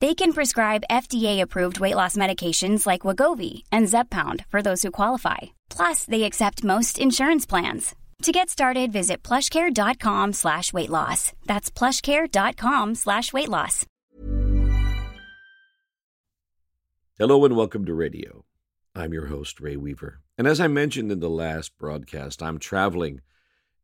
They 0.00 0.14
can 0.14 0.32
prescribe 0.32 0.84
FDA-approved 0.90 1.78
weight 1.78 1.96
loss 1.96 2.16
medications 2.16 2.86
like 2.86 3.02
Wegovy 3.02 3.64
and 3.70 3.86
Zepbound 3.86 4.46
for 4.46 4.62
those 4.62 4.82
who 4.82 4.90
qualify. 4.90 5.38
Plus, 5.68 6.04
they 6.04 6.22
accept 6.22 6.64
most 6.64 6.98
insurance 6.98 7.44
plans. 7.44 7.94
To 8.22 8.32
get 8.32 8.48
started, 8.48 8.92
visit 8.92 9.22
plushcare.com 9.22 10.32
slash 10.32 10.72
weight 10.72 10.88
loss. 10.88 11.32
That's 11.46 11.70
plushcare.com 11.70 12.94
slash 12.94 13.32
weight 13.32 13.48
loss. 13.48 13.86
Hello 17.18 17.44
and 17.44 17.54
welcome 17.54 17.84
to 17.84 17.92
radio. 17.92 18.44
I'm 18.94 19.12
your 19.12 19.26
host, 19.26 19.60
Ray 19.60 19.76
Weaver. 19.76 20.20
And 20.38 20.46
as 20.46 20.60
I 20.60 20.68
mentioned 20.68 21.12
in 21.12 21.20
the 21.20 21.28
last 21.28 21.76
broadcast, 21.76 22.42
I'm 22.42 22.58
traveling 22.58 23.20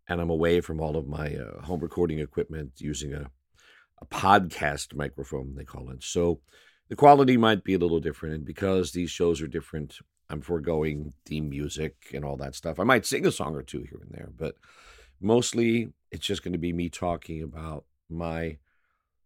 and 0.08 0.20
I'm 0.22 0.30
away 0.30 0.62
from 0.62 0.80
all 0.80 0.96
of 0.96 1.06
my 1.06 1.34
uh, 1.34 1.62
home 1.62 1.80
recording 1.80 2.20
equipment 2.20 2.72
using 2.78 3.12
a, 3.12 3.30
a 3.98 4.06
podcast 4.06 4.94
microphone, 4.94 5.54
they 5.54 5.64
call 5.64 5.90
it. 5.90 6.02
So 6.02 6.40
the 6.88 6.96
quality 6.96 7.36
might 7.36 7.64
be 7.64 7.74
a 7.74 7.78
little 7.78 8.00
different. 8.00 8.34
And 8.34 8.44
because 8.44 8.92
these 8.92 9.10
shows 9.10 9.40
are 9.42 9.48
different, 9.48 9.98
I'm 10.28 10.40
foregoing 10.40 11.12
theme 11.24 11.48
music 11.48 11.96
and 12.12 12.24
all 12.24 12.36
that 12.38 12.54
stuff. 12.54 12.78
I 12.78 12.84
might 12.84 13.06
sing 13.06 13.26
a 13.26 13.32
song 13.32 13.54
or 13.54 13.62
two 13.62 13.82
here 13.82 14.00
and 14.02 14.10
there, 14.10 14.30
but 14.36 14.56
mostly 15.20 15.92
it's 16.10 16.26
just 16.26 16.42
going 16.42 16.52
to 16.52 16.58
be 16.58 16.72
me 16.72 16.88
talking 16.88 17.42
about 17.42 17.84
my 18.08 18.58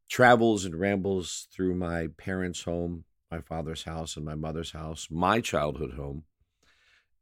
travels 0.09 0.65
and 0.65 0.79
rambles 0.79 1.47
through 1.53 1.75
my 1.75 2.09
parents' 2.17 2.63
home, 2.63 3.05
my 3.31 3.41
father's 3.41 3.85
house, 3.85 4.17
and 4.17 4.25
my 4.25 4.35
mother's 4.35 4.73
house, 4.73 5.09
my 5.11 5.41
childhood 5.41 5.93
home, 5.95 6.25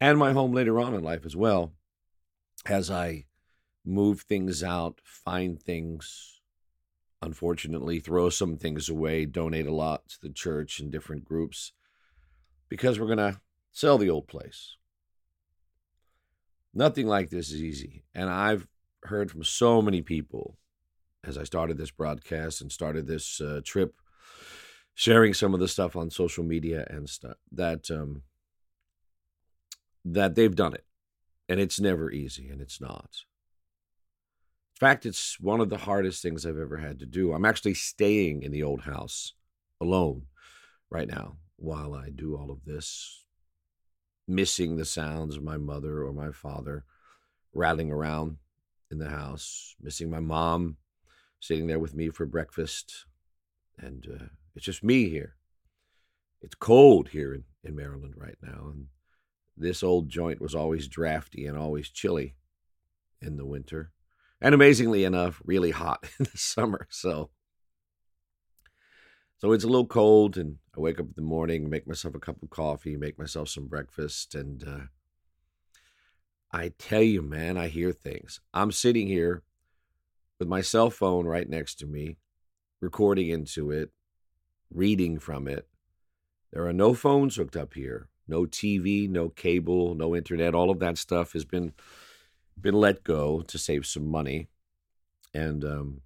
and 0.00 0.18
my 0.18 0.32
home 0.32 0.52
later 0.52 0.80
on 0.80 0.94
in 0.94 1.02
life 1.02 1.26
as 1.26 1.36
well, 1.36 1.72
as 2.66 2.90
I 2.90 3.26
move 3.84 4.22
things 4.22 4.62
out, 4.62 5.00
find 5.04 5.60
things, 5.60 6.37
unfortunately, 7.22 8.00
throw 8.00 8.30
some 8.30 8.56
things 8.56 8.88
away, 8.88 9.24
donate 9.24 9.66
a 9.66 9.74
lot 9.74 10.08
to 10.08 10.20
the 10.22 10.30
church 10.30 10.80
and 10.80 10.90
different 10.90 11.24
groups, 11.24 11.72
because 12.68 12.98
we're 12.98 13.06
going 13.06 13.18
to 13.18 13.40
sell 13.72 13.98
the 13.98 14.10
old 14.10 14.28
place. 14.28 14.76
Nothing 16.74 17.06
like 17.06 17.30
this 17.30 17.50
is 17.50 17.62
easy. 17.62 18.04
And 18.14 18.30
I've 18.30 18.66
heard 19.04 19.30
from 19.30 19.44
so 19.44 19.80
many 19.82 20.02
people 20.02 20.58
as 21.24 21.36
I 21.36 21.44
started 21.44 21.76
this 21.76 21.90
broadcast 21.90 22.60
and 22.60 22.70
started 22.70 23.06
this 23.06 23.40
uh, 23.40 23.60
trip, 23.64 23.94
sharing 24.94 25.34
some 25.34 25.54
of 25.54 25.60
the 25.60 25.68
stuff 25.68 25.96
on 25.96 26.10
social 26.10 26.44
media 26.44 26.86
and 26.88 27.08
stuff 27.08 27.36
that 27.52 27.90
um, 27.90 28.22
that 30.04 30.34
they've 30.34 30.54
done 30.54 30.74
it, 30.74 30.84
and 31.48 31.60
it's 31.60 31.80
never 31.80 32.10
easy, 32.10 32.48
and 32.48 32.60
it's 32.60 32.80
not. 32.80 33.10
In 34.78 34.86
fact, 34.86 35.06
it's 35.06 35.40
one 35.40 35.60
of 35.60 35.70
the 35.70 35.76
hardest 35.76 36.22
things 36.22 36.46
I've 36.46 36.56
ever 36.56 36.76
had 36.76 37.00
to 37.00 37.06
do. 37.06 37.32
I'm 37.32 37.44
actually 37.44 37.74
staying 37.74 38.44
in 38.44 38.52
the 38.52 38.62
old 38.62 38.82
house 38.82 39.32
alone 39.80 40.26
right 40.88 41.08
now 41.08 41.38
while 41.56 41.94
I 41.94 42.10
do 42.10 42.36
all 42.36 42.52
of 42.52 42.64
this, 42.64 43.24
missing 44.28 44.76
the 44.76 44.84
sounds 44.84 45.36
of 45.36 45.42
my 45.42 45.56
mother 45.56 46.04
or 46.04 46.12
my 46.12 46.30
father 46.30 46.84
rattling 47.52 47.90
around 47.90 48.36
in 48.88 48.98
the 48.98 49.08
house, 49.08 49.74
missing 49.80 50.10
my 50.10 50.20
mom 50.20 50.76
sitting 51.40 51.66
there 51.66 51.80
with 51.80 51.96
me 51.96 52.10
for 52.10 52.24
breakfast. 52.24 53.04
And 53.78 54.06
uh, 54.08 54.24
it's 54.54 54.64
just 54.64 54.84
me 54.84 55.10
here. 55.10 55.34
It's 56.40 56.54
cold 56.54 57.08
here 57.08 57.34
in, 57.34 57.42
in 57.64 57.74
Maryland 57.74 58.14
right 58.16 58.38
now. 58.40 58.68
And 58.72 58.86
this 59.56 59.82
old 59.82 60.08
joint 60.08 60.40
was 60.40 60.54
always 60.54 60.86
drafty 60.86 61.46
and 61.46 61.58
always 61.58 61.90
chilly 61.90 62.36
in 63.20 63.36
the 63.36 63.44
winter. 63.44 63.90
And 64.40 64.54
amazingly 64.54 65.04
enough, 65.04 65.42
really 65.44 65.72
hot 65.72 66.06
in 66.18 66.26
the 66.30 66.38
summer. 66.38 66.86
So 66.90 67.30
so 69.38 69.52
it's 69.52 69.62
a 69.62 69.68
little 69.68 69.86
cold, 69.86 70.36
and 70.36 70.56
I 70.76 70.80
wake 70.80 70.98
up 70.98 71.06
in 71.06 71.12
the 71.14 71.22
morning, 71.22 71.70
make 71.70 71.86
myself 71.86 72.16
a 72.16 72.18
cup 72.18 72.42
of 72.42 72.50
coffee, 72.50 72.96
make 72.96 73.18
myself 73.18 73.48
some 73.48 73.68
breakfast, 73.68 74.34
and 74.34 74.64
uh, 74.66 74.86
I 76.52 76.72
tell 76.76 77.02
you, 77.02 77.22
man, 77.22 77.56
I 77.56 77.68
hear 77.68 77.92
things. 77.92 78.40
I'm 78.52 78.72
sitting 78.72 79.06
here 79.06 79.44
with 80.40 80.48
my 80.48 80.60
cell 80.60 80.90
phone 80.90 81.24
right 81.24 81.48
next 81.48 81.76
to 81.76 81.86
me, 81.86 82.16
recording 82.80 83.28
into 83.28 83.70
it, 83.70 83.90
reading 84.72 85.20
from 85.20 85.46
it. 85.46 85.68
There 86.52 86.66
are 86.66 86.72
no 86.72 86.92
phones 86.92 87.36
hooked 87.36 87.56
up 87.56 87.74
here, 87.74 88.08
no 88.26 88.42
TV, 88.42 89.08
no 89.08 89.28
cable, 89.28 89.94
no 89.94 90.16
internet. 90.16 90.52
All 90.52 90.70
of 90.70 90.80
that 90.80 90.98
stuff 90.98 91.32
has 91.34 91.44
been 91.44 91.74
been 92.60 92.74
let 92.74 93.04
go 93.04 93.42
to 93.42 93.58
save 93.58 93.86
some 93.86 94.06
money, 94.06 94.48
and 95.34 95.64
um, 95.64 96.00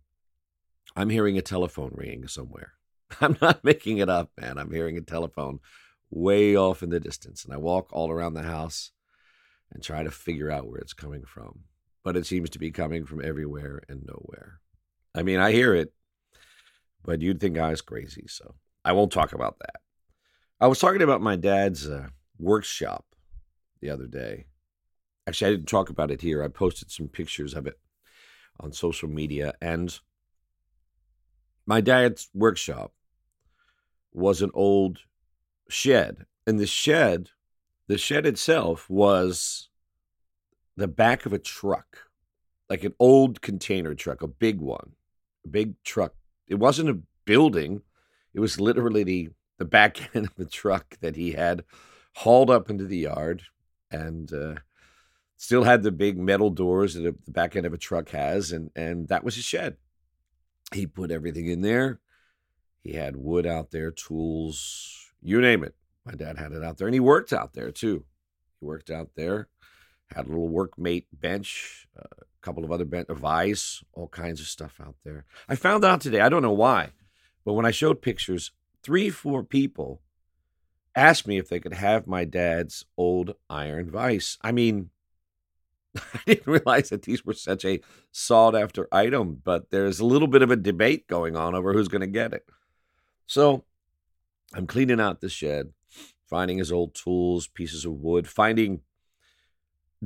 I'm 0.97 1.11
hearing 1.11 1.39
a 1.39 1.43
telephone 1.43 1.93
ringing 1.95 2.29
somewhere. 2.29 2.73
I'm 3.21 3.37
not 3.41 3.65
making 3.65 3.99
it 3.99 4.09
up, 4.09 4.31
man. 4.41 4.59
I'm 4.59 4.73
hearing 4.73 4.97
a 4.97 5.03
telephone 5.03 5.61
way 6.11 6.57
off 6.57 6.83
in 6.83 6.91
the 6.91 7.01
distance, 7.01 7.45
and 7.45 7.55
I 7.55 7.57
walk 7.57 7.89
all 7.93 8.11
around 8.11 8.35
the 8.35 8.43
house 8.43 8.93
and 9.73 9.83
try 9.83 10.03
to 10.03 10.11
figure 10.11 10.51
out 10.51 10.67
where 10.67 10.79
it's 10.79 10.93
coming 10.93 11.25
from. 11.25 11.61
But 12.05 12.17
it 12.17 12.27
seems 12.27 12.51
to 12.51 12.59
be 12.59 12.71
coming 12.71 13.07
from 13.07 13.25
everywhere 13.25 13.83
and 13.89 14.05
nowhere. 14.05 14.61
I 15.15 15.23
mean, 15.23 15.39
I 15.39 15.53
hear 15.53 15.75
it, 15.75 15.93
but 17.05 17.23
you'd 17.23 17.41
think 17.41 17.59
I 17.59 17.71
was 17.71 17.81
crazy, 17.81 18.25
so 18.29 18.55
I 18.85 18.93
won't 18.93 19.13
talk 19.13 19.33
about 19.33 19.59
that. 19.61 19.81
I 20.61 20.67
was 20.67 20.79
talking 20.79 21.03
about 21.03 21.21
my 21.21 21.37
dad's 21.37 21.89
uh, 21.89 22.09
workshop 22.39 23.05
the 23.81 23.91
other 23.91 24.07
day. 24.07 24.47
Actually, 25.27 25.49
I 25.49 25.55
didn't 25.55 25.69
talk 25.69 25.89
about 25.89 26.11
it 26.11 26.21
here. 26.21 26.43
I 26.43 26.49
posted 26.49 26.91
some 26.91 27.09
pictures 27.09 27.55
of 27.55 27.67
it 27.67 27.79
on 28.59 28.73
social 28.73 29.09
media, 29.09 29.55
and 29.61 29.99
my 31.67 31.81
dad's 31.81 32.29
workshop 32.35 32.93
was 34.13 34.43
an 34.43 34.51
old 34.55 34.99
shed. 35.69 36.27
And 36.47 36.59
the 36.59 36.67
shed, 36.67 37.31
the 37.87 37.99
shed 37.99 38.27
itself 38.27 38.91
was 38.91 39.69
the 40.77 40.89
back 40.89 41.25
of 41.25 41.33
a 41.33 41.39
truck, 41.39 42.11
like 42.69 42.85
an 42.85 42.95
old 42.99 43.41
container 43.41 43.95
truck, 43.95 44.23
a 44.23 44.27
big 44.27 44.61
one, 44.61 44.93
a 45.45 45.49
big 45.49 45.75
truck. 45.85 46.15
It 46.49 46.57
wasn't 46.57 46.91
a 46.91 47.01
building, 47.25 47.83
it 48.35 48.41
was 48.41 48.61
literally 48.61 49.05
the, 49.05 49.29
the 49.59 49.65
back 49.65 50.15
end 50.15 50.27
of 50.27 50.35
the 50.37 50.47
truck 50.47 50.99
that 51.01 51.17
he 51.17 51.33
had 51.33 51.65
hauled 52.15 52.51
up 52.51 52.69
into 52.69 52.85
the 52.85 52.99
yard 52.99 53.43
and 53.91 54.33
uh, 54.33 54.55
still 55.43 55.65
had 55.65 55.83
the 55.83 55.91
big 55.91 56.17
metal 56.17 56.51
doors 56.51 56.95
that 56.95 57.03
the 57.03 57.31
back 57.33 57.57
end 57.57 57.67
of 57.67 57.73
a 57.73 57.77
truck 57.77 58.11
has. 58.11 58.53
And, 58.53 58.71
and 58.77 59.09
that 59.09 59.25
was 59.25 59.35
his 59.35 59.45
shed. 59.45 59.77
He 60.73 60.87
put 60.87 61.11
everything 61.11 61.49
in 61.49 61.63
there. 61.63 61.99
He 62.85 62.93
had 62.93 63.17
wood 63.17 63.45
out 63.45 63.73
there, 63.73 63.91
tools, 63.91 65.13
you 65.21 65.41
name 65.41 65.65
it. 65.65 65.75
My 66.07 66.13
dad 66.13 66.39
had 66.39 66.53
it 66.53 66.63
out 66.63 66.79
there, 66.79 66.87
and 66.87 66.95
he 66.95 67.01
worked 67.01 67.33
out 67.33 67.55
there 67.55 67.73
too. 67.73 68.05
He 68.61 68.67
worked 68.67 68.89
out 68.89 69.11
there, 69.17 69.49
Had 70.15 70.27
a 70.27 70.29
little 70.29 70.49
workmate 70.49 71.07
bench, 71.13 71.89
a 71.97 72.07
couple 72.41 72.65
of 72.65 72.71
other 72.71 72.85
bench, 72.85 73.09
a 73.09 73.15
vise, 73.15 73.83
all 73.95 74.09
kinds 74.09 74.41
of 74.41 74.47
stuff 74.47 74.81
out 74.81 74.95
there. 75.05 75.25
I 75.49 75.57
found 75.57 75.85
out 75.85 76.01
today, 76.01 76.21
I 76.21 76.29
don't 76.29 76.43
know 76.43 76.53
why, 76.53 76.91
but 77.45 77.55
when 77.55 77.67
I 77.67 77.73
showed 77.73 78.01
pictures, 78.01 78.53
three, 78.85 79.11
four 79.11 79.43
people 79.43 80.03
asked 80.95 81.27
me 81.27 81.37
if 81.39 81.49
they 81.49 81.59
could 81.59 81.75
have 81.75 82.07
my 82.07 82.25
dad's 82.25 82.85
old 82.97 83.35
iron 83.51 83.91
vise. 83.91 84.39
I 84.43 84.53
mean, 84.53 84.91
I 85.97 86.21
didn't 86.27 86.47
realize 86.47 86.91
that 86.91 87.03
these 87.03 87.25
were 87.25 87.35
such 87.35 87.65
a 87.65 87.81
sought 88.11 88.55
after 88.55 88.89
item, 88.93 89.41
but 89.45 89.71
there's 89.71 90.01
a 90.01 90.07
little 90.07 90.29
bit 90.29 90.43
of 90.43 90.51
a 90.51 90.57
debate 90.57 91.07
going 91.07 91.37
on 91.37 91.55
over 91.55 91.73
who's 91.73 91.89
going 91.89 92.01
to 92.01 92.07
get 92.07 92.33
it. 92.33 92.47
So 93.27 93.65
I'm 94.55 94.67
cleaning 94.67 95.01
out 95.01 95.21
the 95.21 95.29
shed, 95.29 95.73
finding 96.27 96.59
his 96.59 96.73
old 96.73 96.95
tools, 96.95 97.47
pieces 97.47 97.85
of 97.85 97.93
wood, 97.93 98.27
finding 98.27 98.81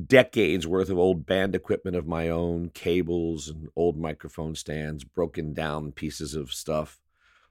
decades 0.05 0.67
worth 0.67 0.91
of 0.91 0.99
old 0.99 1.25
band 1.25 1.55
equipment 1.55 1.97
of 1.97 2.07
my 2.07 2.29
own, 2.29 2.69
cables 2.71 3.49
and 3.49 3.69
old 3.77 3.97
microphone 3.97 4.55
stands, 4.55 5.05
broken 5.05 5.55
down 5.55 5.93
pieces 5.93 6.35
of 6.35 6.53
stuff 6.53 7.01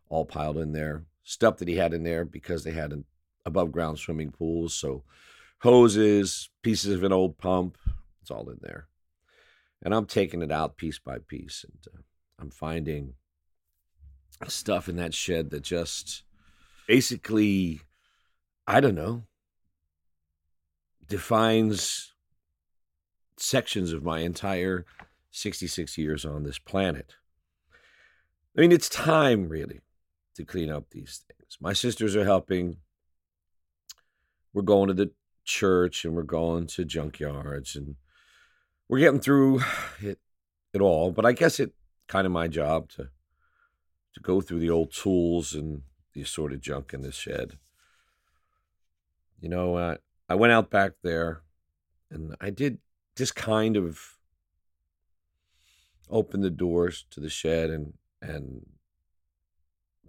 all 0.10 0.26
piled 0.26 0.58
in 0.58 0.72
there. 0.72 1.04
Stuff 1.24 1.58
that 1.58 1.68
he 1.68 1.76
had 1.76 1.94
in 1.94 2.04
there 2.04 2.24
because 2.24 2.64
they 2.64 2.72
had 2.72 2.94
an 2.94 3.06
above 3.46 3.72
ground 3.72 3.98
swimming 3.98 4.32
pool. 4.32 4.70
So 4.70 5.04
hoses, 5.60 6.50
pieces 6.62 6.94
of 6.94 7.04
an 7.04 7.12
old 7.12 7.38
pump, 7.38 7.78
it's 8.25 8.31
all 8.31 8.50
in 8.50 8.57
there. 8.62 8.88
And 9.83 9.94
I'm 9.94 10.07
taking 10.07 10.42
it 10.42 10.51
out 10.51 10.77
piece 10.77 10.98
by 10.98 11.19
piece. 11.19 11.63
And 11.63 11.95
uh, 11.95 12.01
I'm 12.39 12.50
finding 12.50 13.13
stuff 14.48 14.89
in 14.89 14.95
that 14.95 15.13
shed 15.13 15.51
that 15.51 15.62
just 15.62 16.24
basically, 16.88 17.81
I 18.66 18.80
don't 18.80 18.95
know, 18.95 19.25
defines 21.07 22.13
sections 23.38 23.94
of 23.94 24.04
my 24.04 24.22
entire 24.22 24.88
66 25.30 25.95
years 25.95 26.25
on 26.25 26.42
this 26.42 26.57
planet. 26.57 27.13
I 28.57 28.62
mean, 28.62 28.72
it's 28.72 28.89
time 28.89 29.50
really 29.50 29.81
to 30.33 30.44
clean 30.44 30.72
up 30.72 30.89
these 30.89 31.22
things. 31.27 31.57
My 31.62 31.74
sisters 31.74 32.16
are 32.16 32.25
helping. 32.25 32.77
We're 34.51 34.63
going 34.63 34.88
to 34.88 34.95
the 34.95 35.12
church 35.44 36.06
and 36.06 36.16
we're 36.16 36.24
going 36.24 36.66
to 36.66 36.86
junkyards 36.86 37.75
and 37.75 37.98
we're 38.88 39.00
getting 39.00 39.20
through 39.20 39.62
it, 40.02 40.20
it 40.74 40.82
all. 40.82 41.12
But 41.12 41.26
I 41.26 41.32
guess 41.32 41.60
it 41.60 41.74
kind 42.08 42.26
of 42.26 42.32
my 42.32 42.48
job 42.48 42.90
to 42.90 43.10
to 44.14 44.20
go 44.22 44.40
through 44.40 44.60
the 44.60 44.70
old 44.70 44.94
tools 44.94 45.54
and 45.54 45.82
the 46.14 46.22
assorted 46.22 46.62
junk 46.62 46.94
in 46.94 47.02
this 47.02 47.16
shed. 47.16 47.58
You 49.42 49.50
know, 49.50 49.76
uh, 49.76 49.98
I 50.30 50.36
went 50.36 50.54
out 50.54 50.70
back 50.70 50.94
there 51.04 51.42
and 52.10 52.34
I 52.40 52.50
did 52.50 52.78
just 53.18 53.36
kind 53.36 53.76
of 53.76 54.00
open 56.10 56.42
the 56.42 56.50
doors 56.50 57.06
to 57.12 57.20
the 57.20 57.30
shed 57.30 57.70
and 57.70 57.94
and 58.22 58.66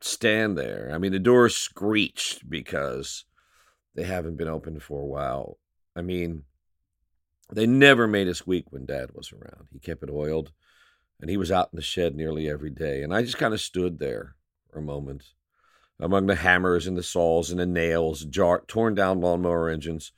stand 0.00 0.56
there. 0.56 0.90
I 0.94 0.98
mean, 0.98 1.12
the 1.12 1.18
doors 1.18 1.56
screeched 1.56 2.48
because 2.48 3.24
they 3.94 4.04
haven't 4.04 4.36
been 4.36 4.48
opened 4.48 4.82
for 4.82 5.00
a 5.00 5.06
while. 5.06 5.58
I 5.96 6.02
mean, 6.02 6.44
they 7.52 7.66
never 7.66 8.06
made 8.06 8.28
us 8.28 8.46
weak 8.46 8.66
when 8.70 8.86
Dad 8.86 9.10
was 9.14 9.32
around. 9.32 9.68
He 9.72 9.78
kept 9.78 10.02
it 10.02 10.10
oiled, 10.10 10.52
and 11.20 11.30
he 11.30 11.36
was 11.36 11.52
out 11.52 11.70
in 11.72 11.76
the 11.76 11.82
shed 11.82 12.14
nearly 12.14 12.48
every 12.48 12.70
day. 12.70 13.02
And 13.02 13.14
I 13.14 13.22
just 13.22 13.38
kind 13.38 13.54
of 13.54 13.60
stood 13.60 13.98
there 13.98 14.34
for 14.70 14.80
a 14.80 14.82
moment 14.82 15.24
among 15.98 16.26
the 16.26 16.34
hammers 16.34 16.86
and 16.86 16.96
the 16.96 17.02
saws 17.02 17.50
and 17.50 17.60
the 17.60 17.66
nails, 17.66 18.24
jar- 18.24 18.64
torn 18.66 18.94
down 18.94 19.20
lawnmower 19.20 19.68
engines, 19.68 20.12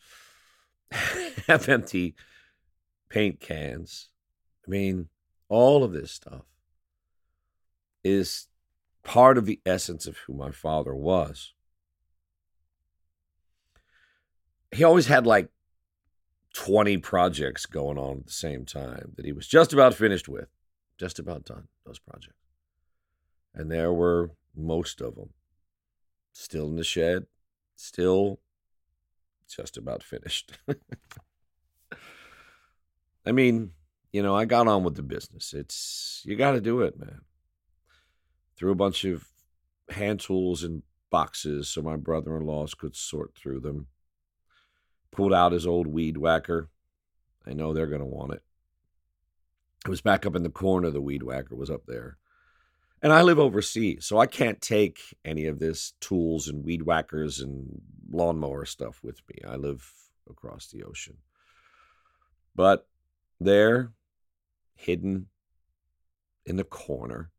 half 0.91 1.69
empty 1.69 2.15
paint 3.09 3.41
cans. 3.41 4.09
I 4.67 4.71
mean, 4.71 5.09
all 5.49 5.85
of 5.85 5.93
this 5.93 6.13
stuff 6.13 6.45
is 8.03 8.49
part 9.03 9.39
of 9.39 9.47
the 9.47 9.61
essence 9.65 10.07
of 10.07 10.17
who 10.19 10.35
my 10.35 10.51
father 10.51 10.95
was. 10.95 11.53
He 14.73 14.85
always 14.85 15.07
had 15.07 15.27
like 15.27 15.49
20 16.59 16.99
projects 16.99 17.67
going 17.67 17.97
on 17.97 18.17
at 18.17 18.27
the 18.27 18.33
same 18.33 18.65
time 18.65 19.13
that 19.15 19.25
he 19.25 19.31
was 19.31 19.47
just 19.47 19.73
about 19.73 19.95
finished 19.95 20.29
with, 20.29 20.49
just 20.99 21.21
about 21.21 21.45
done, 21.45 21.69
those 21.87 22.01
projects. 22.01 22.35
And 23.55 23.71
there 23.71 23.93
were 23.93 24.33
most 24.57 25.01
of 25.01 25.15
them 25.15 25.31
still 26.33 26.67
in 26.67 26.75
the 26.75 26.83
shed, 26.83 27.27
still 27.77 28.41
just 29.49 29.77
about 29.77 30.03
finished. 30.03 30.59
I 33.25 33.31
mean, 33.31 33.71
you 34.11 34.21
know, 34.21 34.35
I 34.35 34.45
got 34.45 34.67
on 34.67 34.83
with 34.83 34.97
the 34.97 35.05
business. 35.05 35.55
It's, 35.55 36.23
you 36.25 36.35
got 36.35 36.53
to 36.53 36.61
do 36.61 36.81
it, 36.81 36.99
man. 36.99 37.21
Threw 38.57 38.73
a 38.73 38.75
bunch 38.75 39.05
of 39.05 39.29
hand 39.91 40.19
tools 40.19 40.65
in 40.65 40.83
boxes 41.09 41.69
so 41.69 41.83
my 41.83 41.95
brother 41.95 42.37
in 42.37 42.45
laws 42.45 42.75
could 42.75 42.97
sort 42.97 43.37
through 43.37 43.61
them. 43.61 43.87
Pulled 45.11 45.33
out 45.33 45.53
his 45.53 45.67
old 45.67 45.87
weed 45.87 46.17
whacker. 46.17 46.69
I 47.47 47.53
know 47.53 47.73
they're 47.73 47.87
going 47.87 48.01
to 48.01 48.07
want 48.07 48.33
it. 48.33 48.43
It 49.87 49.91
was 49.91 50.01
back 50.01 50.27
up 50.27 50.37
in 50.37 50.43
the 50.43 50.51
corner. 50.51 50.91
The 50.91 51.01
weed 51.01 51.23
whacker 51.23 51.57
was 51.57 51.71
up 51.71 51.87
there. 51.87 52.19
And 53.01 53.13
I 53.13 53.23
live 53.23 53.39
overseas, 53.39 54.07
so 54.07 54.19
I 54.19 54.27
can't 54.27 54.61
take 54.61 54.99
any 55.25 55.47
of 55.47 55.61
this 55.61 55.93
tools 56.01 56.49
and 56.49 56.65
weed 56.65 56.83
whackers 56.83 57.39
and 57.39 57.81
lawnmower 58.11 58.65
stuff 58.65 58.99
with 59.05 59.21
me. 59.29 59.49
I 59.49 59.55
live 59.55 59.93
across 60.29 60.67
the 60.67 60.83
ocean. 60.83 61.19
But 62.57 62.89
there, 63.41 63.93
hidden 64.75 65.29
in 66.45 66.57
the 66.57 66.65
corner 66.65 67.31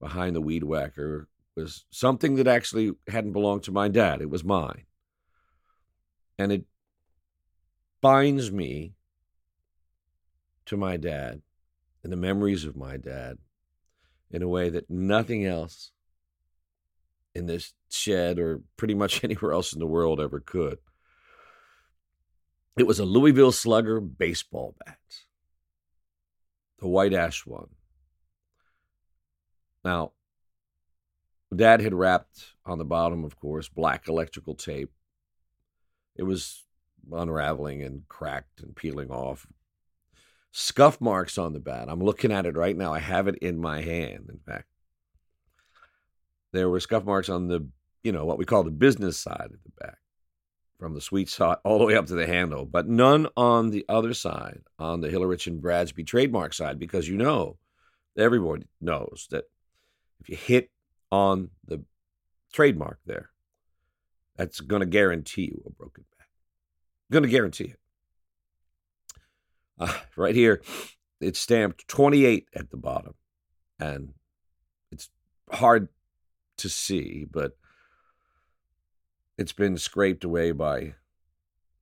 behind 0.00 0.36
the 0.36 0.40
weed 0.40 0.62
whacker, 0.62 1.28
was 1.56 1.84
something 1.90 2.36
that 2.36 2.46
actually 2.46 2.92
hadn't 3.08 3.32
belonged 3.32 3.64
to 3.64 3.72
my 3.72 3.88
dad. 3.88 4.20
It 4.20 4.30
was 4.30 4.44
mine. 4.44 4.84
And 6.38 6.52
it 6.52 6.64
binds 8.00 8.50
me 8.50 8.94
to 10.66 10.76
my 10.76 10.96
dad 10.96 11.42
and 12.02 12.12
the 12.12 12.16
memories 12.16 12.64
of 12.64 12.76
my 12.76 12.96
dad 12.96 13.38
in 14.30 14.42
a 14.42 14.48
way 14.48 14.68
that 14.68 14.90
nothing 14.90 15.44
else 15.44 15.92
in 17.34 17.46
this 17.46 17.72
shed 17.90 18.38
or 18.38 18.62
pretty 18.76 18.94
much 18.94 19.22
anywhere 19.24 19.52
else 19.52 19.72
in 19.72 19.78
the 19.78 19.86
world 19.86 20.20
ever 20.20 20.40
could. 20.40 20.78
It 22.76 22.86
was 22.86 22.98
a 22.98 23.04
Louisville 23.04 23.52
Slugger 23.52 24.00
baseball 24.00 24.74
bat, 24.84 24.98
the 26.80 26.88
white 26.88 27.14
ash 27.14 27.46
one. 27.46 27.68
Now, 29.84 30.12
Dad 31.54 31.80
had 31.80 31.94
wrapped 31.94 32.54
on 32.66 32.78
the 32.78 32.84
bottom, 32.84 33.24
of 33.24 33.38
course, 33.38 33.68
black 33.68 34.08
electrical 34.08 34.54
tape. 34.54 34.90
It 36.16 36.22
was 36.22 36.64
unraveling 37.12 37.82
and 37.82 38.02
cracked 38.08 38.60
and 38.62 38.74
peeling 38.74 39.10
off 39.10 39.46
scuff 40.52 41.00
marks 41.00 41.36
on 41.36 41.52
the 41.52 41.60
bat. 41.60 41.88
I'm 41.88 42.02
looking 42.02 42.30
at 42.30 42.46
it 42.46 42.56
right 42.56 42.76
now. 42.76 42.94
I 42.94 43.00
have 43.00 43.26
it 43.26 43.36
in 43.38 43.58
my 43.58 43.80
hand, 43.80 44.30
in 44.30 44.38
fact. 44.46 44.68
There 46.52 46.70
were 46.70 46.78
scuff 46.78 47.04
marks 47.04 47.28
on 47.28 47.48
the, 47.48 47.66
you 48.04 48.12
know, 48.12 48.24
what 48.24 48.38
we 48.38 48.44
call 48.44 48.62
the 48.62 48.70
business 48.70 49.18
side 49.18 49.50
of 49.52 49.62
the 49.64 49.72
back, 49.80 49.98
from 50.78 50.94
the 50.94 51.00
sweet 51.00 51.28
spot 51.28 51.60
all 51.64 51.78
the 51.78 51.84
way 51.84 51.96
up 51.96 52.06
to 52.06 52.14
the 52.14 52.26
handle, 52.26 52.64
but 52.64 52.88
none 52.88 53.26
on 53.36 53.70
the 53.70 53.84
other 53.88 54.14
side, 54.14 54.60
on 54.78 55.00
the 55.00 55.08
Hillerich 55.08 55.48
and 55.48 55.60
Bradsby 55.60 56.04
trademark 56.04 56.54
side, 56.54 56.78
because 56.78 57.08
you 57.08 57.16
know, 57.16 57.58
everybody 58.16 58.66
knows 58.80 59.26
that 59.32 59.44
if 60.20 60.28
you 60.28 60.36
hit 60.36 60.70
on 61.10 61.50
the 61.66 61.82
trademark 62.52 63.00
there, 63.04 63.30
that's 64.36 64.60
going 64.60 64.80
to 64.80 64.86
guarantee 64.86 65.42
you 65.42 65.62
a 65.66 65.70
broken 65.70 66.04
back. 66.18 66.28
Going 67.10 67.24
to 67.24 67.30
guarantee 67.30 67.64
it. 67.64 67.80
Uh, 69.78 69.92
right 70.16 70.34
here, 70.34 70.62
it's 71.20 71.38
stamped 71.38 71.86
28 71.88 72.48
at 72.54 72.70
the 72.70 72.76
bottom. 72.76 73.14
And 73.78 74.14
it's 74.90 75.10
hard 75.50 75.88
to 76.58 76.68
see, 76.68 77.26
but 77.30 77.56
it's 79.36 79.52
been 79.52 79.76
scraped 79.76 80.24
away 80.24 80.52
by, 80.52 80.94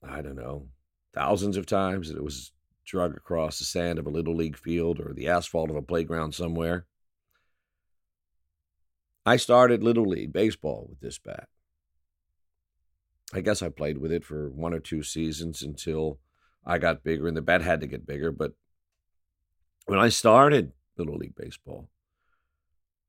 I 0.02 0.22
don't 0.22 0.36
know, 0.36 0.68
thousands 1.14 1.56
of 1.56 1.66
times. 1.66 2.10
It 2.10 2.22
was 2.22 2.52
drug 2.84 3.16
across 3.16 3.58
the 3.58 3.64
sand 3.64 3.98
of 3.98 4.06
a 4.06 4.10
little 4.10 4.34
league 4.34 4.56
field 4.56 5.00
or 5.00 5.12
the 5.12 5.28
asphalt 5.28 5.70
of 5.70 5.76
a 5.76 5.82
playground 5.82 6.34
somewhere. 6.34 6.86
I 9.24 9.36
started 9.36 9.84
Little 9.84 10.06
League 10.06 10.32
baseball 10.32 10.86
with 10.88 11.00
this 11.00 11.18
bat. 11.18 11.48
I 13.32 13.40
guess 13.40 13.62
I 13.62 13.68
played 13.70 13.98
with 13.98 14.12
it 14.12 14.24
for 14.24 14.50
one 14.50 14.74
or 14.74 14.80
two 14.80 15.02
seasons 15.02 15.62
until 15.62 16.18
I 16.64 16.78
got 16.78 17.02
bigger, 17.02 17.26
and 17.26 17.36
the 17.36 17.42
bat 17.42 17.62
had 17.62 17.80
to 17.80 17.86
get 17.86 18.06
bigger. 18.06 18.30
But 18.30 18.52
when 19.86 19.98
I 19.98 20.10
started 20.10 20.72
Little 20.98 21.16
League 21.16 21.34
Baseball, 21.34 21.88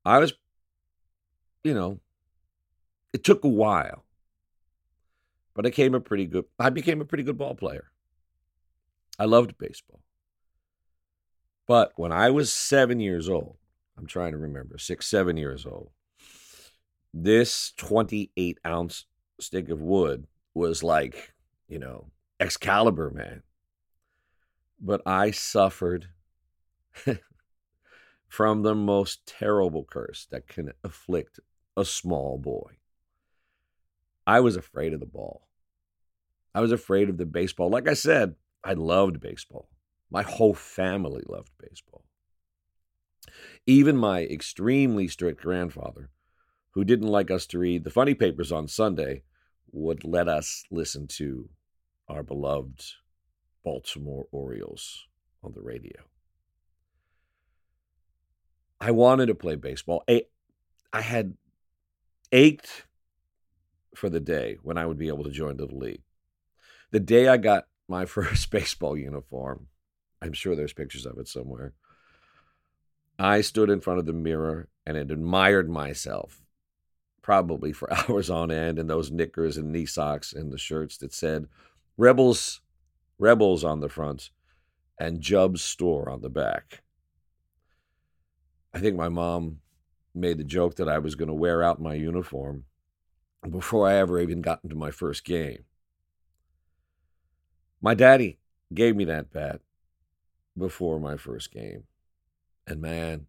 I 0.04 0.18
was, 0.18 0.32
you 1.62 1.74
know, 1.74 2.00
it 3.12 3.22
took 3.22 3.44
a 3.44 3.48
while, 3.48 4.04
but 5.54 5.66
I 5.66 5.68
became 5.68 5.94
a 5.94 6.00
pretty 6.00 6.26
good. 6.26 6.46
I 6.58 6.70
became 6.70 7.00
a 7.00 7.06
pretty 7.06 7.24
good 7.24 7.38
ball 7.38 7.54
player. 7.54 7.90
I 9.18 9.26
loved 9.26 9.58
baseball. 9.58 10.00
But 11.66 11.92
when 11.96 12.12
I 12.12 12.30
was 12.30 12.52
seven 12.52 13.00
years 13.00 13.28
old, 13.28 13.56
I'm 13.96 14.06
trying 14.06 14.32
to 14.32 14.38
remember, 14.38 14.76
six, 14.78 15.06
seven 15.06 15.36
years 15.36 15.64
old, 15.64 15.90
this 17.12 17.72
28 17.76 18.58
ounce 18.66 19.06
stick 19.44 19.68
of 19.68 19.80
wood 19.80 20.26
was 20.54 20.82
like, 20.82 21.32
you 21.68 21.78
know, 21.78 22.10
Excalibur, 22.40 23.10
man. 23.10 23.42
But 24.80 25.02
I 25.06 25.30
suffered 25.30 26.08
from 28.28 28.62
the 28.62 28.74
most 28.74 29.26
terrible 29.26 29.84
curse 29.84 30.26
that 30.30 30.48
can 30.48 30.72
afflict 30.82 31.40
a 31.76 31.84
small 31.84 32.38
boy. 32.38 32.72
I 34.26 34.40
was 34.40 34.56
afraid 34.56 34.92
of 34.92 35.00
the 35.00 35.06
ball. 35.06 35.48
I 36.54 36.60
was 36.60 36.72
afraid 36.72 37.08
of 37.08 37.18
the 37.18 37.26
baseball. 37.26 37.68
Like 37.68 37.88
I 37.88 37.94
said, 37.94 38.36
I 38.62 38.74
loved 38.74 39.20
baseball. 39.20 39.68
My 40.10 40.22
whole 40.22 40.54
family 40.54 41.22
loved 41.26 41.50
baseball. 41.60 42.04
Even 43.66 43.96
my 43.96 44.22
extremely 44.22 45.08
strict 45.08 45.40
grandfather, 45.40 46.10
who 46.72 46.84
didn't 46.84 47.08
like 47.08 47.30
us 47.30 47.46
to 47.46 47.58
read 47.58 47.84
the 47.84 47.90
funny 47.90 48.14
papers 48.14 48.52
on 48.52 48.68
Sunday, 48.68 49.22
would 49.72 50.04
let 50.04 50.28
us 50.28 50.64
listen 50.70 51.06
to 51.06 51.48
our 52.08 52.22
beloved 52.22 52.84
Baltimore 53.64 54.26
Orioles 54.30 55.06
on 55.42 55.52
the 55.54 55.62
radio. 55.62 56.02
I 58.80 58.90
wanted 58.90 59.26
to 59.26 59.34
play 59.34 59.54
baseball. 59.54 60.04
I, 60.08 60.24
had 60.92 61.34
ached 62.30 62.84
for 63.94 64.10
the 64.10 64.20
day 64.20 64.58
when 64.62 64.76
I 64.76 64.86
would 64.86 64.98
be 64.98 65.08
able 65.08 65.24
to 65.24 65.30
join 65.30 65.56
the 65.56 65.66
league. 65.66 66.02
The 66.90 67.00
day 67.00 67.28
I 67.28 67.36
got 67.36 67.66
my 67.88 68.04
first 68.04 68.50
baseball 68.50 68.96
uniform, 68.96 69.68
I'm 70.20 70.32
sure 70.32 70.54
there's 70.54 70.72
pictures 70.72 71.06
of 71.06 71.18
it 71.18 71.28
somewhere. 71.28 71.72
I 73.18 73.40
stood 73.40 73.70
in 73.70 73.80
front 73.80 74.00
of 74.00 74.06
the 74.06 74.12
mirror 74.12 74.68
and 74.84 74.96
admired 74.96 75.70
myself, 75.70 76.43
probably 77.24 77.72
for 77.72 77.92
hours 78.08 78.30
on 78.30 78.52
end, 78.52 78.78
in 78.78 78.86
those 78.86 79.10
knickers 79.10 79.56
and 79.56 79.72
knee 79.72 79.86
socks 79.86 80.32
and 80.32 80.52
the 80.52 80.58
shirts 80.58 80.98
that 80.98 81.12
said 81.12 81.48
Rebels, 81.96 82.60
Rebels 83.18 83.64
on 83.64 83.80
the 83.80 83.88
front 83.88 84.30
and 85.00 85.20
Jub's 85.20 85.62
store 85.62 86.08
on 86.08 86.20
the 86.20 86.28
back. 86.28 86.82
I 88.72 88.78
think 88.78 88.96
my 88.96 89.08
mom 89.08 89.60
made 90.14 90.38
the 90.38 90.44
joke 90.44 90.76
that 90.76 90.88
I 90.88 90.98
was 90.98 91.14
going 91.14 91.28
to 91.28 91.34
wear 91.34 91.62
out 91.62 91.80
my 91.80 91.94
uniform 91.94 92.64
before 93.48 93.88
I 93.88 93.94
ever 93.94 94.20
even 94.20 94.42
got 94.42 94.60
into 94.62 94.76
my 94.76 94.90
first 94.90 95.24
game. 95.24 95.64
My 97.80 97.94
daddy 97.94 98.38
gave 98.72 98.96
me 98.96 99.04
that 99.06 99.32
bat 99.32 99.60
before 100.56 101.00
my 101.00 101.16
first 101.16 101.52
game. 101.52 101.84
And 102.66 102.80
man, 102.80 103.26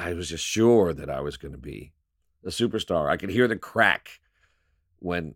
I 0.00 0.14
was 0.14 0.30
just 0.30 0.46
sure 0.46 0.94
that 0.94 1.10
I 1.10 1.20
was 1.20 1.36
going 1.36 1.52
to 1.52 1.58
be 1.58 1.92
a 2.42 2.48
superstar. 2.48 3.10
I 3.10 3.18
could 3.18 3.28
hear 3.28 3.46
the 3.46 3.56
crack 3.56 4.08
when 4.98 5.34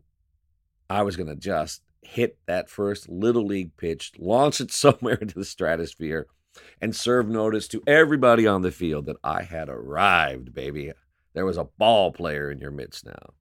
I 0.89 1.03
was 1.03 1.17
going 1.17 1.29
to 1.29 1.37
just 1.37 1.83
hit 2.01 2.39
that 2.47 2.71
first 2.71 3.11
little 3.11 3.45
league 3.45 3.77
pitch, 3.77 4.13
launch 4.19 4.63
it 4.63 4.73
somewhere 4.73 5.17
into 5.17 5.35
the 5.35 5.45
stratosphere, 5.45 6.29
and 6.81 6.97
serve 6.97 7.29
notice 7.29 7.69
to 7.69 7.83
everybody 7.87 8.47
on 8.47 8.63
the 8.63 8.73
field 8.73 9.05
that 9.05 9.19
I 9.23 9.43
had 9.43 9.69
arrived, 9.69 10.55
baby. 10.55 10.93
There 11.35 11.45
was 11.45 11.59
a 11.59 11.65
ball 11.65 12.11
player 12.11 12.51
in 12.51 12.59
your 12.59 12.71
midst 12.71 13.05
now. 13.05 13.35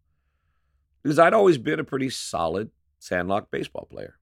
Because 1.04 1.20
I'd 1.20 1.34
always 1.34 1.58
been 1.58 1.80
a 1.80 1.86
pretty 1.86 2.10
solid 2.10 2.70
sandlot 3.00 3.50
baseball 3.50 3.88
player. 3.90 4.16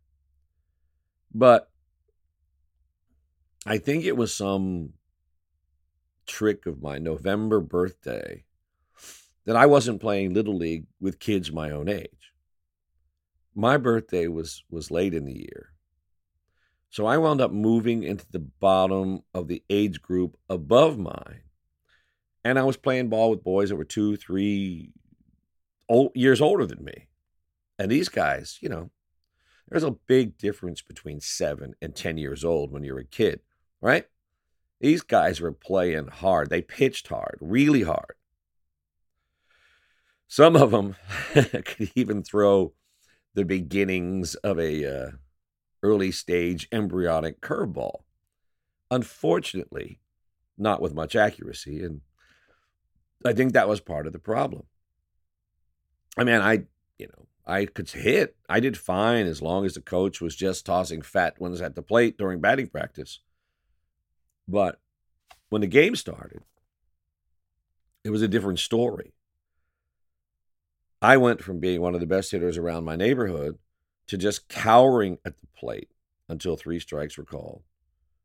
But 1.33 1.67
I 3.65 3.79
think 3.79 4.05
it 4.05 4.17
was 4.17 4.35
some 4.35 4.93
trick 6.25 6.65
of 6.65 6.81
my 6.81 6.97
November 6.97 7.59
birthday 7.59 8.43
that 9.45 9.55
I 9.55 9.65
wasn't 9.65 10.01
playing 10.01 10.33
Little 10.33 10.55
League 10.55 10.85
with 10.99 11.19
kids 11.19 11.51
my 11.51 11.71
own 11.71 11.89
age. 11.89 12.33
My 13.55 13.77
birthday 13.77 14.27
was 14.27 14.63
was 14.69 14.91
late 14.91 15.13
in 15.13 15.25
the 15.25 15.37
year. 15.37 15.73
So 16.89 17.05
I 17.05 17.17
wound 17.17 17.39
up 17.39 17.51
moving 17.51 18.03
into 18.03 18.25
the 18.31 18.39
bottom 18.39 19.21
of 19.33 19.47
the 19.47 19.63
age 19.69 20.01
group 20.01 20.37
above 20.49 20.97
mine. 20.97 21.41
And 22.43 22.59
I 22.59 22.63
was 22.63 22.75
playing 22.75 23.09
ball 23.09 23.29
with 23.29 23.43
boys 23.43 23.69
that 23.69 23.77
were 23.77 23.85
two, 23.85 24.17
three 24.17 24.91
old, 25.87 26.11
years 26.15 26.41
older 26.41 26.65
than 26.65 26.83
me. 26.83 27.07
And 27.79 27.89
these 27.89 28.09
guys, 28.09 28.57
you 28.61 28.67
know, 28.67 28.91
there's 29.69 29.83
a 29.83 29.91
big 29.91 30.37
difference 30.37 30.81
between 30.81 31.21
seven 31.21 31.75
and 31.81 31.95
10 31.95 32.17
years 32.17 32.43
old 32.43 32.71
when 32.71 32.83
you're 32.83 32.99
a 32.99 33.05
kid, 33.05 33.39
right? 33.79 34.05
These 34.81 35.03
guys 35.03 35.39
were 35.39 35.51
playing 35.51 36.07
hard. 36.07 36.49
They 36.49 36.63
pitched 36.63 37.07
hard, 37.07 37.37
really 37.39 37.83
hard. 37.83 38.15
Some 40.27 40.55
of 40.55 40.71
them 40.71 40.95
could 41.33 41.91
even 41.93 42.23
throw 42.23 42.73
the 43.35 43.45
beginnings 43.45 44.33
of 44.35 44.59
a 44.59 44.85
uh, 44.85 45.11
early 45.83 46.11
stage 46.11 46.67
embryonic 46.71 47.41
curveball. 47.41 48.01
Unfortunately, 48.89 49.99
not 50.57 50.81
with 50.81 50.95
much 50.95 51.15
accuracy. 51.15 51.83
And 51.83 52.01
I 53.23 53.33
think 53.33 53.53
that 53.53 53.69
was 53.69 53.81
part 53.81 54.07
of 54.07 54.13
the 54.13 54.19
problem. 54.19 54.63
I 56.17 56.23
mean, 56.23 56.41
I, 56.41 56.63
you 56.97 57.05
know, 57.05 57.27
I 57.45 57.65
could 57.65 57.91
hit. 57.91 58.35
I 58.49 58.59
did 58.59 58.77
fine 58.77 59.27
as 59.27 59.43
long 59.43 59.63
as 59.63 59.75
the 59.75 59.81
coach 59.81 60.21
was 60.21 60.35
just 60.35 60.65
tossing 60.65 61.03
fat 61.03 61.39
ones 61.39 61.61
at 61.61 61.75
the 61.75 61.83
plate 61.83 62.17
during 62.17 62.41
batting 62.41 62.67
practice. 62.67 63.19
But 64.47 64.79
when 65.49 65.61
the 65.61 65.67
game 65.67 65.95
started, 65.95 66.43
it 68.03 68.09
was 68.09 68.21
a 68.21 68.27
different 68.27 68.59
story. 68.59 69.13
I 71.01 71.17
went 71.17 71.43
from 71.43 71.59
being 71.59 71.81
one 71.81 71.95
of 71.95 71.99
the 71.99 72.07
best 72.07 72.31
hitters 72.31 72.57
around 72.57 72.83
my 72.83 72.95
neighborhood 72.95 73.57
to 74.07 74.17
just 74.17 74.49
cowering 74.49 75.17
at 75.25 75.39
the 75.39 75.47
plate 75.55 75.89
until 76.29 76.55
three 76.55 76.79
strikes 76.79 77.17
were 77.17 77.25
called. 77.25 77.63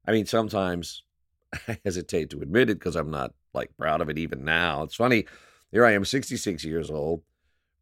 I 0.07 0.13
mean, 0.13 0.27
sometimes 0.27 1.03
I 1.69 1.79
hesitate 1.85 2.31
to 2.31 2.41
admit 2.43 2.71
it 2.71 2.79
because 2.79 2.97
I'm 2.97 3.11
not 3.11 3.33
like 3.55 3.77
proud 3.79 4.01
of 4.01 4.11
it 4.11 4.19
even 4.19 4.45
now. 4.45 4.83
It's 4.83 4.95
funny. 4.95 5.27
Here 5.73 5.85
I 5.85 5.93
am, 5.93 6.05
66 6.05 6.65
years 6.65 6.91
old, 6.91 7.23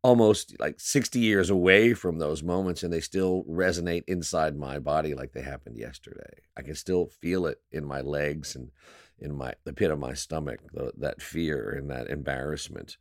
almost 0.04 0.54
like 0.61 0.78
60 0.78 1.18
years 1.18 1.50
away 1.50 1.94
from 1.94 2.18
those 2.18 2.44
moments, 2.44 2.84
and 2.84 2.92
they 2.92 3.00
still 3.00 3.42
resonate 3.50 4.04
inside 4.06 4.56
my 4.56 4.78
body 4.78 5.14
like 5.14 5.32
they 5.32 5.42
happened 5.42 5.76
yesterday. 5.76 6.42
I 6.56 6.62
can 6.62 6.76
still 6.76 7.06
feel 7.06 7.46
it 7.46 7.61
in 7.73 7.84
my 7.84 8.00
legs 8.02 8.54
and 8.54 8.70
in 9.18 9.34
my 9.34 9.54
the 9.64 9.73
pit 9.73 9.90
of 9.90 9.99
my 9.99 10.14
stomach, 10.14 10.61
the, 10.73 10.92
that 10.99 11.20
fear 11.20 11.70
and 11.70 11.90
that 11.90 12.08
embarrassment 12.08 12.99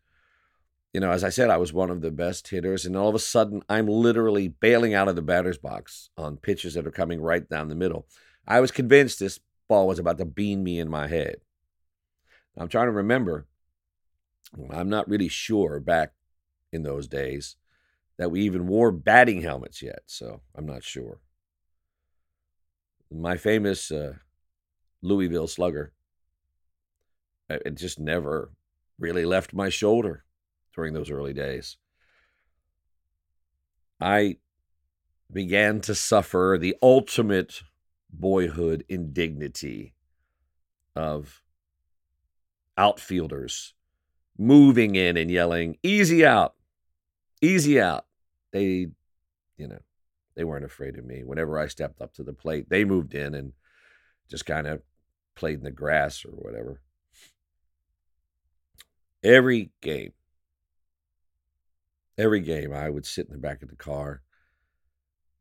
you 0.93 1.00
know, 1.00 1.12
as 1.12 1.24
I 1.24 1.29
said, 1.29 1.50
I 1.50 1.57
was 1.57 1.74
one 1.74 1.89
of 1.89 2.01
the 2.01 2.12
best 2.12 2.48
hitters, 2.48 2.86
and 2.86 2.95
all 2.95 3.10
of 3.10 3.15
a 3.15 3.19
sudden, 3.19 3.63
I'm 3.67 3.88
literally 3.88 4.48
bailing 4.48 4.93
out 4.93 5.07
of 5.07 5.15
the 5.15 5.24
batter's 5.24 5.57
box 5.57 6.10
on 6.17 6.38
pitches 6.38 6.75
that 6.75 6.86
are 6.86 6.91
coming 6.91 7.19
right 7.19 7.48
down 7.50 7.67
the 7.67 7.75
middle. 7.75 8.05
I 8.48 8.60
was 8.60 8.69
convinced 8.69 9.19
this 9.19 9.39
ball 9.67 9.88
was 9.88 9.98
about 9.98 10.19
to 10.19 10.25
bean 10.25 10.63
me 10.63 10.79
in 10.79 10.89
my 10.89 11.07
head. 11.07 11.38
I'm 12.55 12.67
trying 12.67 12.88
to 12.88 12.91
remember. 12.91 13.48
I'm 14.69 14.89
not 14.89 15.10
really 15.10 15.29
sure 15.29 15.79
back 15.79 16.13
in 16.74 16.84
those 16.84 17.08
days 17.08 17.56
that 18.18 18.32
we 18.32 18.42
even 18.42 18.68
wore 18.68 18.92
batting 18.92 19.42
helmets 19.42 19.82
yet, 19.82 20.01
so 20.06 20.42
I'm 20.56 20.65
not 20.65 20.84
sure. 20.84 21.20
My 23.12 23.38
famous 23.38 23.92
uh, 23.92 24.13
Louisville 25.01 25.48
slugger, 25.48 25.94
it 27.50 27.75
just 27.75 28.00
never 28.00 28.51
really 29.00 29.25
left 29.25 29.53
my 29.53 29.70
shoulder 29.70 30.25
during 30.75 30.94
those 30.94 31.12
early 31.12 31.34
days. 31.34 31.77
I 34.01 34.38
began 35.32 35.82
to 35.82 35.96
suffer 35.96 36.58
the 36.60 36.75
ultimate 36.82 37.62
boyhood 38.12 38.84
indignity 38.89 39.94
of 40.96 41.42
outfielders 42.77 43.74
moving 44.38 44.96
in 44.96 45.18
and 45.18 45.30
yelling, 45.30 45.77
easy 45.84 46.25
out, 46.25 46.56
easy 47.44 47.80
out. 47.80 48.06
They, 48.52 48.88
you 49.58 49.68
know, 49.68 49.80
they 50.36 50.44
weren't 50.44 50.66
afraid 50.66 50.98
of 50.98 51.06
me. 51.06 51.24
Whenever 51.24 51.60
I 51.60 51.68
stepped 51.68 52.02
up 52.02 52.14
to 52.14 52.24
the 52.24 52.34
plate, 52.34 52.70
they 52.70 52.86
moved 52.86 53.14
in 53.14 53.36
and 53.36 53.54
just 54.30 54.46
kind 54.46 54.68
of 54.68 54.82
played 55.36 55.60
in 55.60 55.64
the 55.64 55.72
grass 55.72 56.26
or 56.26 56.30
whatever. 56.30 56.82
Every 59.24 59.72
game, 59.82 60.14
every 62.18 62.42
game, 62.42 62.74
I 62.74 62.90
would 62.90 63.06
sit 63.06 63.28
in 63.28 63.32
the 63.32 63.38
back 63.38 63.62
of 63.62 63.70
the 63.70 63.76
car, 63.76 64.22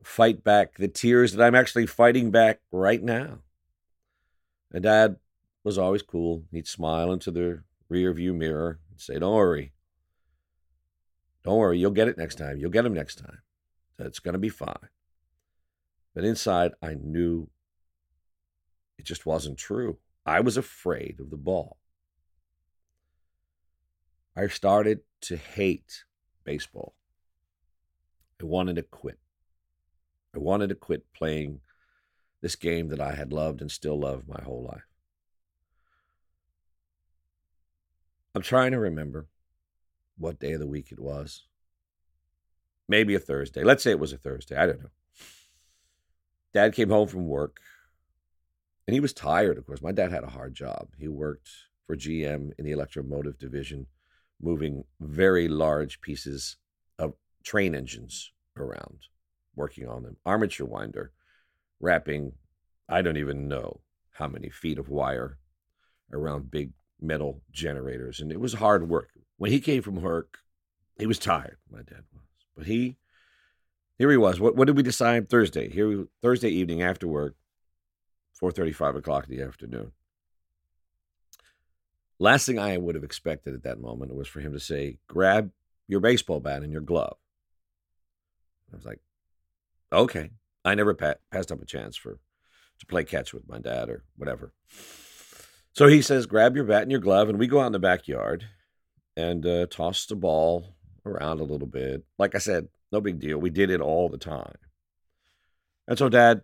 fight 0.02 0.44
back 0.44 0.76
the 0.76 0.88
tears 0.88 1.32
that 1.32 1.44
I'm 1.44 1.54
actually 1.54 1.86
fighting 1.86 2.30
back 2.30 2.60
right 2.70 3.02
now. 3.02 3.38
And 4.72 4.82
dad 4.84 5.16
was 5.64 5.78
always 5.78 6.02
cool. 6.02 6.44
He'd 6.50 6.68
smile 6.68 7.12
into 7.12 7.30
the 7.30 7.62
rear 7.88 8.12
view 8.12 8.32
mirror 8.32 8.78
and 8.90 9.00
say, 9.00 9.18
Don't 9.18 9.34
worry. 9.34 9.72
Don't 11.44 11.58
worry. 11.58 11.78
You'll 11.78 11.90
get 11.90 12.08
it 12.08 12.18
next 12.18 12.36
time. 12.36 12.58
You'll 12.58 12.70
get 12.70 12.82
them 12.82 12.94
next 12.94 13.16
time. 13.16 13.38
It's 13.98 14.20
going 14.20 14.34
to 14.34 14.38
be 14.38 14.48
fine. 14.48 14.88
But 16.14 16.24
inside, 16.24 16.72
I 16.82 16.94
knew 16.94 17.48
it 18.98 19.04
just 19.04 19.26
wasn't 19.26 19.58
true. 19.58 19.98
I 20.24 20.40
was 20.40 20.56
afraid 20.56 21.16
of 21.18 21.30
the 21.30 21.36
ball. 21.36 21.78
I 24.36 24.46
started 24.48 25.00
to 25.22 25.36
hate 25.36 26.04
baseball. 26.44 26.94
I 28.40 28.44
wanted 28.44 28.76
to 28.76 28.82
quit. 28.82 29.18
I 30.34 30.38
wanted 30.38 30.68
to 30.68 30.74
quit 30.74 31.12
playing 31.12 31.60
this 32.40 32.56
game 32.56 32.88
that 32.88 33.00
I 33.00 33.14
had 33.14 33.32
loved 33.32 33.60
and 33.60 33.70
still 33.70 34.00
love 34.00 34.26
my 34.26 34.42
whole 34.42 34.64
life. 34.64 34.86
I'm 38.34 38.42
trying 38.42 38.72
to 38.72 38.78
remember 38.78 39.26
what 40.18 40.38
day 40.38 40.52
of 40.52 40.60
the 40.60 40.66
week 40.66 40.92
it 40.92 41.00
was. 41.00 41.44
Maybe 42.88 43.14
a 43.14 43.20
Thursday. 43.20 43.64
Let's 43.64 43.82
say 43.82 43.90
it 43.90 43.98
was 43.98 44.12
a 44.12 44.18
Thursday. 44.18 44.56
I 44.56 44.66
don't 44.66 44.82
know. 44.82 44.90
Dad 46.52 46.74
came 46.74 46.90
home 46.90 47.08
from 47.08 47.26
work 47.26 47.60
and 48.86 48.94
he 48.94 49.00
was 49.00 49.12
tired, 49.12 49.58
of 49.58 49.66
course. 49.66 49.82
My 49.82 49.92
dad 49.92 50.10
had 50.10 50.24
a 50.24 50.28
hard 50.30 50.54
job. 50.54 50.88
He 50.98 51.08
worked 51.08 51.48
for 51.86 51.96
GM 51.96 52.50
in 52.58 52.64
the 52.64 52.72
electromotive 52.72 53.38
division, 53.38 53.86
moving 54.40 54.84
very 55.00 55.48
large 55.48 56.00
pieces 56.00 56.56
of 56.98 57.14
train 57.44 57.74
engines 57.74 58.32
around, 58.56 59.06
working 59.54 59.88
on 59.88 60.02
them. 60.02 60.16
Armature 60.26 60.66
winder, 60.66 61.12
wrapping, 61.80 62.32
I 62.88 63.02
don't 63.02 63.16
even 63.16 63.48
know 63.48 63.80
how 64.12 64.28
many 64.28 64.50
feet 64.50 64.78
of 64.78 64.88
wire 64.88 65.38
around 66.12 66.50
big 66.50 66.72
metal 67.00 67.42
generators. 67.50 68.20
And 68.20 68.30
it 68.30 68.40
was 68.40 68.54
hard 68.54 68.88
work. 68.88 69.10
When 69.42 69.50
he 69.50 69.58
came 69.58 69.82
from 69.82 70.00
work, 70.00 70.38
he 71.00 71.06
was 71.06 71.18
tired, 71.18 71.56
my 71.68 71.78
dad 71.78 72.04
was. 72.14 72.22
But 72.56 72.66
he, 72.66 72.94
here 73.98 74.08
he 74.08 74.16
was. 74.16 74.38
What, 74.38 74.54
what 74.54 74.68
did 74.68 74.76
we 74.76 74.84
decide 74.84 75.28
Thursday? 75.28 75.68
Here, 75.68 75.88
we, 75.88 76.04
Thursday 76.22 76.50
evening 76.50 76.80
after 76.80 77.08
work, 77.08 77.34
4.30, 78.40 78.72
5 78.72 78.94
o'clock 78.94 79.26
in 79.28 79.36
the 79.36 79.42
afternoon. 79.42 79.90
Last 82.20 82.46
thing 82.46 82.60
I 82.60 82.76
would 82.76 82.94
have 82.94 83.02
expected 83.02 83.52
at 83.52 83.64
that 83.64 83.80
moment 83.80 84.14
was 84.14 84.28
for 84.28 84.38
him 84.38 84.52
to 84.52 84.60
say, 84.60 84.98
grab 85.08 85.50
your 85.88 85.98
baseball 85.98 86.38
bat 86.38 86.62
and 86.62 86.70
your 86.70 86.80
glove. 86.80 87.16
I 88.72 88.76
was 88.76 88.86
like, 88.86 89.00
okay. 89.92 90.30
I 90.64 90.76
never 90.76 90.94
pa- 90.94 91.14
passed 91.32 91.50
up 91.50 91.60
a 91.60 91.66
chance 91.66 91.96
for 91.96 92.20
to 92.78 92.86
play 92.86 93.02
catch 93.02 93.34
with 93.34 93.48
my 93.48 93.58
dad 93.58 93.88
or 93.88 94.04
whatever. 94.14 94.52
So 95.72 95.88
he 95.88 96.00
says, 96.00 96.26
grab 96.26 96.54
your 96.54 96.64
bat 96.64 96.82
and 96.82 96.92
your 96.92 97.00
glove, 97.00 97.28
and 97.28 97.40
we 97.40 97.48
go 97.48 97.58
out 97.58 97.66
in 97.66 97.72
the 97.72 97.80
backyard 97.80 98.46
and 99.16 99.44
uh, 99.46 99.66
toss 99.66 100.06
the 100.06 100.16
ball 100.16 100.74
around 101.04 101.40
a 101.40 101.44
little 101.44 101.66
bit. 101.66 102.04
Like 102.18 102.34
I 102.34 102.38
said, 102.38 102.68
no 102.90 103.00
big 103.00 103.18
deal. 103.18 103.38
We 103.38 103.50
did 103.50 103.70
it 103.70 103.80
all 103.80 104.08
the 104.08 104.18
time. 104.18 104.56
And 105.88 105.98
so, 105.98 106.08
dad, 106.08 106.42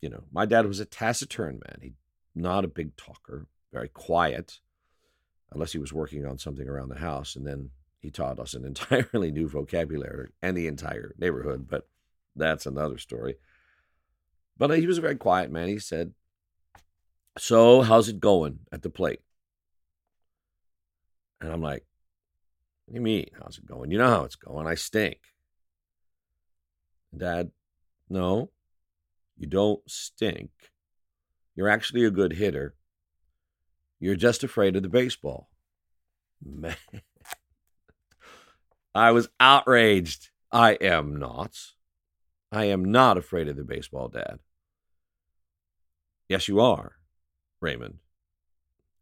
you 0.00 0.08
know, 0.08 0.24
my 0.32 0.46
dad 0.46 0.66
was 0.66 0.80
a 0.80 0.84
taciturn 0.84 1.60
man. 1.66 1.78
He 1.80 1.92
not 2.34 2.64
a 2.64 2.68
big 2.68 2.96
talker, 2.96 3.46
very 3.72 3.88
quiet, 3.88 4.60
unless 5.52 5.72
he 5.72 5.78
was 5.78 5.92
working 5.92 6.26
on 6.26 6.38
something 6.38 6.68
around 6.68 6.88
the 6.88 6.98
house. 6.98 7.36
And 7.36 7.46
then 7.46 7.70
he 8.00 8.10
taught 8.10 8.38
us 8.38 8.54
an 8.54 8.64
entirely 8.66 9.30
new 9.30 9.48
vocabulary 9.48 10.30
and 10.42 10.56
the 10.56 10.66
entire 10.66 11.14
neighborhood. 11.18 11.66
But 11.68 11.88
that's 12.34 12.66
another 12.66 12.98
story. 12.98 13.36
But 14.56 14.70
he 14.78 14.86
was 14.86 14.98
a 14.98 15.02
very 15.02 15.16
quiet 15.16 15.50
man. 15.50 15.68
He 15.68 15.78
said, 15.78 16.12
so, 17.38 17.80
how's 17.80 18.08
it 18.08 18.20
going 18.20 18.60
at 18.70 18.82
the 18.82 18.90
plate? 18.90 19.20
And 21.42 21.52
I'm 21.52 21.60
like, 21.60 21.84
What 22.86 22.94
do 22.94 22.98
you 22.98 23.02
mean? 23.02 23.26
How's 23.38 23.58
it 23.58 23.66
going? 23.66 23.90
You 23.90 23.98
know 23.98 24.08
how 24.08 24.24
it's 24.24 24.36
going. 24.36 24.66
I 24.66 24.76
stink. 24.76 25.18
Dad, 27.14 27.50
no, 28.08 28.50
you 29.36 29.46
don't 29.46 29.82
stink. 29.90 30.50
You're 31.54 31.68
actually 31.68 32.04
a 32.04 32.10
good 32.10 32.32
hitter. 32.32 32.74
You're 34.00 34.16
just 34.16 34.42
afraid 34.42 34.76
of 34.76 34.82
the 34.82 34.88
baseball. 34.88 35.48
Man. 36.42 36.76
I 38.94 39.10
was 39.10 39.28
outraged. 39.38 40.30
I 40.50 40.72
am 40.72 41.16
not. 41.16 41.58
I 42.50 42.66
am 42.66 42.84
not 42.84 43.16
afraid 43.16 43.48
of 43.48 43.56
the 43.56 43.64
baseball, 43.64 44.08
Dad. 44.08 44.38
Yes, 46.28 46.48
you 46.48 46.60
are. 46.60 46.92
Raymond. 47.60 47.98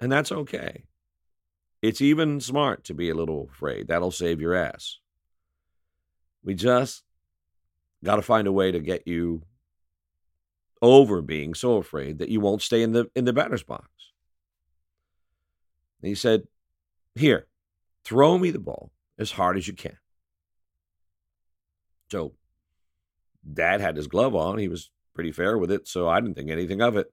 And 0.01 0.11
that's 0.11 0.33
okay. 0.33 0.85
It's 1.83 2.01
even 2.01 2.41
smart 2.41 2.85
to 2.85 2.95
be 2.95 3.09
a 3.09 3.15
little 3.15 3.49
afraid. 3.51 3.89
That'll 3.89 4.11
save 4.11 4.41
your 4.41 4.55
ass. 4.55 4.99
We 6.43 6.55
just 6.55 7.05
got 8.05 8.17
to 8.17 8.23
find 8.23 8.47
a 8.47 8.53
way 8.53 8.71
to 8.71 8.81
get 8.81 9.07
you 9.07 9.43
over 10.83 11.21
being 11.21 11.55
so 11.55 11.77
afraid 11.77 12.19
that 12.19 12.29
you 12.29 12.41
won't 12.41 12.63
stay 12.63 12.83
in 12.83 12.93
the 12.93 13.11
in 13.15 13.25
the 13.25 13.33
batter's 13.33 13.63
box. 13.63 13.89
And 16.01 16.09
he 16.09 16.15
said, 16.15 16.49
"Here, 17.15 17.47
throw 18.05 18.39
me 18.39 18.51
the 18.51 18.59
ball 18.59 18.91
as 19.19 19.33
hard 19.33 19.57
as 19.57 19.69
you 19.69 19.75
can." 19.75 19.99
So, 22.11 22.35
Dad 23.51 23.81
had 23.81 23.97
his 23.97 24.07
glove 24.07 24.35
on. 24.35 24.59
He 24.59 24.69
was 24.69 24.91
pretty 25.15 25.33
fair 25.33 25.59
with 25.59 25.71
it, 25.71 25.87
so 25.87 26.09
I 26.09 26.21
didn't 26.21 26.35
think 26.37 26.51
anything 26.51 26.81
of 26.81 26.97
it. 26.97 27.13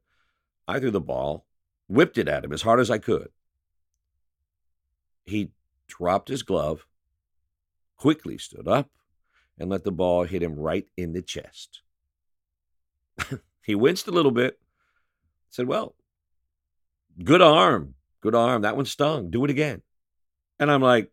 I 0.68 0.80
threw 0.80 0.92
the 0.92 1.02
ball, 1.02 1.46
whipped 1.88 2.18
it 2.18 2.28
at 2.28 2.44
him 2.46 2.54
as 2.54 2.62
hard 2.62 2.80
as 2.80 2.90
I 2.90 2.98
could. 2.98 3.30
He 5.28 5.52
dropped 5.88 6.30
his 6.30 6.42
glove, 6.42 6.86
quickly 7.98 8.38
stood 8.38 8.68
up, 8.68 8.90
and 9.60 9.70
let 9.70 9.84
the 9.84 9.92
ball 9.92 10.24
hit 10.24 10.42
him 10.42 10.56
right 10.56 10.88
in 10.98 11.14
the 11.14 11.22
chest. 11.22 11.82
he 13.62 13.76
winced 13.76 14.08
a 14.08 14.12
little 14.12 14.32
bit, 14.32 14.60
said, 15.50 15.68
Well, 15.68 15.96
good 17.24 17.42
arm, 17.42 17.94
good 18.22 18.36
arm. 18.36 18.64
That 18.64 18.76
one 18.76 18.86
stung. 18.86 19.30
Do 19.30 19.44
it 19.46 19.52
again. 19.52 19.82
And 20.60 20.72
I'm 20.72 20.82
like, 20.82 21.12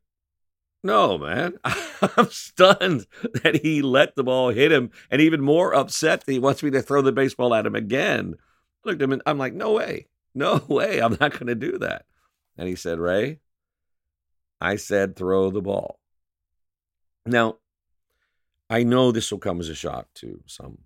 no, 0.83 1.17
man. 1.17 1.55
I'm 1.65 2.29
stunned 2.31 3.07
that 3.43 3.61
he 3.63 3.81
let 3.81 4.17
the 4.17 4.25
ball 4.25 4.51
hit 4.51 4.71
him 4.71 4.91
and 5.11 5.21
even 5.21 5.41
more 5.41 5.75
upset 5.75 6.25
that 6.25 6.33
he 6.33 6.39
wants 6.39 6.63
me 6.63 6.71
to 6.73 6.83
throw 6.83 7.01
the 7.01 7.13
baseball 7.13 7.55
at 7.55 7.67
him 7.67 7.75
again 7.75 8.37
looked 8.85 9.01
at 9.01 9.05
him 9.05 9.13
and 9.13 9.23
I'm 9.27 9.39
like, 9.39 9.55
no 9.55 9.73
way, 9.73 10.09
no 10.35 10.63
way, 10.69 11.01
I'm 11.01 11.17
not 11.21 11.33
going 11.33 11.47
to 11.47 11.55
do 11.55 11.79
that. 11.79 12.05
And 12.57 12.69
he 12.69 12.77
said, 12.77 12.99
Ray, 12.99 13.41
I 14.61 14.77
said 14.77 15.17
throw 15.17 15.51
the 15.51 15.63
ball. 15.63 15.99
Now, 17.27 17.57
I 18.71 18.83
know 18.83 19.13
this 19.13 19.31
will 19.31 19.39
come 19.39 19.61
as 19.61 19.69
a 19.69 19.75
shock 19.75 20.09
to 20.15 20.43
some 20.47 20.79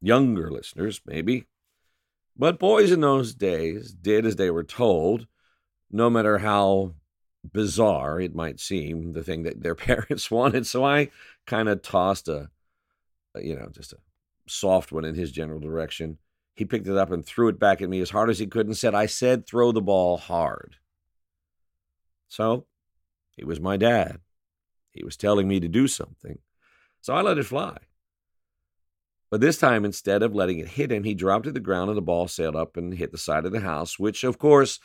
younger 0.00 0.50
listeners, 0.50 1.00
maybe, 1.06 1.46
but 2.36 2.58
boys 2.58 2.92
in 2.92 3.00
those 3.00 3.34
days 3.34 3.92
did 3.92 4.26
as 4.26 4.36
they 4.36 4.50
were 4.50 4.64
told, 4.64 5.26
no 5.90 6.10
matter 6.10 6.38
how 6.38 6.94
bizarre 7.52 8.20
it 8.20 8.34
might 8.34 8.60
seem, 8.60 9.12
the 9.12 9.22
thing 9.22 9.44
that 9.44 9.62
their 9.62 9.74
parents 9.74 10.30
wanted. 10.30 10.66
So 10.66 10.84
I 10.84 11.10
kind 11.46 11.68
of 11.68 11.82
tossed 11.82 12.28
a, 12.28 12.50
you 13.40 13.54
know, 13.56 13.68
just 13.72 13.92
a 13.92 13.98
soft 14.46 14.92
one 14.92 15.04
in 15.04 15.14
his 15.14 15.32
general 15.32 15.60
direction. 15.60 16.18
He 16.54 16.64
picked 16.64 16.86
it 16.86 16.96
up 16.96 17.10
and 17.10 17.24
threw 17.24 17.48
it 17.48 17.58
back 17.58 17.82
at 17.82 17.88
me 17.88 18.00
as 18.00 18.10
hard 18.10 18.30
as 18.30 18.38
he 18.38 18.46
could 18.46 18.66
and 18.66 18.76
said, 18.76 18.94
I 18.94 19.06
said 19.06 19.46
throw 19.46 19.72
the 19.72 19.82
ball 19.82 20.16
hard. 20.16 20.76
So 22.28 22.66
he 23.36 23.44
was 23.44 23.60
my 23.60 23.76
dad. 23.76 24.20
He 24.92 25.04
was 25.04 25.16
telling 25.16 25.46
me 25.46 25.60
to 25.60 25.68
do 25.68 25.86
something. 25.86 26.38
So 27.00 27.14
I 27.14 27.22
let 27.22 27.38
it 27.38 27.44
fly. 27.44 27.76
But 29.30 29.40
this 29.40 29.58
time, 29.58 29.84
instead 29.84 30.22
of 30.22 30.34
letting 30.34 30.58
it 30.58 30.68
hit 30.68 30.92
him, 30.92 31.04
he 31.04 31.14
dropped 31.14 31.44
to 31.44 31.52
the 31.52 31.60
ground 31.60 31.90
and 31.90 31.96
the 31.96 32.02
ball 32.02 32.28
sailed 32.28 32.56
up 32.56 32.76
and 32.76 32.94
hit 32.94 33.12
the 33.12 33.18
side 33.18 33.44
of 33.44 33.52
the 33.52 33.60
house, 33.60 33.98
which, 33.98 34.24
of 34.24 34.38
course, 34.38 34.78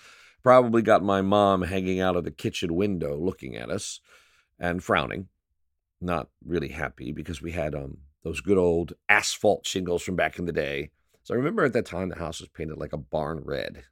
probably 0.44 0.82
got 0.82 1.04
my 1.04 1.22
mom 1.22 1.62
hanging 1.62 2.00
out 2.00 2.16
of 2.16 2.24
the 2.24 2.32
kitchen 2.32 2.76
window 2.76 3.18
looking 3.18 3.56
at 3.56 3.70
us 3.70 4.00
and 4.60 4.84
frowning. 4.84 5.28
Not 6.02 6.30
really 6.44 6.70
happy 6.70 7.12
because 7.12 7.42
we 7.42 7.52
had 7.52 7.76
um, 7.76 8.00
those 8.24 8.42
good 8.42 8.58
old 8.58 8.94
asphalt 9.08 9.66
shingles 9.66 10.02
from 10.02 10.16
back 10.16 10.40
in 10.40 10.46
the 10.46 10.52
day 10.52 10.90
so 11.24 11.34
I 11.34 11.38
remember 11.38 11.64
at 11.64 11.74
that 11.74 11.86
time 11.86 12.10
the 12.10 12.18
house 12.18 12.40
was 12.40 12.50
painted 12.50 12.78
like 12.78 12.94
a 12.94 12.98
barn 12.98 13.42
red. 13.46 13.84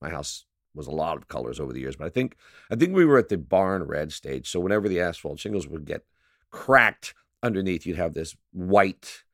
My 0.00 0.10
house 0.10 0.46
was 0.74 0.86
a 0.86 0.92
lot 0.92 1.16
of 1.16 1.28
colors 1.28 1.58
over 1.60 1.72
the 1.72 1.80
years, 1.80 1.96
but 1.96 2.06
I 2.06 2.10
think 2.10 2.36
I 2.70 2.76
think 2.76 2.94
we 2.94 3.04
were 3.04 3.18
at 3.18 3.28
the 3.28 3.38
barn 3.38 3.82
red 3.82 4.12
stage. 4.12 4.48
So 4.50 4.60
whenever 4.60 4.88
the 4.88 5.00
asphalt 5.00 5.40
shingles 5.40 5.66
would 5.66 5.84
get 5.84 6.04
cracked 6.50 7.14
underneath, 7.42 7.86
you'd 7.86 7.96
have 7.96 8.14
this 8.14 8.36
white 8.52 9.24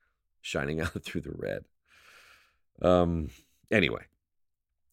shining 0.41 0.81
out 0.83 1.03
through 1.03 1.23
the 1.23 1.35
red. 1.35 1.65
Um. 2.83 3.31
Anyway, 3.71 4.05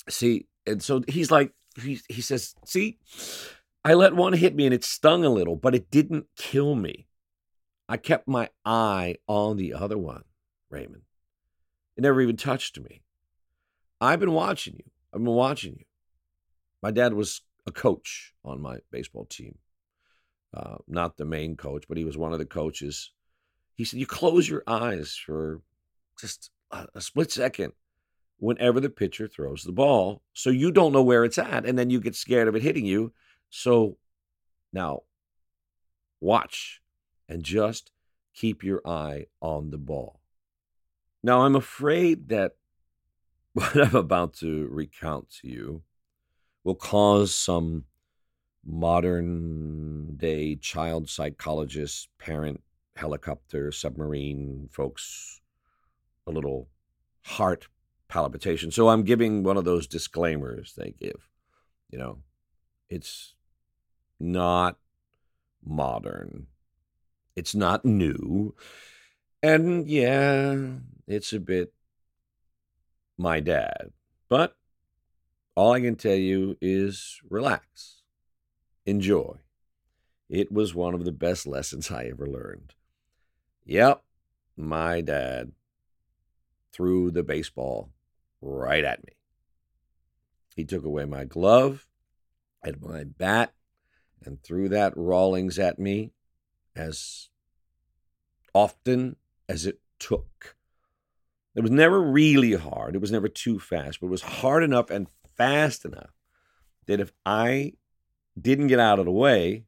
see, 0.10 0.48
and 0.66 0.82
so 0.82 1.04
he's 1.08 1.30
like, 1.30 1.54
he 1.82 2.00
he 2.10 2.22
says, 2.22 2.56
see, 2.66 2.98
I 3.84 3.94
let 3.94 4.16
one 4.16 4.34
hit 4.34 4.56
me 4.56 4.66
and 4.66 4.74
it 4.74 4.84
stung 4.84 5.26
a 5.26 5.30
little, 5.30 5.56
but 5.56 5.76
it 5.76 5.92
didn't 5.92 6.28
kill 6.38 6.76
me. 6.76 7.08
I 7.90 7.98
kept 7.98 8.28
my 8.28 8.50
eye 8.64 9.18
on 9.28 9.58
the 9.58 9.74
other 9.74 9.98
one, 9.98 10.24
Raymond. 10.70 11.04
It 11.98 12.02
never 12.02 12.22
even 12.22 12.38
touched 12.38 12.80
me. 12.80 13.02
I've 14.00 14.20
been 14.20 14.32
watching 14.32 14.76
you. 14.78 14.90
I've 15.14 15.24
been 15.24 15.34
watching 15.34 15.76
you. 15.78 15.86
My 16.82 16.92
dad 16.92 17.14
was 17.14 17.42
a 17.68 17.72
coach 17.72 18.34
on 18.44 18.62
my 18.62 18.80
baseball 18.92 19.26
team. 19.26 19.58
Uh, 20.54 20.78
not 20.88 21.18
the 21.18 21.26
main 21.26 21.56
coach, 21.56 21.86
but 21.88 21.98
he 21.98 22.04
was 22.04 22.18
one 22.18 22.34
of 22.34 22.40
the 22.40 22.46
coaches. 22.46 23.12
He 23.76 23.86
said, 23.86 24.00
You 24.00 24.06
close 24.06 24.50
your 24.50 24.64
eyes 24.68 25.16
for 25.16 25.62
just 26.20 26.52
a, 26.72 26.88
a 26.96 27.02
split 27.02 27.32
second 27.32 27.74
whenever 28.38 28.80
the 28.80 28.90
pitcher 28.90 29.28
throws 29.28 29.64
the 29.64 29.72
ball. 29.72 30.24
So 30.34 30.50
you 30.50 30.72
don't 30.72 30.92
know 30.92 31.04
where 31.04 31.24
it's 31.24 31.38
at, 31.38 31.66
and 31.66 31.78
then 31.78 31.90
you 31.90 32.02
get 32.02 32.16
scared 32.16 32.48
of 32.48 32.56
it 32.56 32.64
hitting 32.64 32.86
you. 32.86 33.14
So 33.50 33.98
now 34.74 35.04
watch 36.20 36.82
and 37.30 37.44
just 37.44 37.92
keep 38.34 38.64
your 38.64 38.82
eye 38.86 39.28
on 39.42 39.70
the 39.70 39.78
ball. 39.78 40.22
Now, 41.24 41.42
I'm 41.42 41.56
afraid 41.56 42.30
that 42.30 42.56
what 43.54 43.76
I'm 43.76 43.96
about 43.96 44.34
to 44.36 44.68
recount 44.68 45.30
to 45.42 45.48
you 45.48 45.84
will 46.64 46.76
cause 46.76 47.34
some 47.34 47.86
modern 48.66 50.16
day 50.18 50.56
child 50.56 51.10
psychologist, 51.10 52.10
parent, 52.20 52.62
helicopter, 52.96 53.72
submarine 53.72 54.70
folks 54.72 55.42
a 56.28 56.32
little 56.32 56.70
heart 57.24 57.68
palpitation. 58.08 58.72
So 58.72 58.90
I'm 58.90 59.04
giving 59.04 59.44
one 59.44 59.58
of 59.58 59.66
those 59.66 59.88
disclaimers 59.88 60.74
they 60.76 60.94
give. 61.00 61.28
You 61.90 62.00
know, 62.00 62.18
it's 62.90 63.34
not 64.20 64.78
modern, 65.64 66.48
it's 67.36 67.56
not 67.56 67.86
new. 67.86 68.56
And 69.44 69.88
yeah, 69.88 70.56
it's 71.08 71.34
a 71.34 71.40
bit 71.40 71.74
my 73.18 73.40
dad. 73.40 73.92
But 74.30 74.56
all 75.56 75.74
I 75.74 75.82
can 75.82 75.96
tell 75.96 76.16
you 76.16 76.58
is 76.62 77.20
relax, 77.30 78.04
enjoy. 78.86 79.38
It 80.30 80.52
was 80.52 80.74
one 80.74 80.94
of 80.94 81.04
the 81.04 81.12
best 81.12 81.46
lessons 81.46 81.92
I 81.92 82.06
ever 82.06 82.26
learned. 82.26 82.74
Yep, 83.66 84.02
my 84.56 85.02
dad 85.02 85.52
threw 86.72 87.12
the 87.12 87.24
baseball 87.24 87.90
right 88.42 88.84
at 88.84 89.06
me. 89.06 89.14
He 90.56 90.64
took 90.64 90.86
away 90.86 91.06
my 91.06 91.26
glove 91.26 91.88
and 92.64 92.82
my 92.82 93.04
bat 93.04 93.54
and 94.24 94.42
threw 94.42 94.70
that 94.70 94.96
Rawlings 94.96 95.60
at 95.60 95.80
me 95.80 96.12
as 96.76 97.30
often 98.54 99.18
as 99.50 99.66
it 99.66 99.80
took. 100.00 100.56
It 101.56 101.62
was 101.62 101.72
never 101.72 102.02
really 102.02 102.54
hard. 102.54 102.96
It 102.96 103.02
was 103.02 103.12
never 103.12 103.28
too 103.28 103.60
fast, 103.60 104.00
but 104.00 104.08
it 104.08 104.12
was 104.12 104.22
hard 104.22 104.64
enough 104.64 104.90
and 104.90 105.08
fast 105.42 105.86
enough 105.86 106.14
that 106.86 107.00
if 107.00 107.12
I 107.26 107.74
didn't 108.40 108.68
get 108.68 108.80
out 108.80 109.00
of 109.00 109.06
the 109.06 109.12
way, 109.12 109.66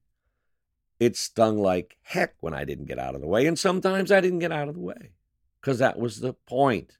it 0.99 1.17
stung 1.17 1.57
like 1.57 1.97
heck 2.03 2.36
when 2.41 2.53
I 2.53 2.63
didn't 2.63 2.86
get 2.86 2.99
out 2.99 3.15
of 3.15 3.21
the 3.21 3.27
way. 3.27 3.47
And 3.47 3.57
sometimes 3.57 4.12
I 4.12 4.21
didn't 4.21 4.39
get 4.39 4.51
out 4.51 4.67
of 4.67 4.75
the 4.75 4.81
way 4.81 5.13
because 5.59 5.79
that 5.79 5.97
was 5.97 6.19
the 6.19 6.33
point. 6.33 6.97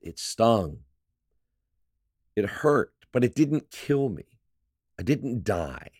It 0.00 0.20
stung. 0.20 0.78
It 2.36 2.46
hurt, 2.46 2.92
but 3.10 3.24
it 3.24 3.34
didn't 3.34 3.72
kill 3.72 4.08
me. 4.08 4.38
I 5.00 5.02
didn't 5.02 5.42
die. 5.42 5.90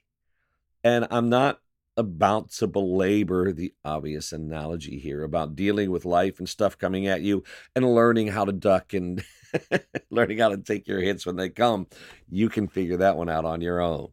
And 0.84 1.08
I'm 1.10 1.28
not 1.28 1.60
about 1.96 2.50
to 2.50 2.66
belabor 2.66 3.52
the 3.52 3.72
obvious 3.84 4.32
analogy 4.32 4.98
here 4.98 5.22
about 5.22 5.56
dealing 5.56 5.90
with 5.90 6.04
life 6.04 6.38
and 6.38 6.48
stuff 6.48 6.76
coming 6.76 7.06
at 7.06 7.22
you 7.22 7.42
and 7.74 7.94
learning 7.94 8.28
how 8.28 8.44
to 8.44 8.52
duck 8.52 8.92
and 8.92 9.24
learning 10.10 10.38
how 10.38 10.50
to 10.50 10.58
take 10.58 10.86
your 10.86 11.00
hits 11.00 11.24
when 11.24 11.36
they 11.36 11.48
come. 11.48 11.86
You 12.28 12.48
can 12.48 12.68
figure 12.68 12.98
that 12.98 13.16
one 13.16 13.30
out 13.30 13.44
on 13.44 13.60
your 13.60 13.80
own. 13.80 14.08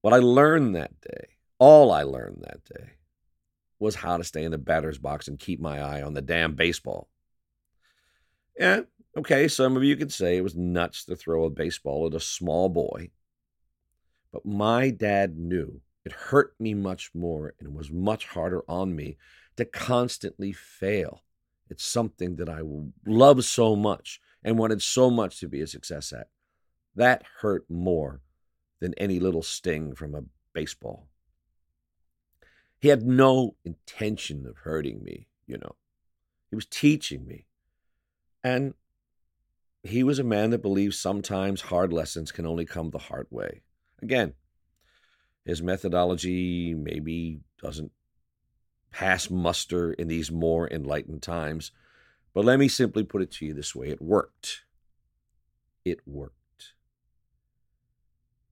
What 0.00 0.14
I 0.14 0.18
learned 0.18 0.76
that 0.76 0.98
day, 1.00 1.28
all 1.58 1.92
I 1.92 2.04
learned 2.04 2.42
that 2.42 2.64
day, 2.64 2.92
was 3.78 3.94
how 3.94 4.16
to 4.16 4.24
stay 4.24 4.44
in 4.44 4.50
the 4.50 4.58
batter's 4.58 4.98
box 4.98 5.28
and 5.28 5.38
keep 5.38 5.60
my 5.60 5.80
eye 5.80 6.02
on 6.02 6.14
the 6.14 6.22
damn 6.22 6.54
baseball. 6.54 7.08
Yeah, 8.58 8.82
okay, 9.16 9.46
some 9.48 9.76
of 9.76 9.84
you 9.84 9.96
could 9.96 10.12
say 10.12 10.36
it 10.36 10.42
was 10.42 10.56
nuts 10.56 11.04
to 11.04 11.16
throw 11.16 11.44
a 11.44 11.50
baseball 11.50 12.06
at 12.06 12.14
a 12.14 12.20
small 12.20 12.68
boy. 12.68 13.10
But 14.32 14.44
my 14.44 14.90
dad 14.90 15.36
knew 15.36 15.80
it 16.04 16.12
hurt 16.12 16.54
me 16.58 16.74
much 16.74 17.10
more 17.14 17.54
and 17.58 17.68
it 17.68 17.74
was 17.74 17.90
much 17.90 18.26
harder 18.26 18.62
on 18.68 18.94
me 18.94 19.16
to 19.56 19.64
constantly 19.64 20.52
fail. 20.52 21.22
It's 21.68 21.84
something 21.84 22.36
that 22.36 22.48
I 22.48 22.60
love 23.06 23.44
so 23.44 23.76
much 23.76 24.20
and 24.42 24.58
wanted 24.58 24.80
so 24.82 25.10
much 25.10 25.40
to 25.40 25.48
be 25.48 25.60
a 25.60 25.66
success 25.66 26.12
at. 26.12 26.28
That 26.94 27.24
hurt 27.40 27.66
more 27.68 28.20
than 28.80 28.94
any 28.94 29.20
little 29.20 29.42
sting 29.42 29.94
from 29.94 30.14
a 30.14 30.24
baseball. 30.52 31.08
He 32.78 32.88
had 32.88 33.02
no 33.02 33.56
intention 33.64 34.46
of 34.46 34.58
hurting 34.58 35.02
me, 35.02 35.26
you 35.46 35.58
know. 35.58 35.74
He 36.48 36.56
was 36.56 36.66
teaching 36.66 37.26
me. 37.26 37.46
And 38.42 38.74
he 39.82 40.02
was 40.02 40.18
a 40.18 40.24
man 40.24 40.50
that 40.50 40.62
believes 40.62 40.98
sometimes 40.98 41.62
hard 41.62 41.92
lessons 41.92 42.32
can 42.32 42.46
only 42.46 42.64
come 42.64 42.90
the 42.90 42.98
hard 42.98 43.26
way. 43.30 43.62
Again, 44.00 44.34
his 45.48 45.62
methodology 45.62 46.74
maybe 46.74 47.40
doesn't 47.62 47.90
pass 48.90 49.30
muster 49.30 49.94
in 49.94 50.06
these 50.06 50.30
more 50.30 50.68
enlightened 50.68 51.22
times, 51.22 51.72
but 52.34 52.44
let 52.44 52.58
me 52.58 52.68
simply 52.68 53.02
put 53.02 53.22
it 53.22 53.30
to 53.30 53.46
you 53.46 53.54
this 53.54 53.74
way 53.74 53.88
it 53.88 54.02
worked. 54.02 54.64
It 55.86 56.00
worked. 56.06 56.74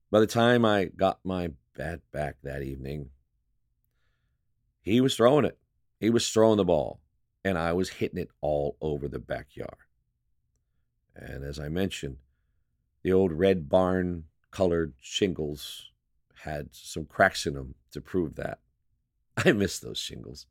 By 0.09 0.21
the 0.21 0.25
time 0.25 0.65
I 0.65 0.85
got 0.85 1.19
my 1.23 1.51
bat 1.77 1.99
back 2.11 2.37
that 2.41 2.63
evening, 2.63 3.11
he 4.81 4.99
was 4.99 5.15
throwing 5.15 5.45
it. 5.45 5.59
He 5.99 6.09
was 6.09 6.27
throwing 6.27 6.57
the 6.57 6.65
ball, 6.65 6.99
and 7.45 7.59
I 7.59 7.73
was 7.73 7.89
hitting 7.89 8.17
it 8.17 8.31
all 8.41 8.75
over 8.81 9.07
the 9.07 9.19
backyard. 9.19 9.85
And 11.15 11.43
as 11.43 11.59
I 11.59 11.69
mentioned, 11.69 12.17
the 13.03 13.13
old 13.13 13.33
red 13.33 13.69
barn 13.69 14.23
colored 14.49 14.95
shingles 14.99 15.91
had 16.43 16.69
some 16.71 17.05
cracks 17.05 17.45
in 17.45 17.53
them 17.53 17.75
to 17.91 18.01
prove 18.01 18.35
that. 18.35 18.59
I 19.37 19.51
miss 19.51 19.79
those 19.79 19.97
shingles. 19.97 20.45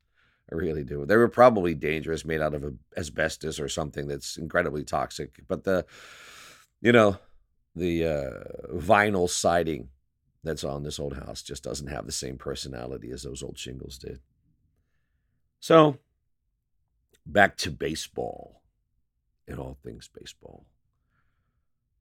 I 0.50 0.54
really 0.54 0.84
do. 0.84 1.04
They 1.04 1.16
were 1.16 1.28
probably 1.28 1.74
dangerous, 1.74 2.24
made 2.24 2.40
out 2.40 2.54
of 2.54 2.74
asbestos 2.96 3.58
or 3.58 3.68
something 3.68 4.06
that's 4.06 4.36
incredibly 4.36 4.84
toxic. 4.84 5.40
But 5.48 5.64
the, 5.64 5.84
you 6.80 6.92
know, 6.92 7.18
the 7.74 8.04
uh, 8.04 8.76
vinyl 8.76 9.28
siding 9.28 9.88
that's 10.44 10.62
on 10.62 10.84
this 10.84 11.00
old 11.00 11.16
house 11.16 11.42
just 11.42 11.64
doesn't 11.64 11.88
have 11.88 12.06
the 12.06 12.12
same 12.12 12.38
personality 12.38 13.10
as 13.10 13.24
those 13.24 13.42
old 13.42 13.58
shingles 13.58 13.98
did. 13.98 14.20
So, 15.58 15.98
back 17.26 17.56
to 17.58 17.70
baseball 17.72 18.62
and 19.48 19.58
all 19.58 19.76
things 19.82 20.08
baseball. 20.08 20.64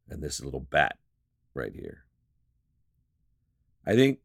And 0.08 0.22
this 0.22 0.40
little 0.40 0.60
bat 0.60 0.98
right 1.56 1.74
here. 1.74 2.05
I 3.86 3.96
think 3.96 4.20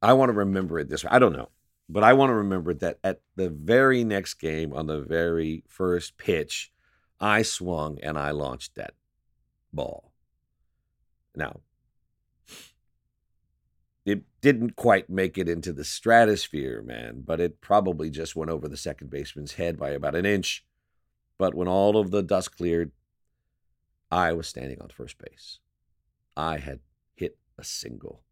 I 0.00 0.12
want 0.12 0.30
to 0.30 0.34
remember 0.34 0.78
it 0.78 0.88
this 0.88 1.04
way. 1.04 1.10
I 1.12 1.18
don't 1.18 1.36
know, 1.36 1.50
but 1.88 2.02
I 2.04 2.12
want 2.12 2.30
to 2.30 2.34
remember 2.34 2.74
that 2.74 2.98
at 3.04 3.20
the 3.36 3.50
very 3.50 4.04
next 4.04 4.34
game, 4.34 4.72
on 4.72 4.86
the 4.86 5.00
very 5.00 5.64
first 5.68 6.18
pitch, 6.18 6.72
I 7.20 7.42
swung 7.42 7.98
and 8.02 8.18
I 8.18 8.30
launched 8.30 8.74
that 8.74 8.94
ball. 9.72 10.12
Now, 11.34 11.60
it 14.04 14.22
didn't 14.40 14.76
quite 14.76 15.08
make 15.08 15.38
it 15.38 15.48
into 15.48 15.72
the 15.72 15.84
stratosphere, 15.84 16.82
man, 16.82 17.22
but 17.24 17.40
it 17.40 17.60
probably 17.60 18.10
just 18.10 18.36
went 18.36 18.50
over 18.50 18.68
the 18.68 18.76
second 18.76 19.10
baseman's 19.10 19.54
head 19.54 19.78
by 19.78 19.90
about 19.90 20.14
an 20.14 20.26
inch. 20.26 20.64
But 21.38 21.54
when 21.54 21.68
all 21.68 21.96
of 21.96 22.10
the 22.10 22.22
dust 22.22 22.56
cleared, 22.56 22.92
I 24.10 24.32
was 24.32 24.46
standing 24.46 24.80
on 24.80 24.90
first 24.90 25.16
base. 25.18 25.58
I 26.36 26.58
had 26.58 26.80
hit 27.14 27.38
a 27.58 27.64
single. 27.64 28.23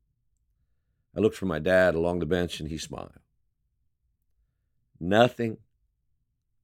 I 1.16 1.20
looked 1.20 1.36
for 1.36 1.46
my 1.46 1.58
dad 1.58 1.94
along 1.94 2.18
the 2.18 2.26
bench 2.26 2.60
and 2.60 2.68
he 2.68 2.78
smiled. 2.78 3.12
Nothing 4.98 5.58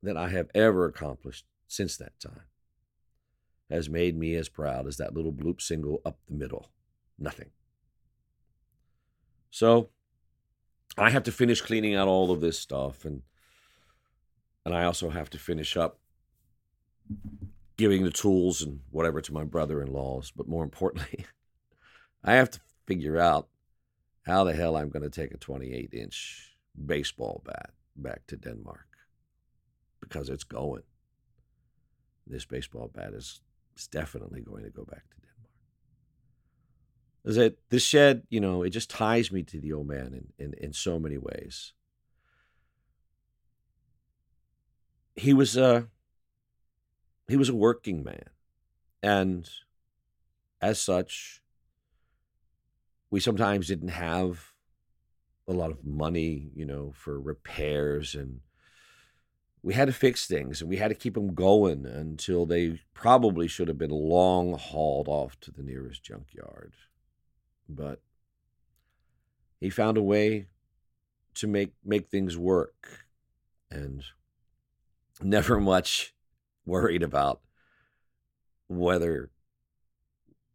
that 0.03 0.17
I 0.17 0.29
have 0.29 0.49
ever 0.55 0.87
accomplished 0.87 1.45
since 1.67 1.97
that 1.97 2.19
time 2.21 2.45
has 3.69 3.91
made 3.91 4.17
me 4.17 4.35
as 4.35 4.49
proud 4.49 4.87
as 4.87 4.97
that 4.97 5.13
little 5.13 5.33
bloop 5.33 5.61
single 5.61 6.01
up 6.05 6.19
the 6.27 6.35
middle. 6.35 6.71
Nothing. 7.19 7.51
So 9.51 9.91
I 10.97 11.11
have 11.11 11.25
to 11.25 11.33
finish 11.33 11.61
cleaning 11.61 11.95
out 11.95 12.09
all 12.09 12.31
of 12.31 12.41
this 12.41 12.59
stuff 12.59 13.05
and 13.05 13.23
and 14.65 14.75
I 14.75 14.85
also 14.85 15.09
have 15.09 15.31
to 15.31 15.39
finish 15.39 15.77
up 15.79 15.99
giving 17.79 18.05
the 18.05 18.11
tools 18.11 18.61
and 18.61 18.81
whatever 18.91 19.23
to 19.23 19.33
my 19.33 19.45
brother-in-laws, 19.45 20.33
but 20.37 20.47
more 20.47 20.63
importantly, 20.63 21.25
I 22.25 22.35
have 22.35 22.51
to 22.51 22.61
figure 22.87 23.19
out 23.19 23.49
how 24.29 24.45
the 24.45 24.53
hell 24.53 24.77
I'm 24.77 24.91
going 24.91 25.03
to 25.03 25.11
take 25.11 25.33
a 25.33 25.39
28 25.39 25.93
inch 25.93 26.57
baseball 26.87 27.43
bat 27.45 27.71
back 27.97 28.27
to 28.29 28.37
Denmark 28.37 28.87
because 30.01 30.29
it's 30.29 30.45
going. 30.45 30.83
This 32.27 32.45
baseball 32.45 32.91
bat 32.95 33.15
is, 33.15 33.41
is 33.77 33.87
definitely 33.87 34.43
going 34.43 34.65
to 34.65 34.71
go 34.71 34.85
back 34.85 35.09
to 35.11 35.17
Denmark. 35.17 35.51
Is 37.25 37.37
it 37.37 37.59
this 37.71 37.83
shed, 37.83 38.23
you 38.29 38.41
know, 38.41 38.63
it 38.63 38.71
just 38.71 38.91
ties 38.91 39.33
me 39.33 39.43
to 39.45 39.61
the 39.61 39.73
old 39.73 39.89
man 39.89 40.29
in, 40.39 40.47
in, 40.47 40.55
in 40.55 40.73
so 40.73 40.99
many 40.99 41.19
ways. 41.19 41.73
he 45.19 45.35
was 45.35 45.57
a 45.57 45.89
he 47.29 47.37
was 47.37 47.49
a 47.49 47.55
working 47.55 48.03
man, 48.03 48.31
and 49.03 49.49
as 50.63 50.81
such, 50.81 51.43
we 53.11 53.21
sometimes 53.21 53.67
didn't 53.67 53.89
have 53.89 54.53
a 55.47 55.53
lot 55.53 55.71
of 55.71 55.85
money, 55.85 56.51
you 56.55 56.67
know, 56.67 56.93
for 56.95 57.21
repairs 57.21 58.15
and 58.15 58.41
we 59.63 59.75
had 59.75 59.87
to 59.87 59.93
fix 59.93 60.27
things 60.27 60.61
and 60.61 60.71
we 60.71 60.77
had 60.77 60.89
to 60.89 60.95
keep 60.95 61.15
them 61.15 61.35
going 61.35 61.85
until 61.87 62.47
they 62.47 62.81
probably 62.95 63.49
should 63.49 63.69
have 63.69 63.79
been 63.79 63.91
long 63.91 64.57
hauled 64.57 65.09
off 65.09 65.39
to 65.41 65.51
the 65.51 65.63
nearest 65.63 66.03
junkyard. 66.03 66.75
But 67.69 68.01
he 69.61 69.71
found 69.71 69.97
a 69.97 70.03
way 70.03 70.47
to 71.35 71.47
make 71.47 71.73
make 71.85 72.09
things 72.09 72.37
work 72.37 73.07
and 73.71 74.05
never 75.23 75.61
much 75.61 76.15
worried 76.65 77.03
about 77.03 77.41
whether 78.69 79.31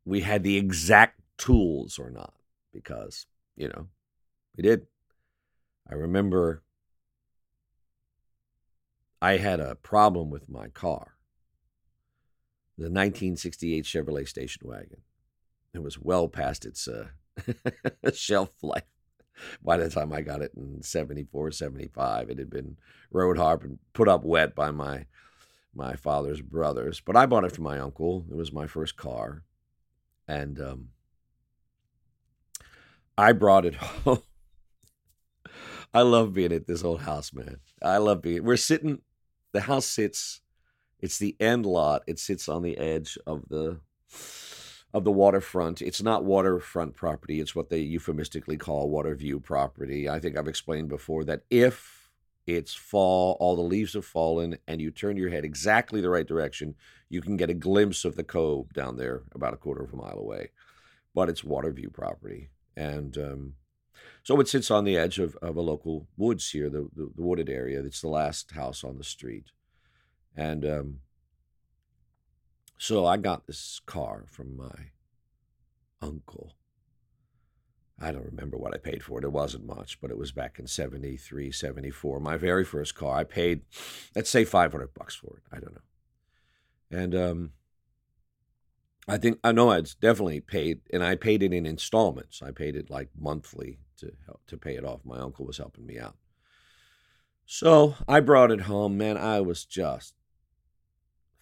we 0.06 0.22
had 0.22 0.44
the 0.44 0.58
exact 0.58 1.20
tools 1.38 1.98
or 1.98 2.10
not 2.10 2.34
because 2.74 3.28
you 3.56 3.68
know 3.68 3.88
we 4.58 4.64
did 4.64 4.88
i 5.90 5.94
remember 5.94 6.64
I 9.24 9.38
had 9.38 9.62
a 9.62 9.76
problem 9.76 10.30
with 10.30 10.50
my 10.50 10.68
car, 10.68 11.16
the 12.78 12.90
1968 12.90 13.86
Chevrolet 13.86 14.28
station 14.28 14.64
wagon. 14.66 15.00
It 15.74 15.82
was 15.82 15.98
well 15.98 16.28
past 16.28 16.66
its 16.66 16.90
uh, 16.90 17.08
shelf 18.14 18.50
life 18.62 18.84
by 19.64 19.78
the 19.78 19.90
time 19.90 20.12
I 20.12 20.20
got 20.20 20.42
it 20.42 20.52
in 20.58 20.84
74, 20.84 21.52
75. 21.52 22.32
It 22.32 22.38
had 22.38 22.50
been 22.50 22.76
road 23.12 23.38
hard 23.38 23.64
and 23.64 23.80
put 23.94 24.10
up 24.10 24.26
wet 24.26 24.56
by 24.56 24.72
my 24.72 25.06
my 25.74 25.96
father's 25.96 26.42
brothers. 26.42 27.00
But 27.00 27.16
I 27.16 27.26
bought 27.26 27.46
it 27.46 27.54
from 27.54 27.64
my 27.64 27.80
uncle. 27.80 28.26
It 28.30 28.36
was 28.36 28.52
my 28.52 28.68
first 28.68 28.98
car. 28.98 29.46
And 30.28 30.60
um, 30.60 30.90
I 33.17 33.32
brought 33.34 33.65
it 33.65 33.76
home. 33.76 34.21
I 35.93 36.02
love 36.02 36.34
being 36.34 36.52
at 36.52 36.65
this 36.65 36.84
old 36.84 37.02
house, 37.02 37.34
man. 37.34 37.58
I 37.82 37.97
love 37.97 38.21
being. 38.21 38.43
We're 38.43 38.58
sitting 38.58 39.02
the 39.54 39.62
house 39.62 39.86
sits 39.86 40.41
it's 40.99 41.17
the 41.17 41.36
end 41.39 41.65
lot 41.65 42.04
it 42.08 42.19
sits 42.19 42.49
on 42.49 42.63
the 42.63 42.78
edge 42.78 43.17
of 43.26 43.47
the 43.49 43.80
of 44.93 45.04
the 45.04 45.12
waterfront 45.12 45.82
it's 45.82 46.02
not 46.02 46.26
waterfront 46.26 46.95
property 46.95 47.39
it's 47.39 47.56
what 47.56 47.69
they 47.69 47.80
euphemistically 47.80 48.58
call 48.58 48.89
water 48.89 49.15
view 49.15 49.39
property 49.39 50.10
i 50.10 50.19
think 50.19 50.38
i've 50.38 50.47
explained 50.47 50.89
before 50.89 51.23
that 51.23 51.43
if 51.49 52.10
it's 52.45 52.73
fall 52.73 53.38
all 53.39 53.56
the 53.56 53.62
leaves 53.62 53.93
have 53.93 54.06
fallen 54.06 54.58
and 54.67 54.82
you 54.82 54.91
turn 54.91 55.15
your 55.15 55.30
head 55.30 55.45
exactly 55.45 56.02
the 56.02 56.10
right 56.10 56.28
direction 56.28 56.76
you 57.10 57.21
can 57.21 57.38
get 57.38 57.49
a 57.49 57.54
glimpse 57.54 58.04
of 58.04 58.15
the 58.15 58.23
cove 58.23 58.73
down 58.73 58.97
there 58.97 59.23
about 59.34 59.54
a 59.54 59.58
quarter 59.58 59.84
of 59.84 59.93
a 59.93 59.95
mile 59.95 60.17
away 60.17 60.49
but 61.15 61.30
it's 61.30 61.43
water 61.43 61.71
view 61.71 61.89
property 61.89 62.49
and 62.76 63.18
um, 63.18 63.54
so 64.24 64.40
it 64.40 64.48
sits 64.48 64.72
on 64.72 64.86
the 64.86 64.98
edge 64.98 65.20
of, 65.20 65.36
of 65.42 65.58
a 65.58 65.62
local 65.62 66.08
woods 66.18 66.50
here, 66.52 66.70
the, 66.70 66.90
the, 66.96 67.12
the 67.16 67.22
wooded 67.22 67.50
area. 67.50 67.82
It's 67.82 68.02
the 68.02 68.08
last 68.08 68.52
house 68.52 68.84
on 68.84 68.98
the 68.98 69.04
street. 69.04 69.52
And 70.36 70.66
um, 70.66 71.00
so 72.78 73.06
I 73.06 73.18
got 73.18 73.48
this 73.48 73.82
car 73.86 74.26
from 74.28 74.56
my 74.56 74.92
uncle. 76.02 76.56
I 78.02 78.12
don't 78.12 78.26
remember 78.26 78.58
what 78.58 78.74
I 78.74 78.78
paid 78.78 79.04
for 79.04 79.20
it. 79.20 79.26
It 79.26 79.32
wasn't 79.32 79.66
much, 79.66 80.02
but 80.02 80.10
it 80.10 80.18
was 80.18 80.32
back 80.32 80.58
in 80.58 80.68
73, 80.68 81.52
74. 81.52 82.20
My 82.20 82.38
very 82.38 82.66
first 82.66 82.96
car. 82.96 83.18
I 83.18 83.24
paid, 83.24 83.62
let's 84.16 84.30
say 84.30 84.46
500 84.46 84.94
bucks 84.94 85.16
for 85.16 85.38
it. 85.38 85.44
I 85.52 85.60
don't 85.60 85.76
know. 85.76 87.00
And 87.00 87.16
um, 87.16 87.52
I 89.08 89.18
think 89.18 89.39
I 89.44 89.52
know 89.52 89.72
it's 89.72 89.96
definitely 89.96 90.39
paid, 90.39 90.80
and 90.92 91.04
I 91.04 91.16
paid 91.16 91.44
it 91.44 91.54
in 91.54 91.66
installments. 91.66 92.42
I 92.42 92.52
paid 92.52 92.76
it 92.76 92.89
like 92.89 93.10
monthly 93.20 93.80
to 93.98 94.13
help, 94.26 94.42
to 94.48 94.58
pay 94.58 94.76
it 94.76 94.86
off. 94.86 95.02
My 95.04 95.20
uncle 95.20 95.46
was 95.46 95.58
helping 95.58 95.86
me 95.86 96.00
out, 96.00 96.16
so 97.46 97.96
I 98.08 98.22
brought 98.22 98.52
it 98.52 98.62
home. 98.62 98.98
Man, 98.98 99.18
I 99.18 99.42
was 99.42 99.66
just 99.66 100.13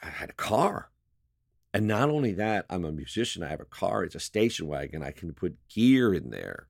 I 0.01 0.07
had 0.07 0.31
a 0.31 0.33
car, 0.33 0.89
and 1.73 1.87
not 1.87 2.09
only 2.09 2.33
that, 2.33 2.65
I'm 2.69 2.83
a 2.83 2.91
musician. 2.91 3.43
I 3.43 3.49
have 3.49 3.61
a 3.61 3.65
car. 3.65 4.03
It's 4.03 4.15
a 4.15 4.19
station 4.19 4.67
wagon. 4.67 5.03
I 5.03 5.11
can 5.11 5.33
put 5.33 5.57
gear 5.69 6.13
in 6.13 6.31
there. 6.31 6.67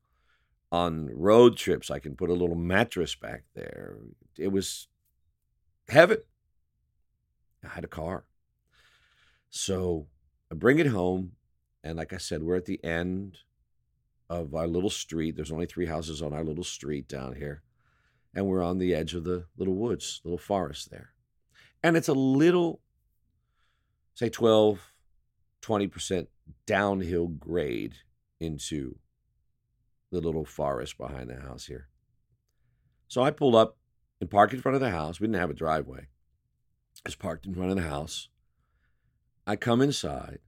On 0.74 1.10
road 1.14 1.58
trips, 1.58 1.92
I 1.92 2.00
can 2.00 2.16
put 2.16 2.30
a 2.30 2.34
little 2.34 2.56
mattress 2.56 3.14
back 3.16 3.44
there. 3.56 3.98
It 4.38 4.50
was 4.50 4.88
heaven. 5.90 6.20
I 7.64 7.68
had 7.70 7.84
a 7.84 7.90
car, 7.90 8.24
so 9.50 10.08
I 10.52 10.56
bring 10.56 10.80
it 10.80 10.88
home, 10.88 11.32
and 11.82 11.98
like 11.98 12.12
I 12.12 12.18
said, 12.18 12.44
we're 12.44 12.58
at 12.58 12.66
the 12.66 12.84
end 12.84 13.38
of 14.30 14.54
our 14.54 14.68
little 14.68 14.90
street. 14.90 15.36
There's 15.36 15.52
only 15.52 15.66
three 15.66 15.86
houses 15.86 16.22
on 16.22 16.34
our 16.34 16.44
little 16.44 16.66
street 16.66 17.08
down 17.08 17.36
here, 17.36 17.64
and 18.36 18.48
we're 18.48 18.62
on 18.62 18.78
the 18.78 18.94
edge 18.94 19.14
of 19.14 19.24
the 19.24 19.46
little 19.58 19.76
woods, 19.76 20.20
little 20.26 20.38
forest 20.38 20.92
there. 20.92 21.14
And 21.82 21.96
it's 21.96 22.10
a 22.10 22.14
little, 22.14 22.82
say 24.14 24.30
12, 24.30 24.92
20% 25.62 26.28
downhill 26.66 27.28
grade 27.28 27.96
into 28.40 28.98
the 30.12 30.20
little 30.20 30.46
forest 30.46 30.98
behind 30.98 31.30
the 31.30 31.40
house 31.40 31.68
here. 31.68 31.88
So 33.08 33.24
I 33.24 33.32
pulled 33.32 33.56
up 33.56 33.78
and 34.20 34.30
parked 34.30 34.54
in 34.54 34.62
front 34.62 34.76
of 34.76 34.82
the 34.82 34.92
house. 34.92 35.20
We 35.20 35.28
didn't 35.28 35.40
have 35.40 35.50
a 35.50 35.54
driveway. 35.54 36.08
I 36.98 37.08
was 37.08 37.16
parked 37.16 37.46
in 37.46 37.56
front 37.56 37.72
of 37.72 37.78
the 37.78 37.90
house. 37.90 38.28
I 39.52 39.58
come 39.58 39.82
inside. 39.82 40.40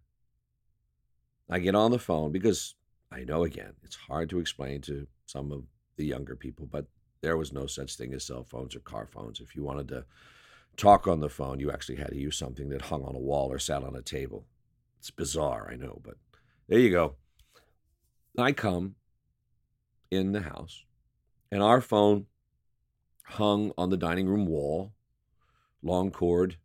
I 1.49 1.59
get 1.59 1.75
on 1.75 1.91
the 1.91 1.99
phone 1.99 2.31
because 2.31 2.75
I 3.11 3.25
know 3.25 3.43
again, 3.43 3.73
it's 3.83 3.97
hard 3.97 4.29
to 4.29 4.39
explain 4.39 4.79
to 4.83 5.07
some 5.25 5.51
of 5.51 5.65
the 5.97 6.05
younger 6.05 6.37
people, 6.37 6.67
but 6.71 6.85
there 7.19 7.35
was 7.35 7.51
no 7.51 7.67
such 7.67 7.97
thing 7.97 8.13
as 8.13 8.23
cell 8.23 8.45
phones 8.45 8.77
or 8.77 8.79
car 8.79 9.05
phones. 9.05 9.41
If 9.41 9.57
you 9.57 9.63
wanted 9.63 9.89
to 9.89 10.05
talk 10.77 11.05
on 11.05 11.19
the 11.19 11.27
phone, 11.27 11.59
you 11.59 11.69
actually 11.69 11.97
had 11.97 12.11
to 12.11 12.17
use 12.17 12.37
something 12.37 12.69
that 12.69 12.83
hung 12.83 13.03
on 13.03 13.13
a 13.13 13.19
wall 13.19 13.51
or 13.51 13.59
sat 13.59 13.83
on 13.83 13.93
a 13.93 14.01
table. 14.01 14.45
It's 14.99 15.11
bizarre, 15.11 15.67
I 15.69 15.75
know, 15.75 15.99
but 16.01 16.15
there 16.69 16.79
you 16.79 16.89
go. 16.89 17.15
I 18.37 18.53
come 18.53 18.95
in 20.11 20.31
the 20.31 20.43
house, 20.43 20.85
and 21.51 21.61
our 21.61 21.81
phone 21.81 22.27
hung 23.25 23.73
on 23.77 23.89
the 23.89 23.97
dining 23.97 24.29
room 24.29 24.45
wall, 24.45 24.93
long 25.81 26.09
cord, 26.09 26.55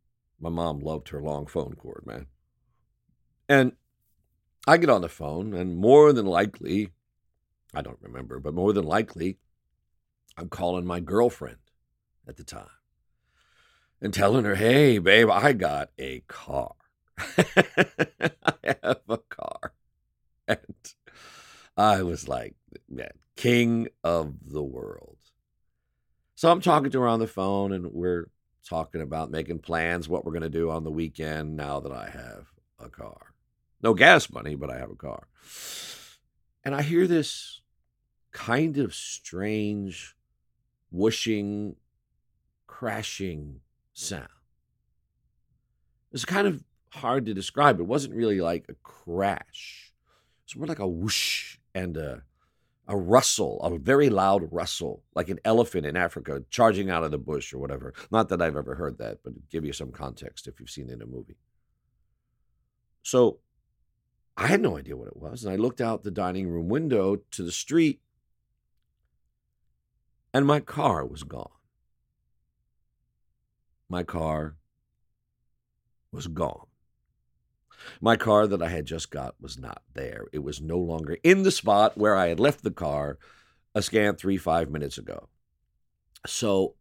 my 0.41 0.51
mom 0.51 0.81
loved 0.81 1.09
her 1.09 1.23
long 1.23 1.47
phone 1.47 1.75
cord, 1.75 2.05
man. 2.07 2.27
And 3.49 3.73
I 4.67 4.77
get 4.77 4.91
on 4.91 5.01
the 5.01 5.09
phone, 5.09 5.55
and 5.55 5.77
more 5.77 6.13
than 6.13 6.27
likely, 6.27 6.91
I 7.75 7.83
don't 7.83 7.99
remember, 8.01 8.39
but 8.39 8.55
more 8.55 8.73
than 8.73 8.85
likely, 8.85 9.39
I'm 10.37 10.49
calling 10.49 10.87
my 10.87 11.01
girlfriend 11.01 11.59
at 12.27 12.37
the 12.37 12.45
time 12.45 12.69
and 14.01 14.15
telling 14.15 14.45
her, 14.45 14.55
hey, 14.55 14.99
babe, 14.99 15.31
I 15.31 15.53
got 15.53 15.91
a 15.99 16.21
car. 16.29 16.75
I 17.19 18.77
have 18.83 19.01
a 19.09 19.19
car. 19.19 19.73
And 20.47 20.95
I 21.77 22.03
was 22.03 22.29
like, 22.29 22.55
man, 22.89 23.11
king 23.37 23.89
of 24.05 24.35
the 24.51 24.63
world. 24.63 25.17
So 26.35 26.51
I'm 26.51 26.61
talking 26.61 26.91
to 26.91 27.01
her 27.01 27.09
on 27.09 27.19
the 27.19 27.27
phone, 27.27 27.73
and 27.73 27.93
we're 27.93 28.29
talking 28.69 29.01
about 29.01 29.31
making 29.31 29.61
plans, 29.61 30.09
what 30.09 30.25
we're 30.25 30.33
going 30.33 30.43
to 30.43 30.49
do 30.49 30.71
on 30.71 30.85
the 30.85 30.91
weekend 30.91 31.57
now 31.57 31.81
that 31.81 31.93
I 31.93 32.11
have 32.11 32.47
a 32.79 32.89
car. 32.89 33.35
No 33.83 33.95
gas 33.95 34.31
money, 34.31 34.55
but 34.55 34.71
I 34.71 34.79
have 34.79 34.91
a 34.91 34.97
car. 34.97 35.29
And 36.65 36.75
I 36.75 36.83
hear 36.83 37.07
this 37.07 37.61
kind 38.33 38.77
of 38.79 38.95
strange 38.95 40.17
whooshing, 40.91 41.77
crashing 42.67 43.61
sound. 43.93 44.29
It's 46.13 46.25
kind 46.25 46.47
of 46.47 46.63
hard 46.91 47.27
to 47.27 47.35
describe. 47.35 47.81
It 47.81 47.87
wasn't 47.87 48.15
really 48.15 48.41
like 48.41 48.67
a 48.69 48.75
crash. 48.83 49.93
It's 50.45 50.57
more 50.57 50.67
like 50.67 50.79
a 50.79 50.89
whoosh 50.89 51.59
and 51.75 51.97
a 51.97 52.23
a 52.89 52.97
rustle, 52.97 53.61
a 53.61 53.79
very 53.79 54.09
loud 54.09 54.49
rustle, 54.51 55.03
like 55.15 55.29
an 55.29 55.39
elephant 55.45 55.85
in 55.85 55.95
Africa 55.95 56.43
charging 56.49 56.89
out 56.89 57.05
of 57.05 57.11
the 57.11 57.19
bush 57.19 57.53
or 57.53 57.59
whatever. 57.59 57.93
Not 58.11 58.31
that 58.31 58.41
I've 58.41 58.57
ever 58.57 58.77
heard 58.77 58.97
that, 58.99 59.19
but 59.23 59.51
give 59.51 59.65
you 59.65 59.75
some 59.75 59.93
context 59.93 60.49
if 60.49 60.59
you've 60.59 60.71
seen 60.71 60.89
it 60.89 60.95
in 60.95 61.03
a 61.03 61.07
movie. 61.07 61.37
So 63.03 63.41
I 64.39 64.47
had 64.47 64.63
no 64.63 64.79
idea 64.79 64.97
what 64.97 65.09
it 65.09 65.17
was. 65.17 65.45
And 65.45 65.53
I 65.53 65.57
looked 65.57 65.83
out 65.83 66.03
the 66.03 66.11
dining 66.11 66.49
room 66.49 66.69
window 66.69 67.17
to 67.17 67.43
the 67.43 67.53
street, 67.53 68.01
and 70.33 70.47
my 70.47 70.61
car 70.61 71.05
was 71.05 71.25
gone. 71.25 71.51
My 73.91 74.03
car 74.03 74.57
was 76.11 76.27
gone. 76.27 76.68
My 78.01 78.17
car 78.17 78.47
that 78.47 78.63
I 78.63 78.69
had 78.69 78.87
just 78.87 79.11
got 79.11 79.35
was 79.41 79.59
not 79.59 79.83
there. 79.95 80.27
It 80.33 80.41
was 80.41 80.61
no 80.61 80.79
longer 80.79 81.17
in 81.23 81.43
the 81.43 81.51
spot 81.51 81.97
where 81.97 82.17
I 82.17 82.29
had 82.29 82.41
left 82.41 82.63
the 82.63 82.71
car 82.71 83.19
a 83.75 83.83
scant 83.83 84.19
three, 84.19 84.37
five 84.37 84.71
minutes 84.71 84.99
ago. 84.99 85.29
So 86.27 86.75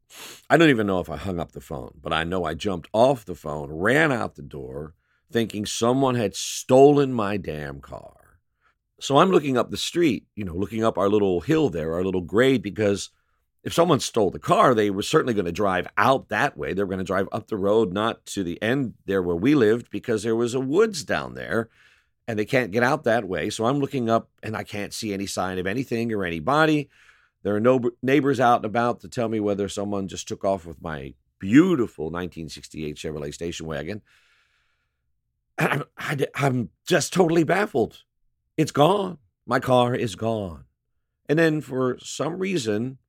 I 0.49 0.57
don't 0.57 0.69
even 0.69 0.87
know 0.87 0.99
if 0.99 1.09
I 1.09 1.17
hung 1.17 1.39
up 1.39 1.51
the 1.51 1.61
phone, 1.61 1.99
but 2.01 2.13
I 2.13 2.23
know 2.23 2.43
I 2.43 2.53
jumped 2.53 2.89
off 2.93 3.25
the 3.25 3.35
phone, 3.35 3.71
ran 3.71 4.11
out 4.11 4.35
the 4.35 4.41
door, 4.41 4.95
thinking 5.31 5.65
someone 5.65 6.15
had 6.15 6.35
stolen 6.35 7.13
my 7.13 7.37
damn 7.37 7.79
car. 7.79 8.39
So 8.99 9.17
I'm 9.17 9.29
looking 9.29 9.57
up 9.57 9.69
the 9.69 9.77
street, 9.77 10.25
you 10.35 10.43
know, 10.43 10.55
looking 10.55 10.83
up 10.83 10.97
our 10.97 11.09
little 11.09 11.41
hill 11.41 11.69
there, 11.69 11.93
our 11.93 12.03
little 12.03 12.21
grade, 12.21 12.63
because 12.63 13.11
if 13.67 13.73
someone 13.73 13.99
stole 13.99 14.31
the 14.31 14.39
car, 14.39 14.73
they 14.73 14.89
were 14.89 15.01
certainly 15.01 15.33
going 15.33 15.45
to 15.45 15.51
drive 15.51 15.89
out 15.97 16.29
that 16.29 16.55
way. 16.55 16.71
They 16.71 16.81
were 16.81 16.87
going 16.87 16.99
to 16.99 17.03
drive 17.03 17.27
up 17.33 17.47
the 17.47 17.57
road, 17.57 17.91
not 17.91 18.25
to 18.27 18.41
the 18.41 18.57
end 18.63 18.93
there 19.05 19.21
where 19.21 19.35
we 19.35 19.55
lived, 19.55 19.91
because 19.91 20.23
there 20.23 20.37
was 20.37 20.53
a 20.53 20.59
woods 20.61 21.03
down 21.03 21.33
there 21.33 21.67
and 22.29 22.39
they 22.39 22.45
can't 22.45 22.71
get 22.71 22.81
out 22.81 23.03
that 23.03 23.27
way. 23.27 23.49
So 23.49 23.65
I'm 23.65 23.79
looking 23.79 24.09
up 24.09 24.29
and 24.41 24.55
I 24.55 24.63
can't 24.63 24.93
see 24.93 25.13
any 25.13 25.25
sign 25.25 25.57
of 25.57 25.67
anything 25.67 26.13
or 26.13 26.23
anybody. 26.23 26.87
There 27.43 27.57
are 27.57 27.59
no 27.59 27.81
neighbors 28.01 28.39
out 28.39 28.59
and 28.59 28.65
about 28.65 29.01
to 29.01 29.09
tell 29.09 29.27
me 29.27 29.41
whether 29.41 29.67
someone 29.67 30.07
just 30.07 30.29
took 30.29 30.45
off 30.45 30.65
with 30.65 30.81
my 30.81 31.13
beautiful 31.37 32.05
1968 32.05 32.95
Chevrolet 32.95 33.33
station 33.33 33.65
wagon. 33.67 34.01
I'm, 35.57 35.83
I'm 36.35 36.69
just 36.87 37.11
totally 37.11 37.43
baffled. 37.43 38.03
It's 38.55 38.71
gone. 38.71 39.17
My 39.45 39.59
car 39.59 39.93
is 39.93 40.15
gone. 40.15 40.63
And 41.27 41.37
then 41.37 41.59
for 41.59 41.97
some 41.99 42.39
reason, 42.39 42.99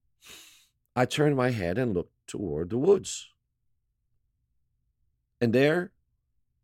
I 0.99 1.05
turned 1.05 1.37
my 1.37 1.51
head 1.51 1.79
and 1.79 1.95
looked 1.95 2.27
toward 2.27 2.71
the 2.71 2.77
woods. 2.77 3.31
And 5.41 5.53
there, 5.53 5.93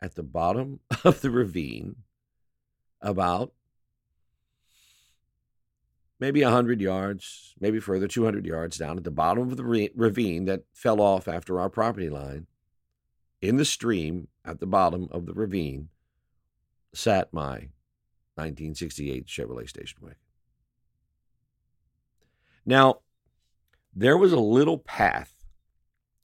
at 0.03 0.17
the 0.17 0.25
bottom 0.25 0.81
of 1.05 1.21
the 1.21 1.31
ravine, 1.31 2.03
about 3.01 3.53
maybe 6.19 6.43
100 6.43 6.81
yards, 6.81 7.55
maybe 7.61 7.79
further, 7.79 8.09
200 8.09 8.45
yards 8.45 8.77
down 8.77 8.97
at 8.97 9.05
the 9.05 9.13
bottom 9.13 9.53
of 9.53 9.57
the 9.57 9.91
ravine 9.95 10.47
that 10.47 10.65
fell 10.73 11.01
off 11.01 11.29
after 11.29 11.61
our 11.61 11.71
property 11.71 12.11
line, 12.11 12.49
in 13.41 13.57
the 13.57 13.65
stream 13.65 14.27
at 14.45 14.59
the 14.59 14.67
bottom 14.67 15.07
of 15.13 15.27
the 15.27 15.33
ravine, 15.33 15.91
sat 16.93 17.33
my 17.33 17.69
1968 18.35 19.27
Chevrolet 19.27 19.69
station 19.69 19.99
wagon. 20.03 20.19
Now, 22.67 22.99
there 23.95 24.17
was 24.17 24.33
a 24.33 24.41
little 24.41 24.79
path, 24.79 25.35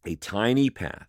a 0.05 0.17
tiny 0.17 0.71
path 0.71 1.07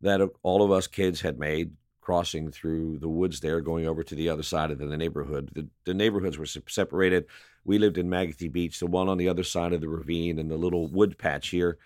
that 0.00 0.20
all 0.42 0.62
of 0.62 0.70
us 0.70 0.86
kids 0.86 1.20
had 1.20 1.38
made 1.38 1.72
crossing 2.00 2.50
through 2.50 2.98
the 2.98 3.08
woods 3.08 3.40
there, 3.40 3.60
going 3.60 3.86
over 3.86 4.02
to 4.02 4.14
the 4.14 4.28
other 4.28 4.42
side 4.42 4.70
of 4.70 4.78
the 4.78 4.96
neighborhood. 4.96 5.50
The, 5.54 5.68
the 5.84 5.94
neighborhoods 5.94 6.38
were 6.38 6.46
separated. 6.46 7.26
We 7.64 7.78
lived 7.78 7.98
in 7.98 8.08
Magothy 8.08 8.50
Beach. 8.50 8.80
The 8.80 8.86
one 8.86 9.08
on 9.08 9.18
the 9.18 9.28
other 9.28 9.44
side 9.44 9.72
of 9.72 9.80
the 9.80 9.88
ravine 9.88 10.38
and 10.38 10.50
the 10.50 10.56
little 10.56 10.88
wood 10.88 11.18
patch 11.18 11.50
here 11.50 11.78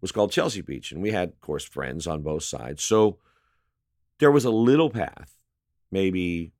was 0.00 0.12
called 0.12 0.32
Chelsea 0.32 0.60
Beach. 0.60 0.92
And 0.92 1.00
we 1.00 1.12
had, 1.12 1.30
of 1.30 1.40
course, 1.40 1.64
friends 1.64 2.06
on 2.06 2.22
both 2.22 2.42
sides. 2.42 2.82
So 2.82 3.18
there 4.18 4.32
was 4.32 4.44
a 4.44 4.50
little 4.50 4.90
path, 4.90 5.32
maybe, 5.90 6.52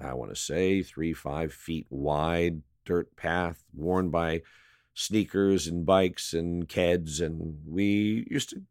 I 0.00 0.14
want 0.14 0.30
to 0.30 0.36
say, 0.40 0.82
three, 0.82 1.12
five 1.12 1.52
feet 1.52 1.86
wide 1.90 2.62
dirt 2.84 3.16
path 3.16 3.64
worn 3.74 4.10
by 4.10 4.42
sneakers 4.96 5.68
and 5.68 5.86
bikes 5.86 6.32
and 6.32 6.68
kids. 6.68 7.20
And 7.20 7.60
we 7.64 8.26
used 8.28 8.50
to 8.50 8.62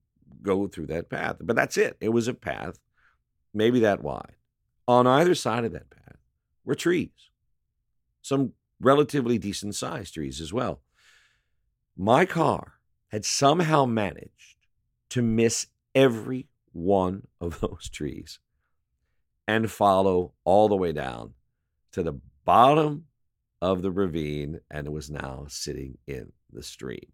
go 0.41 0.67
through 0.67 0.87
that 0.87 1.09
path. 1.09 1.37
But 1.39 1.55
that's 1.55 1.77
it. 1.77 1.95
It 2.01 2.09
was 2.09 2.27
a 2.27 2.33
path 2.33 2.77
maybe 3.53 3.79
that 3.79 4.03
wide. 4.03 4.35
On 4.87 5.07
either 5.07 5.33
side 5.33 5.63
of 5.63 5.71
that 5.71 5.89
path 5.89 6.17
were 6.65 6.75
trees, 6.75 7.31
some 8.21 8.51
relatively 8.79 9.37
decent 9.39 9.73
sized 9.73 10.13
trees 10.13 10.41
as 10.41 10.53
well. 10.53 10.81
My 11.97 12.25
car 12.25 12.73
had 13.07 13.23
somehow 13.25 13.85
managed 13.85 14.57
to 15.09 15.21
miss 15.21 15.67
every 15.95 16.49
one 16.73 17.27
of 17.39 17.59
those 17.61 17.89
trees 17.89 18.39
and 19.47 19.71
follow 19.71 20.33
all 20.43 20.67
the 20.67 20.75
way 20.75 20.91
down 20.91 21.33
to 21.93 22.03
the 22.03 22.19
bottom 22.43 23.05
of 23.65 23.81
the 23.81 23.89
ravine 23.89 24.59
and 24.69 24.85
it 24.85 24.91
was 24.91 25.09
now 25.09 25.45
sitting 25.47 25.97
in 26.05 26.31
the 26.53 26.61
stream. 26.61 27.11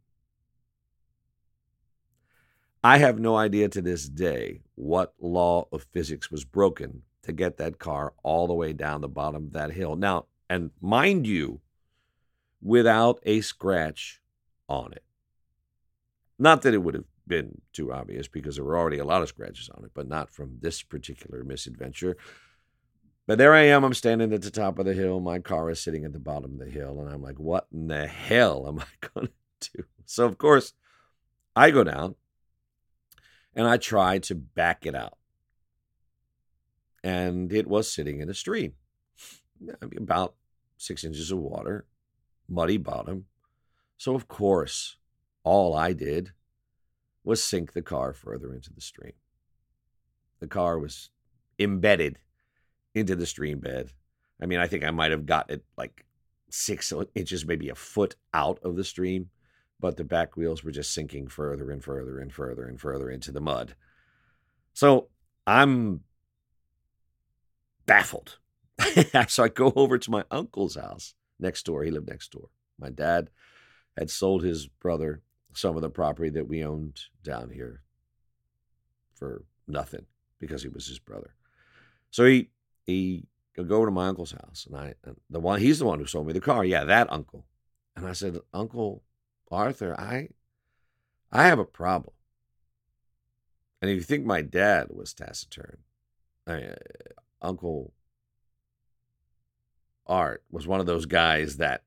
I 2.84 2.98
have 2.98 3.20
no 3.20 3.38
idea 3.38 3.70
to 3.70 3.82
this 3.82 4.10
day 4.10 4.60
what 4.76 5.14
law 5.18 5.70
of 5.72 5.88
physics 5.94 6.30
was 6.30 6.44
broken 6.44 7.04
to 7.24 7.32
get 7.32 7.56
that 7.58 7.80
car 7.80 8.14
all 8.22 8.48
the 8.48 8.54
way 8.54 8.74
down 8.74 9.00
the 9.00 9.08
bottom 9.08 9.46
of 9.46 9.54
that 9.54 9.72
hill. 9.72 9.96
Now, 9.96 10.26
and 10.50 10.72
mind 10.82 11.26
you, 11.26 11.62
without 12.62 13.22
a 13.24 13.40
scratch 13.40 14.20
on 14.68 14.92
it. 14.92 15.06
Not 16.38 16.64
that 16.64 16.74
it 16.74 16.80
would 16.80 16.96
have 16.96 17.06
been 17.26 17.62
too 17.72 17.94
obvious 17.94 18.28
because 18.28 18.58
there 18.58 18.66
were 18.66 18.78
already 18.78 18.98
a 18.98 19.06
lot 19.06 19.22
of 19.22 19.30
scratches 19.30 19.70
on 19.70 19.86
it, 19.86 19.92
but 19.94 20.10
not 20.10 20.30
from 20.30 20.58
this 20.60 20.84
particular 20.84 21.46
misadventure. 21.46 22.18
But 23.28 23.38
there 23.38 23.54
I 23.54 23.62
am. 23.64 23.84
I'm 23.84 23.94
standing 23.94 24.34
at 24.34 24.42
the 24.42 24.52
top 24.52 24.80
of 24.80 24.86
the 24.86 24.94
hill. 24.94 25.20
My 25.20 25.40
car 25.40 25.70
is 25.70 25.82
sitting 25.82 26.06
at 26.06 26.14
the 26.14 26.20
bottom 26.20 26.54
of 26.54 26.60
the 26.60 26.72
hill. 26.72 27.00
And 27.00 27.10
I'm 27.10 27.22
like, 27.22 27.40
what 27.40 27.68
in 27.72 27.88
the 27.88 28.08
hell 28.08 28.68
am 28.68 28.80
I 28.80 28.86
going 29.14 29.30
to 29.60 29.70
do? 29.78 29.84
So, 30.06 30.26
of 30.26 30.38
course, 30.38 30.74
I 31.56 31.72
go 31.72 31.84
down 31.84 32.16
and 33.56 33.68
I 33.68 33.78
try 33.78 34.20
to 34.20 34.36
back 34.36 34.86
it 34.86 34.96
out. 34.96 35.18
And 37.04 37.52
it 37.52 37.68
was 37.68 37.92
sitting 37.92 38.22
in 38.22 38.30
a 38.30 38.34
stream, 38.34 38.74
about 39.98 40.36
six 40.78 41.04
inches 41.04 41.32
of 41.32 41.40
water, 41.40 41.86
muddy 42.48 42.78
bottom. 42.78 43.26
So, 43.98 44.16
of 44.16 44.28
course, 44.28 44.98
all 45.44 45.76
I 45.76 45.94
did 45.94 46.32
was 47.24 47.44
sink 47.44 47.74
the 47.74 47.82
car 47.82 48.14
further 48.14 48.54
into 48.54 48.74
the 48.74 48.82
stream. 48.82 49.14
The 50.40 50.48
car 50.48 50.80
was 50.80 51.10
embedded 51.60 52.20
into 52.94 53.16
the 53.16 53.26
stream 53.26 53.60
bed. 53.60 53.92
I 54.42 54.46
mean, 54.46 54.60
I 54.60 54.68
think 54.68 54.84
I 54.84 54.92
might 54.92 55.12
have 55.12 55.26
got 55.26 55.50
it 55.50 55.64
like 55.78 56.06
six 56.50 56.92
inches, 57.16 57.46
maybe 57.46 57.70
a 57.70 57.76
foot 57.76 58.16
out 58.34 58.60
of 58.64 58.76
the 58.76 58.84
stream 58.84 59.30
but 59.82 59.98
the 59.98 60.04
back 60.04 60.38
wheels 60.38 60.64
were 60.64 60.72
just 60.72 60.94
sinking 60.94 61.28
further 61.28 61.72
and 61.72 61.84
further 61.84 62.20
and 62.20 62.32
further 62.32 62.68
and 62.68 62.80
further 62.80 63.10
into 63.10 63.32
the 63.32 63.42
mud. 63.42 63.76
So 64.74 65.08
I'm 65.46 66.02
baffled. 67.88 68.38
Hmm. 68.80 69.24
so 69.28 69.44
I 69.44 69.48
go 69.50 69.74
over 69.76 69.98
to 69.98 70.12
my 70.12 70.24
uncle's 70.30 70.76
house 70.76 71.16
next 71.40 71.66
door. 71.66 71.84
He 71.84 71.92
lived 71.92 72.08
next 72.08 72.32
door. 72.32 72.50
My 72.80 72.92
dad 72.92 73.32
had 73.98 74.12
sold 74.12 74.44
his 74.44 74.68
brother 74.68 75.24
some 75.54 75.76
of 75.76 75.82
the 75.82 75.90
property 75.90 76.30
that 76.30 76.48
we 76.48 76.64
owned 76.64 77.02
down 77.24 77.50
here 77.50 77.82
for 79.16 79.44
nothing 79.68 80.06
because 80.40 80.62
he 80.62 80.70
was 80.70 80.88
his 80.88 81.00
brother. 81.00 81.34
So 82.12 82.26
he 82.26 82.50
he 82.86 83.28
could 83.56 83.68
go 83.68 83.78
over 83.78 83.88
to 83.88 83.92
my 83.92 84.08
uncle's 84.08 84.32
house, 84.32 84.66
and 84.68 84.78
I 84.78 84.94
and 85.04 85.18
the 85.30 85.40
one 85.40 85.60
he's 85.60 85.80
the 85.80 85.86
one 85.86 86.00
who 86.00 86.06
sold 86.06 86.28
me 86.28 86.34
the 86.34 86.40
car. 86.40 86.64
Yeah, 86.66 86.86
that 86.86 87.12
uncle. 87.12 87.46
And 87.96 88.08
I 88.08 88.14
said, 88.14 88.40
Uncle, 88.54 89.04
Arthur, 89.52 90.00
I 90.00 90.30
I 91.32 91.46
have 91.46 91.60
a 91.60 91.66
problem. 91.66 92.14
And 93.82 93.90
if 93.90 93.96
you 93.96 94.04
think 94.04 94.26
my 94.26 94.42
dad 94.42 94.88
was 94.90 95.14
taciturn, 95.14 95.80
I, 96.46 96.54
uh, 96.54 96.76
Uncle 97.42 97.94
Art 100.06 100.44
was 100.52 100.68
one 100.68 100.80
of 100.80 100.86
those 100.86 101.06
guys 101.06 101.58
that 101.58 101.84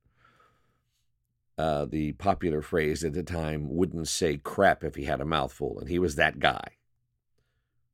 uh, 1.56 1.84
the 1.84 2.12
popular 2.12 2.62
phrase 2.62 3.04
at 3.04 3.12
the 3.12 3.22
time 3.22 3.68
wouldn't 3.68 4.08
say 4.08 4.36
crap 4.36 4.82
if 4.82 4.96
he 4.96 5.04
had 5.04 5.20
a 5.20 5.24
mouthful, 5.24 5.78
and 5.78 5.88
he 5.88 5.98
was 5.98 6.16
that 6.16 6.40
guy. 6.40 6.64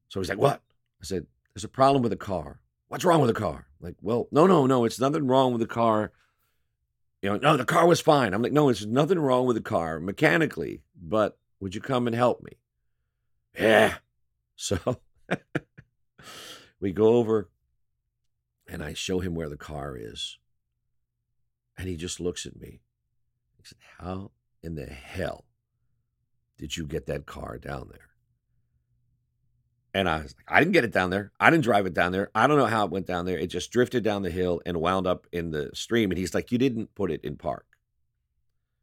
So 0.09 0.21
he's 0.21 0.29
like, 0.29 0.39
What? 0.39 0.63
I 1.01 1.05
said, 1.05 1.27
There's 1.55 1.65
a 1.65 1.69
problem 1.69 2.03
with 2.03 2.11
the 2.11 2.17
car. 2.17 2.61
What's 2.91 3.07
wrong 3.07 3.23
with 3.23 3.35
the 3.35 3.41
car? 3.41 3.67
Like, 3.81 3.95
well, 4.03 4.29
no, 4.31 4.47
no, 4.47 4.67
no, 4.67 4.85
it's 4.85 5.01
nothing 5.01 5.27
wrong 5.27 5.53
with 5.53 5.63
the 5.63 5.67
car 5.67 6.13
you 7.23 7.29
know, 7.29 7.37
no, 7.37 7.57
the 7.57 7.65
car 7.65 7.87
was 7.87 8.01
fine. 8.01 8.33
I'm 8.33 8.43
like, 8.43 8.53
no, 8.53 8.67
there's 8.67 8.87
nothing 8.87 9.19
wrong 9.19 9.47
with 9.47 9.57
the 9.57 9.63
car 9.63 10.01
mechanically, 10.01 10.83
but 11.01 11.39
would 11.61 11.75
you 11.75 11.81
come 11.81 12.07
and 12.07 12.17
help 12.17 12.43
me? 12.43 12.53
Yeah. 13.59 13.95
So 14.63 15.01
we 16.81 16.93
go 16.93 17.15
over 17.15 17.49
and 18.69 18.83
I 18.83 18.93
show 18.93 19.21
him 19.21 19.35
where 19.35 19.49
the 19.49 19.57
car 19.57 19.97
is. 19.97 20.37
And 21.79 21.89
he 21.89 21.97
just 21.97 22.21
looks 22.21 22.45
at 22.45 22.61
me. 22.61 22.83
He 23.57 23.63
said, 23.65 23.79
How 23.97 24.33
in 24.63 24.75
the 24.75 24.85
hell 24.85 25.47
did 26.59 26.77
you 26.77 26.87
get 26.87 27.07
that 27.07 27.25
car 27.25 27.57
down 27.57 27.89
there? 27.91 28.10
And 29.93 30.09
I 30.09 30.23
was 30.23 30.35
like, 30.37 30.47
I 30.47 30.61
didn't 30.61 30.73
get 30.73 30.85
it 30.85 30.93
down 30.93 31.11
there. 31.11 31.33
I 31.41 31.51
didn't 31.51 31.65
drive 31.65 31.87
it 31.87 31.95
down 31.95 32.13
there. 32.13 32.31
I 32.35 32.47
don't 32.47 32.59
know 32.59 32.67
how 32.67 32.85
it 32.85 32.93
went 32.93 33.07
down 33.07 33.27
there. 33.27 33.39
It 33.39 33.49
just 33.49 33.73
drifted 33.73 34.05
down 34.05 34.23
the 34.23 34.31
hill 34.31 34.61
and 34.65 34.81
wound 34.81 35.07
up 35.07 35.27
in 35.33 35.51
the 35.51 35.71
stream. 35.75 36.11
And 36.11 36.19
he's 36.19 36.35
like, 36.35 36.53
You 36.53 36.59
didn't 36.59 36.95
put 36.95 37.11
it 37.11 37.25
in 37.25 37.37
park. 37.37 37.67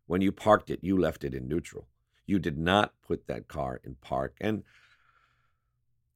When 0.06 0.22
you 0.22 0.32
parked 0.32 0.70
it, 0.70 0.80
you 0.82 0.98
left 0.98 1.24
it 1.24 1.34
in 1.34 1.48
neutral. 1.48 1.88
You 2.26 2.40
did 2.40 2.58
not 2.58 2.94
put 3.06 3.28
that 3.28 3.48
car 3.48 3.80
in 3.84 3.96
park. 3.96 4.36
And 4.42 4.64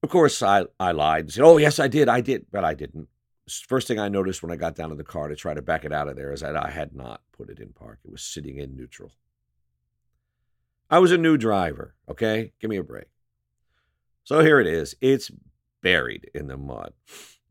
of 0.03 0.09
course, 0.09 0.41
I, 0.43 0.65
I 0.79 0.91
lied 0.91 1.25
and 1.25 1.33
said, 1.33 1.45
Oh, 1.45 1.57
yes, 1.57 1.79
I 1.79 1.87
did. 1.87 2.09
I 2.09 2.19
did. 2.19 2.47
But 2.51 2.65
I 2.65 2.73
didn't. 2.73 3.07
First 3.47 3.87
thing 3.87 3.99
I 3.99 4.09
noticed 4.09 4.43
when 4.43 4.51
I 4.51 4.55
got 4.55 4.75
down 4.75 4.89
to 4.89 4.95
the 4.95 5.03
car 5.03 5.27
to 5.29 5.35
try 5.35 5.53
to 5.53 5.61
back 5.61 5.85
it 5.85 5.93
out 5.93 6.07
of 6.07 6.15
there 6.15 6.33
is 6.33 6.41
that 6.41 6.55
I 6.55 6.69
had 6.69 6.93
not 6.93 7.21
put 7.31 7.49
it 7.49 7.59
in 7.59 7.69
park. 7.69 7.99
It 8.03 8.11
was 8.11 8.21
sitting 8.21 8.57
in 8.57 8.75
neutral. 8.75 9.11
I 10.89 10.99
was 10.99 11.13
a 11.13 11.17
new 11.17 11.37
driver, 11.37 11.95
okay? 12.09 12.51
Give 12.59 12.69
me 12.69 12.75
a 12.75 12.83
break. 12.83 13.10
So 14.23 14.41
here 14.41 14.59
it 14.59 14.67
is. 14.67 14.95
It's 15.01 15.31
buried 15.81 16.29
in 16.33 16.47
the 16.47 16.57
mud. 16.57 16.93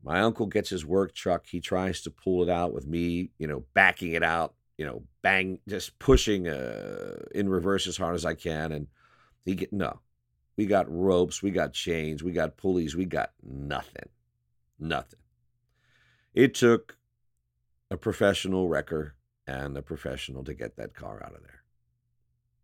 My 0.03 0.21
uncle 0.21 0.47
gets 0.47 0.69
his 0.69 0.85
work 0.85 1.13
truck. 1.13 1.45
He 1.45 1.59
tries 1.59 2.01
to 2.01 2.11
pull 2.11 2.43
it 2.43 2.49
out 2.49 2.73
with 2.73 2.87
me, 2.87 3.29
you 3.37 3.47
know, 3.47 3.65
backing 3.73 4.13
it 4.13 4.23
out, 4.23 4.55
you 4.77 4.85
know, 4.85 5.03
bang, 5.21 5.59
just 5.67 5.99
pushing 5.99 6.47
uh, 6.47 7.17
in 7.35 7.49
reverse 7.49 7.87
as 7.87 7.97
hard 7.97 8.15
as 8.15 8.25
I 8.25 8.33
can. 8.33 8.71
And 8.71 8.87
he 9.45 9.53
get 9.53 9.71
no. 9.71 9.99
We 10.57 10.65
got 10.65 10.91
ropes, 10.91 11.41
we 11.41 11.51
got 11.51 11.73
chains, 11.73 12.23
we 12.23 12.31
got 12.31 12.57
pulleys, 12.57 12.95
we 12.95 13.05
got 13.05 13.31
nothing. 13.43 14.09
Nothing. 14.79 15.19
It 16.33 16.55
took 16.55 16.97
a 17.89 17.97
professional 17.97 18.67
wrecker 18.67 19.15
and 19.45 19.77
a 19.77 19.81
professional 19.81 20.43
to 20.45 20.53
get 20.53 20.77
that 20.77 20.95
car 20.95 21.21
out 21.23 21.35
of 21.35 21.41
there. 21.41 21.63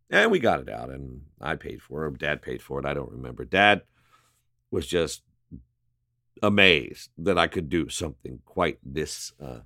And 0.09 0.31
we 0.31 0.39
got 0.39 0.61
it 0.61 0.69
out, 0.69 0.89
and 0.89 1.21
I 1.41 1.55
paid 1.55 1.81
for 1.81 2.05
it. 2.05 2.17
Dad 2.17 2.41
paid 2.41 2.61
for 2.61 2.79
it. 2.79 2.85
I 2.85 2.93
don't 2.93 3.11
remember. 3.11 3.43
Dad 3.43 3.81
was 4.71 4.87
just 4.87 5.21
amazed 6.41 7.09
that 7.17 7.37
I 7.37 7.47
could 7.47 7.69
do 7.69 7.89
something 7.89 8.39
quite 8.45 8.79
this 8.83 9.33
uh, 9.43 9.59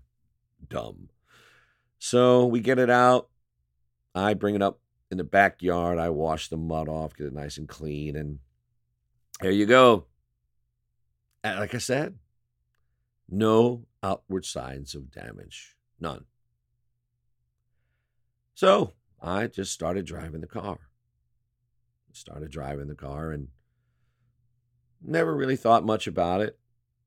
dumb. 0.68 1.10
So 2.00 2.46
we 2.46 2.60
get 2.60 2.80
it 2.80 2.90
out. 2.90 3.30
I 4.16 4.34
bring 4.34 4.56
it 4.56 4.62
up 4.62 4.80
in 5.10 5.18
the 5.18 5.24
backyard. 5.24 5.98
I 5.98 6.10
wash 6.10 6.48
the 6.48 6.58
mud 6.58 6.90
off, 6.90 7.16
get 7.16 7.28
it 7.28 7.34
nice 7.34 7.58
and 7.58 7.68
clean, 7.68 8.16
and 8.16 8.40
there 9.40 9.52
you 9.52 9.66
go. 9.66 10.06
Like 11.44 11.74
I 11.74 11.80
said, 11.80 12.16
no 13.30 13.86
outward 14.04 14.46
signs 14.46 14.94
of 14.96 15.12
damage. 15.12 15.76
None. 16.00 16.26
So 18.54 18.94
I 19.22 19.48
just 19.48 19.72
started 19.72 20.06
driving 20.06 20.42
the 20.42 20.48
car. 20.48 20.80
Started 22.14 22.52
driving 22.52 22.88
the 22.88 22.96
car 22.96 23.32
and 23.32 23.48
never 25.02 25.36
really 25.36 25.56
thought 25.56 25.86
much 25.86 26.08
about 26.08 26.42
it. 26.42 26.58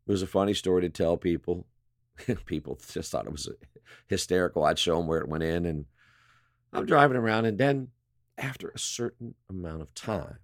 It 0.07 0.11
was 0.11 0.23
a 0.23 0.27
funny 0.27 0.55
story 0.55 0.83
to 0.83 0.89
tell 0.89 1.17
people. 1.17 1.67
people 2.47 2.79
just 2.93 3.11
thought 3.11 3.27
it 3.27 3.33
was 3.33 3.49
hysterical. 4.07 4.65
I'd 4.65 4.79
show 4.79 4.99
them 4.99 5.07
where 5.07 5.21
it 5.21 5.29
went 5.29 5.45
in, 5.45 5.67
and 5.67 5.87
I'm 6.73 6.87
driving 6.87 7.17
around, 7.17 7.47
and 7.47 7.59
then 7.59 7.89
after 8.37 8.69
a 8.69 8.79
certain 8.79 9.35
amount 9.49 9.83
of 9.83 9.95
time, 9.95 10.39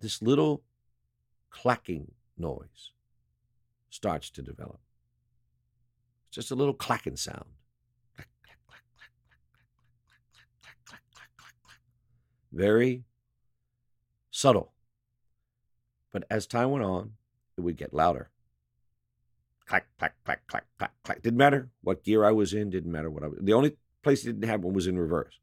this 0.00 0.22
little 0.22 0.62
clacking 1.50 2.12
noise 2.36 2.92
starts 3.90 4.30
to 4.30 4.42
develop. 4.42 4.80
Just 6.30 6.50
a 6.50 6.54
little 6.54 6.74
clacking 6.74 7.16
sound. 7.16 7.46
Very 12.52 13.04
subtle. 14.30 14.72
But 16.16 16.24
as 16.30 16.46
time 16.46 16.70
went 16.70 16.82
on, 16.82 17.12
it 17.58 17.60
would 17.60 17.76
get 17.76 17.92
louder. 17.92 18.30
Clack, 19.66 19.86
clack, 19.98 20.14
clack, 20.24 20.46
clack, 20.46 20.64
clack, 20.78 20.94
clack. 21.04 21.20
Didn't 21.20 21.36
matter 21.36 21.68
what 21.82 22.04
gear 22.04 22.24
I 22.24 22.30
was 22.30 22.54
in, 22.54 22.70
didn't 22.70 22.90
matter 22.90 23.10
what 23.10 23.22
I 23.22 23.26
was. 23.26 23.38
The 23.42 23.52
only 23.52 23.76
place 24.02 24.22
it 24.22 24.32
didn't 24.32 24.48
have 24.48 24.64
one 24.64 24.72
was 24.72 24.86
in 24.86 24.98
reverse. 24.98 25.38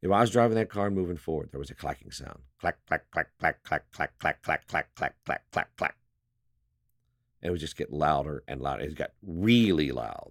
If 0.00 0.12
I 0.12 0.20
was 0.20 0.30
driving 0.30 0.54
that 0.58 0.70
car 0.70 0.86
and 0.86 0.94
moving 0.94 1.16
forward, 1.16 1.48
there 1.50 1.58
was 1.58 1.72
a 1.72 1.74
clacking 1.74 2.12
sound. 2.12 2.38
Clack, 2.60 2.76
clack, 2.86 3.10
clack, 3.10 3.30
clack, 3.40 3.64
clack, 3.64 3.90
clack, 3.90 4.16
clack, 4.20 4.42
clack, 4.44 4.68
clack, 4.68 4.94
clack, 4.94 5.16
clack, 5.24 5.42
clack, 5.50 5.76
clack. 5.76 5.96
And 7.40 7.48
it 7.48 7.50
would 7.50 7.58
just 7.58 7.76
get 7.76 7.92
louder 7.92 8.44
and 8.46 8.60
louder. 8.60 8.84
It 8.84 8.94
got 8.94 9.10
really 9.26 9.90
loud. 9.90 10.30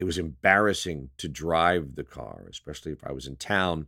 It 0.00 0.04
was 0.04 0.18
embarrassing 0.18 1.10
to 1.18 1.28
drive 1.28 1.94
the 1.94 2.02
car, 2.02 2.46
especially 2.50 2.90
if 2.90 3.06
I 3.06 3.12
was 3.12 3.28
in 3.28 3.36
town 3.36 3.86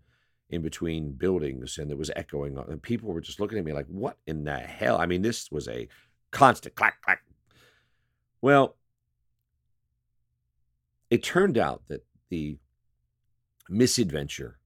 in 0.50 0.62
between 0.62 1.12
buildings 1.12 1.78
and 1.78 1.88
there 1.88 1.96
was 1.96 2.10
echoing 2.16 2.58
and 2.58 2.82
people 2.82 3.12
were 3.12 3.20
just 3.20 3.40
looking 3.40 3.58
at 3.58 3.64
me 3.64 3.72
like 3.72 3.86
what 3.86 4.18
in 4.26 4.44
the 4.44 4.58
hell? 4.58 4.98
I 4.98 5.06
mean 5.06 5.22
this 5.22 5.50
was 5.50 5.68
a 5.68 5.88
constant 6.32 6.74
clack 6.74 7.00
clack. 7.02 7.22
Well 8.42 8.76
it 11.08 11.22
turned 11.22 11.56
out 11.56 11.82
that 11.88 12.04
the 12.28 12.58
misadventure 13.68 14.58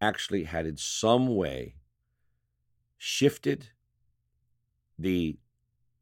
actually 0.00 0.44
had 0.44 0.66
in 0.66 0.76
some 0.76 1.34
way 1.34 1.74
shifted 2.98 3.68
the 4.98 5.38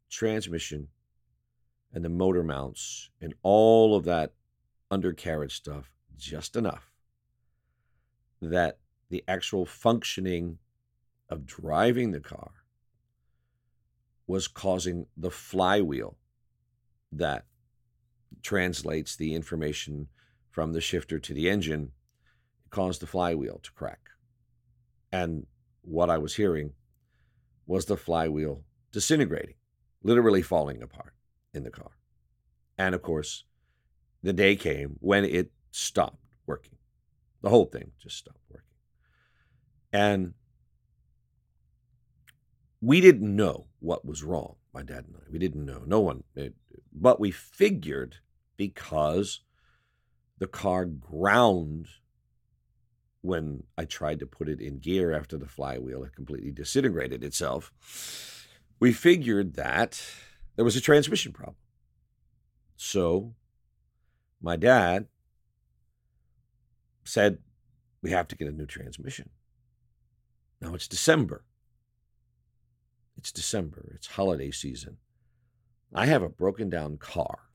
transmission 0.08 0.88
and 1.92 2.04
the 2.04 2.08
motor 2.08 2.44
mounts 2.44 3.10
and 3.20 3.34
all 3.42 3.96
of 3.96 4.04
that 4.04 4.32
undercarriage 4.90 5.56
stuff 5.56 5.90
just 6.16 6.54
enough 6.54 6.92
that 8.40 8.78
the 9.14 9.22
actual 9.28 9.64
functioning 9.64 10.58
of 11.28 11.46
driving 11.46 12.10
the 12.10 12.18
car 12.18 12.50
was 14.26 14.48
causing 14.48 15.06
the 15.16 15.30
flywheel 15.30 16.16
that 17.12 17.44
translates 18.42 19.14
the 19.14 19.32
information 19.32 20.08
from 20.50 20.72
the 20.72 20.80
shifter 20.80 21.20
to 21.20 21.32
the 21.32 21.48
engine 21.48 21.92
caused 22.70 23.00
the 23.00 23.06
flywheel 23.06 23.60
to 23.62 23.70
crack. 23.70 24.00
And 25.12 25.46
what 25.82 26.10
I 26.10 26.18
was 26.18 26.34
hearing 26.34 26.72
was 27.68 27.84
the 27.84 27.96
flywheel 27.96 28.64
disintegrating, 28.90 29.54
literally 30.02 30.42
falling 30.42 30.82
apart 30.82 31.14
in 31.52 31.62
the 31.62 31.70
car. 31.70 31.92
And 32.76 32.96
of 32.96 33.02
course, 33.02 33.44
the 34.24 34.32
day 34.32 34.56
came 34.56 34.96
when 34.98 35.24
it 35.24 35.52
stopped 35.70 36.24
working. 36.46 36.78
The 37.42 37.50
whole 37.50 37.66
thing 37.66 37.92
just 38.02 38.16
stopped 38.16 38.40
working. 38.50 38.63
And 39.94 40.34
we 42.80 43.00
didn't 43.00 43.34
know 43.34 43.68
what 43.78 44.04
was 44.04 44.24
wrong, 44.24 44.56
my 44.72 44.82
dad 44.82 45.04
and 45.06 45.14
I. 45.16 45.30
We 45.30 45.38
didn't 45.38 45.64
know. 45.64 45.84
No 45.86 46.00
one, 46.00 46.24
it, 46.34 46.54
but 46.92 47.20
we 47.20 47.30
figured 47.30 48.16
because 48.56 49.40
the 50.38 50.48
car 50.48 50.84
ground 50.84 51.86
when 53.20 53.62
I 53.78 53.84
tried 53.84 54.18
to 54.18 54.26
put 54.26 54.48
it 54.48 54.60
in 54.60 54.80
gear 54.80 55.12
after 55.12 55.38
the 55.38 55.46
flywheel 55.46 56.02
had 56.02 56.16
completely 56.16 56.50
disintegrated 56.50 57.22
itself. 57.22 57.72
We 58.80 58.92
figured 58.92 59.54
that 59.54 60.02
there 60.56 60.64
was 60.64 60.74
a 60.74 60.80
transmission 60.80 61.32
problem. 61.32 61.56
So 62.76 63.34
my 64.42 64.56
dad 64.56 65.06
said, 67.04 67.38
We 68.02 68.10
have 68.10 68.26
to 68.26 68.36
get 68.36 68.48
a 68.48 68.52
new 68.52 68.66
transmission. 68.66 69.30
Now 70.64 70.72
it's 70.72 70.88
December. 70.88 71.44
It's 73.18 73.30
December. 73.30 73.92
It's 73.96 74.06
holiday 74.06 74.50
season. 74.50 74.96
I 75.92 76.06
have 76.06 76.22
a 76.22 76.28
broken 76.30 76.70
down 76.70 76.96
car. 76.96 77.50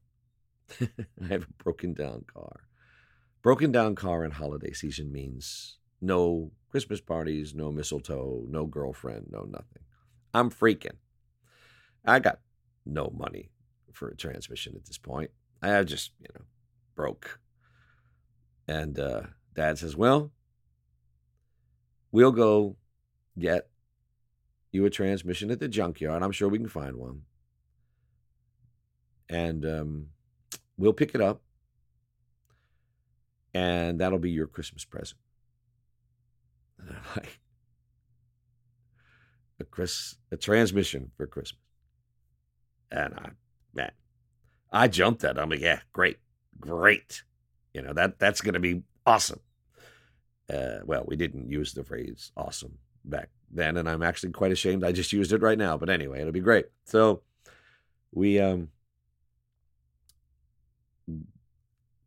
I 0.80 1.26
have 1.28 1.44
a 1.44 1.64
broken 1.64 1.96
down 1.96 2.26
car. 2.32 2.68
Broken 3.42 3.72
down 3.72 3.96
car 3.96 4.24
in 4.24 4.30
holiday 4.30 4.74
season 4.74 5.12
means 5.12 5.80
no 6.00 6.52
Christmas 6.70 7.02
parties, 7.02 7.56
no 7.56 7.72
mistletoe, 7.72 8.46
no 8.48 8.68
girlfriend, 8.68 9.26
no 9.32 9.42
nothing. 9.42 9.84
I'm 10.32 10.52
freaking. 10.52 10.98
I 12.06 12.20
got 12.20 12.40
no 12.86 13.12
money 13.18 13.50
for 13.92 14.10
a 14.10 14.16
transmission 14.16 14.76
at 14.76 14.86
this 14.86 15.00
point. 15.00 15.32
I 15.64 15.82
just, 15.82 16.12
you 16.20 16.28
know, 16.36 16.46
broke. 16.96 17.40
And 18.68 19.00
uh, 19.00 19.22
dad 19.56 19.80
says, 19.80 19.98
Well, 19.98 20.32
we'll 22.12 22.32
go 22.32 22.76
get 23.40 23.70
you 24.72 24.86
a 24.86 24.90
transmission 24.90 25.52
at 25.52 25.60
the 25.60 25.68
junkyard. 25.68 26.24
I'm 26.24 26.32
sure 26.32 26.48
we 26.48 26.60
can 26.60 26.68
find 26.68 26.96
one. 26.96 27.22
And 29.30 29.66
um, 29.66 30.08
we'll 30.78 30.94
pick 30.94 31.16
it 31.16 31.22
up. 31.22 31.42
And 33.54 34.00
that'll 34.00 34.20
be 34.20 34.32
your 34.32 34.48
Christmas 34.48 34.86
present. 34.86 35.20
And 36.80 36.90
I'm 36.90 37.04
like, 37.16 37.40
a, 39.60 39.64
Chris, 39.64 40.16
a 40.32 40.38
transmission 40.38 41.12
for 41.18 41.28
Christmas. 41.28 41.60
And 42.92 43.14
I, 43.16 43.30
man, 43.74 43.92
I 44.72 44.88
jumped 44.88 45.24
at 45.24 45.38
it. 45.38 45.40
I'm 45.40 45.50
like, 45.50 45.62
yeah, 45.62 45.80
great, 45.94 46.18
great. 46.60 47.24
You 47.74 47.82
know, 47.82 47.94
that 47.94 48.20
that's 48.20 48.42
going 48.42 48.54
to 48.54 48.60
be 48.60 48.84
awesome. 49.06 49.42
Uh, 50.52 50.80
well, 50.86 51.04
we 51.08 51.16
didn't 51.16 51.50
use 51.50 51.74
the 51.74 51.84
phrase 51.84 52.32
awesome 52.36 52.80
back 53.04 53.30
then, 53.52 53.78
and 53.78 53.90
I'm 53.90 54.04
actually 54.04 54.32
quite 54.32 54.52
ashamed 54.52 54.84
I 54.84 54.92
just 54.92 55.14
used 55.14 55.34
it 55.34 55.42
right 55.42 55.58
now. 55.58 55.78
But 55.78 55.90
anyway, 55.90 56.22
it'll 56.22 56.32
be 56.32 56.40
great. 56.40 56.68
So 56.86 57.22
we 58.12 58.40
um 58.40 58.70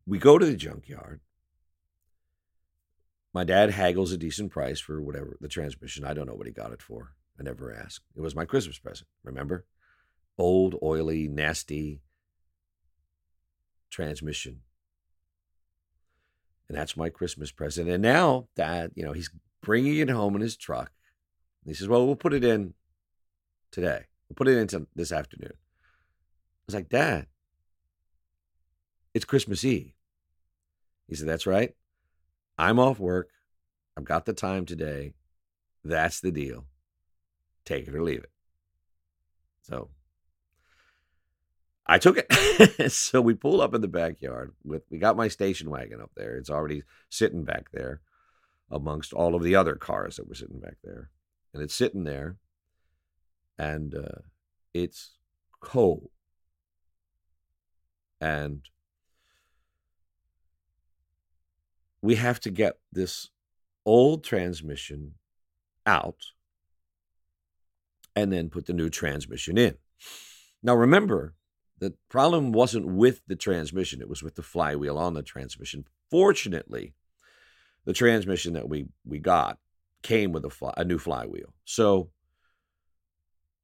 we 0.07 0.19
go 0.19 0.39
to 0.39 0.47
the 0.47 0.57
junkyard. 0.57 1.21
My 3.35 3.45
dad 3.45 3.71
haggles 3.71 4.13
a 4.13 4.19
decent 4.19 4.51
price 4.51 4.79
for 4.79 5.01
whatever 5.01 5.37
the 5.41 5.49
transmission. 5.49 6.05
I 6.05 6.13
don't 6.13 6.27
know 6.27 6.35
what 6.35 6.47
he 6.47 6.53
got 6.53 6.73
it 6.73 6.83
for. 6.83 7.15
I 7.39 7.43
never 7.43 7.75
asked. 7.75 8.05
It 8.15 8.21
was 8.21 8.37
my 8.37 8.45
Christmas 8.45 8.79
present, 8.79 9.09
remember? 9.25 9.65
Old, 10.37 10.77
oily, 10.83 11.29
nasty 11.29 12.01
transmission. 13.91 14.61
And 16.69 16.77
that's 16.77 16.97
my 16.97 17.09
Christmas 17.09 17.51
present. 17.51 17.89
And 17.89 18.03
now 18.03 18.49
that, 18.57 18.91
you 18.95 19.03
know, 19.03 19.13
he's 19.13 19.31
bringing 19.63 19.97
it 19.97 20.11
home 20.11 20.35
in 20.35 20.43
his 20.43 20.57
truck. 20.57 20.91
he 21.65 21.75
says, 21.75 21.89
Well, 21.89 22.07
we'll 22.07 22.17
put 22.17 22.35
it 22.35 22.45
in 22.45 22.75
today. 23.71 24.07
We'll 24.29 24.35
put 24.35 24.49
it 24.49 24.59
into 24.59 24.87
this 24.95 25.13
afternoon. 25.13 25.53
I 25.55 26.67
was 26.67 26.75
like, 26.75 26.89
Dad, 26.89 27.27
it's 29.15 29.25
Christmas 29.25 29.65
Eve. 29.65 29.93
He 31.09 31.15
said, 31.15 31.29
That's 31.29 31.47
right. 31.47 31.75
I'm 32.59 32.79
off 32.79 32.99
work. 32.99 33.31
I've 33.97 34.05
got 34.05 34.27
the 34.27 34.33
time 34.33 34.67
today. 34.67 35.15
That's 35.85 36.21
the 36.21 36.31
deal. 36.31 36.67
Take 37.65 37.89
it 37.89 37.95
or 37.95 38.03
leave 38.03 38.25
it. 38.25 38.31
So 39.63 39.89
I 41.87 41.99
took 41.99 42.19
it. 42.19 42.93
so 42.93 43.21
we 43.21 43.35
pulled 43.35 43.61
up 43.61 43.75
in 43.75 43.81
the 43.81 43.89
backyard 43.89 44.53
with 44.65 44.83
we 44.91 44.99
got 44.99 45.17
my 45.17 45.29
station 45.29 45.71
wagon 45.71 46.01
up 46.01 46.11
there. 46.17 46.37
It's 46.37 46.51
already 46.51 46.83
sitting 47.11 47.45
back 47.45 47.71
there 47.73 48.01
amongst 48.73 49.13
all 49.13 49.35
of 49.35 49.43
the 49.43 49.55
other 49.55 49.77
cars 49.77 50.17
that 50.17 50.27
were 50.27 50.35
sitting 50.35 50.59
back 50.59 50.77
there. 50.83 51.11
And 51.53 51.63
it's 51.63 51.75
sitting 51.75 52.05
there 52.05 52.37
and 53.59 53.95
uh, 53.95 54.23
it's 54.73 55.13
cold. 55.61 56.09
And 58.21 58.63
we 62.01 62.17
have 62.17 62.41
to 62.41 62.51
get 62.51 62.79
this 62.91 63.29
old 63.85 64.25
transmission 64.25 65.15
out 65.85 66.19
and 68.15 68.33
then 68.33 68.49
put 68.49 68.67
the 68.67 68.73
new 68.73 68.89
transmission 68.89 69.59
in. 69.59 69.77
Now, 70.63 70.75
remember, 70.75 71.35
the 71.79 71.95
problem 72.09 72.53
wasn't 72.53 72.87
with 72.87 73.23
the 73.27 73.37
transmission, 73.37 74.01
it 74.01 74.09
was 74.09 74.23
with 74.23 74.37
the 74.37 74.43
flywheel 74.43 74.99
on 74.99 75.15
the 75.15 75.23
transmission. 75.23 75.85
Fortunately, 76.11 76.95
the 77.85 77.93
transmission 77.93 78.55
that 78.55 78.69
we, 78.69 78.87
we 79.05 79.19
got 79.19 79.59
came 80.03 80.33
with 80.33 80.45
a, 80.45 80.51
fly, 80.51 80.73
a 80.77 80.85
new 80.85 80.99
flywheel. 80.99 81.53
So 81.65 82.11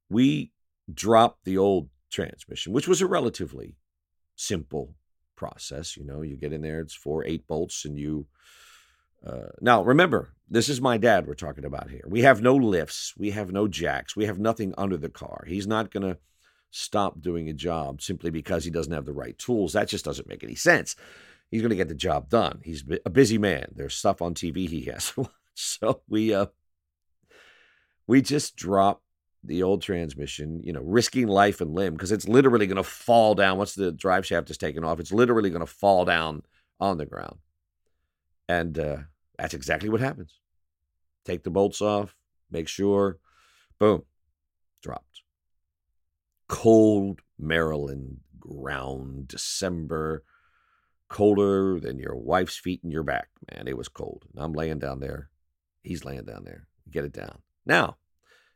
we 0.09 0.51
dropped 0.93 1.45
the 1.45 1.57
old 1.57 1.89
transmission, 2.09 2.73
which 2.73 2.87
was 2.87 3.01
a 3.01 3.07
relatively 3.07 3.75
simple 4.35 4.95
process. 5.35 5.95
You 5.95 6.05
know, 6.05 6.21
you 6.21 6.37
get 6.37 6.53
in 6.53 6.61
there, 6.61 6.81
it's 6.81 6.95
four, 6.95 7.25
eight 7.25 7.47
bolts, 7.47 7.85
and 7.85 7.97
you. 7.97 8.27
Uh, 9.25 9.49
now, 9.59 9.83
remember, 9.83 10.33
this 10.49 10.69
is 10.69 10.79
my 10.79 10.97
dad 10.97 11.27
we're 11.27 11.33
talking 11.33 11.65
about 11.65 11.89
here. 11.89 12.03
We 12.07 12.21
have 12.21 12.41
no 12.41 12.55
lifts, 12.55 13.13
we 13.17 13.31
have 13.31 13.51
no 13.51 13.67
jacks, 13.67 14.15
we 14.15 14.25
have 14.25 14.39
nothing 14.39 14.73
under 14.77 14.95
the 14.95 15.09
car. 15.09 15.43
He's 15.45 15.67
not 15.67 15.91
going 15.91 16.03
to 16.03 16.17
stop 16.71 17.19
doing 17.19 17.49
a 17.49 17.53
job 17.53 18.01
simply 18.01 18.29
because 18.29 18.63
he 18.63 18.71
doesn't 18.71 18.93
have 18.93 19.05
the 19.05 19.13
right 19.13 19.37
tools. 19.37 19.73
That 19.73 19.89
just 19.89 20.05
doesn't 20.05 20.29
make 20.29 20.43
any 20.43 20.55
sense. 20.55 20.95
He's 21.49 21.61
going 21.61 21.71
to 21.71 21.75
get 21.75 21.87
the 21.87 21.95
job 21.95 22.29
done. 22.29 22.61
He's 22.63 22.83
a 23.05 23.09
busy 23.09 23.37
man. 23.37 23.73
There's 23.75 23.95
stuff 23.95 24.21
on 24.21 24.33
TV 24.33 24.69
he 24.69 24.85
has 24.85 25.11
to 25.11 25.21
watch. 25.21 25.31
So 25.55 26.01
we 26.07 26.33
uh 26.33 26.47
we 28.07 28.21
just 28.21 28.55
drop 28.55 29.01
the 29.43 29.63
old 29.63 29.81
transmission, 29.81 30.61
you 30.63 30.73
know, 30.73 30.81
risking 30.81 31.27
life 31.27 31.61
and 31.61 31.73
limb 31.73 31.93
because 31.93 32.11
it's 32.11 32.27
literally 32.27 32.67
going 32.67 32.77
to 32.77 32.83
fall 32.83 33.35
down 33.35 33.57
once 33.57 33.73
the 33.73 33.91
drive 33.91 34.25
shaft 34.25 34.49
is 34.49 34.57
taken 34.57 34.83
off. 34.83 34.99
It's 34.99 35.11
literally 35.11 35.49
going 35.49 35.65
to 35.65 35.65
fall 35.65 36.05
down 36.05 36.43
on 36.79 36.97
the 36.97 37.05
ground. 37.05 37.37
And 38.47 38.77
uh, 38.77 38.97
that's 39.37 39.53
exactly 39.53 39.89
what 39.89 40.01
happens. 40.01 40.39
Take 41.25 41.43
the 41.43 41.51
bolts 41.51 41.81
off, 41.81 42.15
make 42.49 42.67
sure, 42.67 43.19
boom, 43.79 44.03
dropped 44.81 45.09
cold 46.49 47.21
Maryland 47.37 48.17
ground, 48.37 49.29
December, 49.29 50.23
colder 51.09 51.79
than 51.79 51.99
your 51.99 52.15
wife's 52.15 52.57
feet 52.57 52.81
and 52.83 52.91
your 52.91 53.03
back. 53.03 53.29
Man, 53.51 53.67
it 53.67 53.77
was 53.77 53.89
cold. 53.89 54.25
And 54.33 54.43
I'm 54.43 54.53
laying 54.53 54.79
down 54.79 54.99
there. 54.99 55.29
He's 55.83 56.05
laying 56.05 56.25
down 56.25 56.43
there. 56.45 56.67
Get 56.89 57.05
it 57.05 57.13
down. 57.13 57.39
Now, 57.65 57.97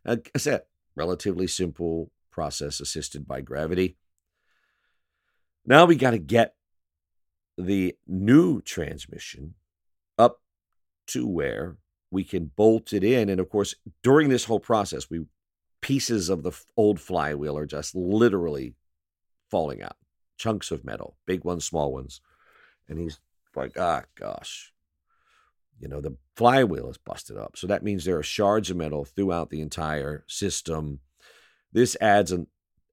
like 0.06 0.32
I 0.36 0.38
said, 0.38 0.62
relatively 0.96 1.48
simple 1.48 2.12
process 2.32 2.80
assisted 2.80 3.28
by 3.28 3.42
gravity. 3.42 3.98
Now 5.66 5.86
we 5.86 5.96
got 5.96 6.12
to 6.12 6.20
get 6.20 6.56
the 7.58 7.96
new 8.08 8.62
transmission 8.62 9.56
up 10.18 10.42
to 11.08 11.28
where 11.28 11.78
we 12.12 12.24
can 12.24 12.52
bolt 12.56 12.94
it 12.94 13.04
in. 13.04 13.30
And 13.30 13.40
of 13.40 13.50
course, 13.50 13.76
during 14.04 14.30
this 14.30 14.46
whole 14.46 14.60
process, 14.60 15.10
we 15.10 15.26
pieces 15.82 16.30
of 16.30 16.44
the 16.44 16.52
old 16.78 17.00
flywheel 17.00 17.58
are 17.58 17.66
just 17.66 17.94
literally 17.94 18.74
falling 19.52 19.82
out 19.82 19.98
chunks 20.38 20.72
of 20.72 20.86
metal, 20.86 21.18
big 21.26 21.44
ones, 21.44 21.66
small 21.66 21.92
ones. 21.92 22.22
And 22.88 23.00
he's 23.00 23.20
like, 23.56 23.78
ah, 23.80 24.04
gosh. 24.16 24.74
You 25.80 25.88
know, 25.88 26.02
the 26.02 26.16
flywheel 26.36 26.90
is 26.90 26.98
busted 26.98 27.38
up. 27.38 27.58
So 27.58 27.68
that 27.68 27.84
means 27.84 28.06
there 28.06 28.18
are 28.18 28.24
shards 28.24 28.70
of 28.70 28.78
metal 28.78 29.06
throughout 29.06 29.50
the 29.50 29.62
entire 29.62 30.24
system. 30.28 31.00
This 31.72 31.98
adds 32.00 32.32
an 32.32 32.48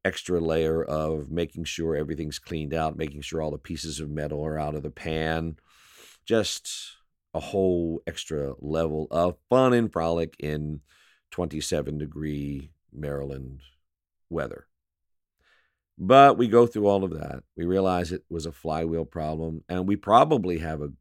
extra 0.04 0.40
layer 0.40 0.82
of 0.82 1.30
making 1.30 1.64
sure 1.64 1.94
everything's 1.94 2.38
cleaned 2.38 2.74
out, 2.74 2.96
making 2.96 3.20
sure 3.20 3.42
all 3.42 3.50
the 3.50 3.58
pieces 3.58 4.00
of 4.00 4.10
metal 4.10 4.44
are 4.44 4.58
out 4.58 4.74
of 4.74 4.82
the 4.82 4.90
pan. 4.90 5.56
Just 6.24 6.70
a 7.34 7.40
whole 7.40 8.02
extra 8.06 8.54
level 8.60 9.06
of 9.10 9.36
fun 9.48 9.72
and 9.72 9.92
frolic 9.92 10.36
in 10.40 10.80
27 11.30 11.98
degree 11.98 12.70
Maryland 12.92 13.60
weather. 14.28 14.66
But 16.02 16.38
we 16.38 16.48
go 16.48 16.66
through 16.66 16.86
all 16.86 17.04
of 17.04 17.10
that. 17.10 17.42
We 17.58 17.66
realize 17.66 18.10
it 18.10 18.24
was 18.30 18.46
a 18.46 18.52
flywheel 18.52 19.04
problem, 19.04 19.64
and 19.68 19.86
we 19.86 19.96
probably 19.96 20.56
have 20.58 20.80
a 20.80 20.92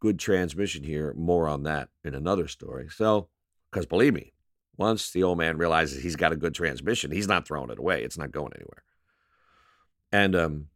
good 0.00 0.18
transmission 0.18 0.82
here. 0.82 1.14
More 1.16 1.46
on 1.46 1.62
that 1.62 1.90
in 2.02 2.12
another 2.12 2.48
story. 2.48 2.88
So, 2.90 3.28
because 3.70 3.86
believe 3.86 4.14
me, 4.14 4.32
once 4.76 5.12
the 5.12 5.22
old 5.22 5.38
man 5.38 5.58
realizes 5.58 6.02
he's 6.02 6.16
got 6.16 6.32
a 6.32 6.36
good 6.36 6.56
transmission, 6.56 7.12
he's 7.12 7.28
not 7.28 7.46
throwing 7.46 7.70
it 7.70 7.78
away. 7.78 8.02
It's 8.02 8.18
not 8.18 8.32
going 8.32 8.52
anywhere. 8.56 8.82
And 10.10 10.34
um, 10.34 10.66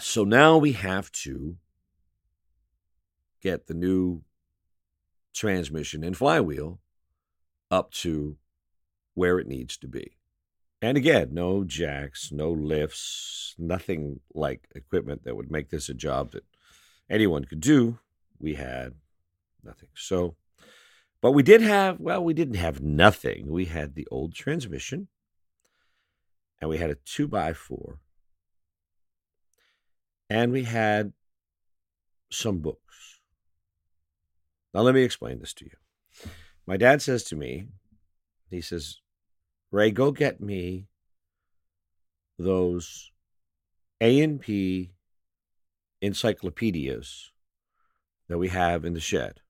so 0.00 0.24
now 0.24 0.58
we 0.58 0.72
have 0.72 1.12
to 1.12 1.56
get 3.40 3.68
the 3.68 3.74
new 3.74 4.22
transmission 5.32 6.02
and 6.02 6.16
flywheel 6.16 6.80
up 7.70 7.92
to 7.92 8.38
where 9.14 9.38
it 9.38 9.46
needs 9.46 9.76
to 9.76 9.86
be. 9.86 10.16
And 10.84 10.98
again, 10.98 11.30
no 11.32 11.64
jacks, 11.64 12.30
no 12.30 12.50
lifts, 12.50 13.54
nothing 13.56 14.20
like 14.34 14.68
equipment 14.74 15.24
that 15.24 15.34
would 15.34 15.50
make 15.50 15.70
this 15.70 15.88
a 15.88 15.94
job 15.94 16.32
that 16.32 16.44
anyone 17.08 17.46
could 17.46 17.60
do. 17.60 18.00
We 18.38 18.56
had 18.56 18.92
nothing. 19.62 19.88
So, 19.94 20.36
but 21.22 21.30
we 21.30 21.42
did 21.42 21.62
have, 21.62 22.00
well, 22.00 22.22
we 22.22 22.34
didn't 22.34 22.56
have 22.56 22.82
nothing. 22.82 23.50
We 23.50 23.64
had 23.64 23.94
the 23.94 24.06
old 24.10 24.34
transmission 24.34 25.08
and 26.60 26.68
we 26.68 26.76
had 26.76 26.90
a 26.90 26.96
two 26.96 27.28
by 27.28 27.54
four 27.54 28.00
and 30.28 30.52
we 30.52 30.64
had 30.64 31.14
some 32.30 32.58
books. 32.58 33.20
Now, 34.74 34.82
let 34.82 34.94
me 34.94 35.02
explain 35.02 35.38
this 35.38 35.54
to 35.54 35.64
you. 35.64 36.28
My 36.66 36.76
dad 36.76 37.00
says 37.00 37.24
to 37.24 37.36
me, 37.36 37.68
he 38.50 38.60
says, 38.60 39.00
Ray, 39.74 39.90
go 39.90 40.12
get 40.12 40.40
me 40.40 40.86
those 42.38 43.10
A 44.00 44.20
and 44.20 44.40
P 44.40 44.92
encyclopedias 46.00 47.32
that 48.28 48.38
we 48.38 48.50
have 48.50 48.84
in 48.84 48.94
the 48.94 49.00
shed. 49.00 49.40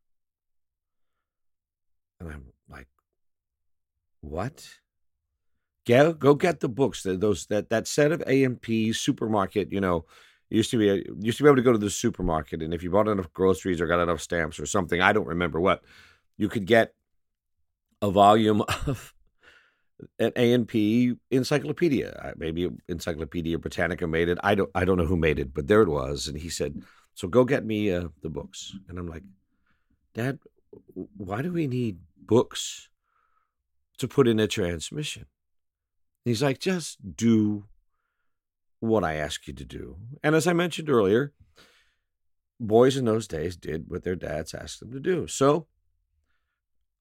And 2.18 2.30
I'm 2.30 2.46
like, 2.70 2.86
what? 4.22 4.66
Go, 5.86 6.14
go 6.14 6.34
get 6.34 6.60
the 6.60 6.70
books. 6.70 7.02
that 7.02 7.20
Those 7.20 7.44
that 7.48 7.68
that 7.68 7.86
set 7.86 8.10
of 8.10 8.22
A 8.26 8.44
and 8.44 8.58
P 8.58 8.94
supermarket. 8.94 9.70
You 9.70 9.82
know, 9.82 10.06
used 10.48 10.70
to 10.70 10.78
be 10.78 11.04
used 11.20 11.36
to 11.36 11.44
be 11.44 11.48
able 11.50 11.56
to 11.56 11.62
go 11.62 11.72
to 11.72 11.78
the 11.78 11.90
supermarket, 11.90 12.62
and 12.62 12.72
if 12.72 12.82
you 12.82 12.90
bought 12.90 13.08
enough 13.08 13.30
groceries 13.34 13.78
or 13.78 13.86
got 13.86 14.02
enough 14.02 14.22
stamps 14.22 14.58
or 14.58 14.64
something, 14.64 15.02
I 15.02 15.12
don't 15.12 15.26
remember 15.26 15.60
what, 15.60 15.82
you 16.38 16.48
could 16.48 16.64
get 16.64 16.94
a 18.00 18.10
volume 18.10 18.62
of 18.86 19.12
an 20.18 20.32
A&P 20.36 21.14
encyclopedia. 21.30 22.34
Maybe 22.36 22.68
Encyclopedia 22.88 23.58
Britannica 23.58 24.06
made 24.06 24.28
it. 24.28 24.38
I 24.42 24.54
don't 24.54 24.70
I 24.74 24.84
don't 24.84 24.98
know 24.98 25.06
who 25.06 25.16
made 25.16 25.38
it, 25.38 25.54
but 25.54 25.68
there 25.68 25.82
it 25.82 25.88
was. 25.88 26.28
And 26.28 26.38
he 26.38 26.48
said, 26.48 26.82
"So 27.14 27.28
go 27.28 27.44
get 27.44 27.64
me 27.64 27.90
uh, 27.92 28.08
the 28.22 28.30
books." 28.30 28.76
And 28.88 28.98
I'm 28.98 29.08
like, 29.08 29.22
"Dad, 30.14 30.38
why 31.16 31.42
do 31.42 31.52
we 31.52 31.66
need 31.66 31.98
books 32.18 32.88
to 33.98 34.08
put 34.08 34.28
in 34.28 34.40
a 34.40 34.48
transmission?" 34.48 35.22
And 36.24 36.30
he's 36.30 36.42
like, 36.42 36.58
"Just 36.58 37.16
do 37.16 37.64
what 38.80 39.04
I 39.04 39.14
ask 39.14 39.46
you 39.46 39.54
to 39.54 39.64
do." 39.64 39.96
And 40.22 40.34
as 40.34 40.46
I 40.46 40.52
mentioned 40.52 40.90
earlier, 40.90 41.32
boys 42.58 42.96
in 42.96 43.04
those 43.04 43.28
days 43.28 43.56
did 43.56 43.88
what 43.88 44.04
their 44.04 44.16
dads 44.16 44.54
asked 44.54 44.80
them 44.80 44.92
to 44.92 45.00
do. 45.00 45.26
So 45.26 45.66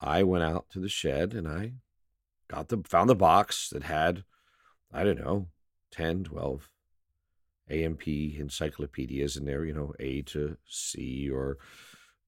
I 0.00 0.22
went 0.22 0.44
out 0.44 0.66
to 0.70 0.80
the 0.80 0.88
shed 0.88 1.34
and 1.34 1.48
I 1.48 1.74
got 2.48 2.68
the 2.68 2.82
found 2.86 3.08
the 3.08 3.14
box 3.14 3.68
that 3.70 3.84
had 3.84 4.24
I 4.92 5.04
don't 5.04 5.18
know 5.18 5.48
10, 5.92 6.24
12 6.24 6.68
A&P 7.70 8.36
encyclopedias 8.38 9.36
in 9.36 9.44
there, 9.44 9.64
you 9.64 9.72
know, 9.72 9.92
A 9.98 10.22
to 10.22 10.56
C 10.66 11.30
or 11.30 11.58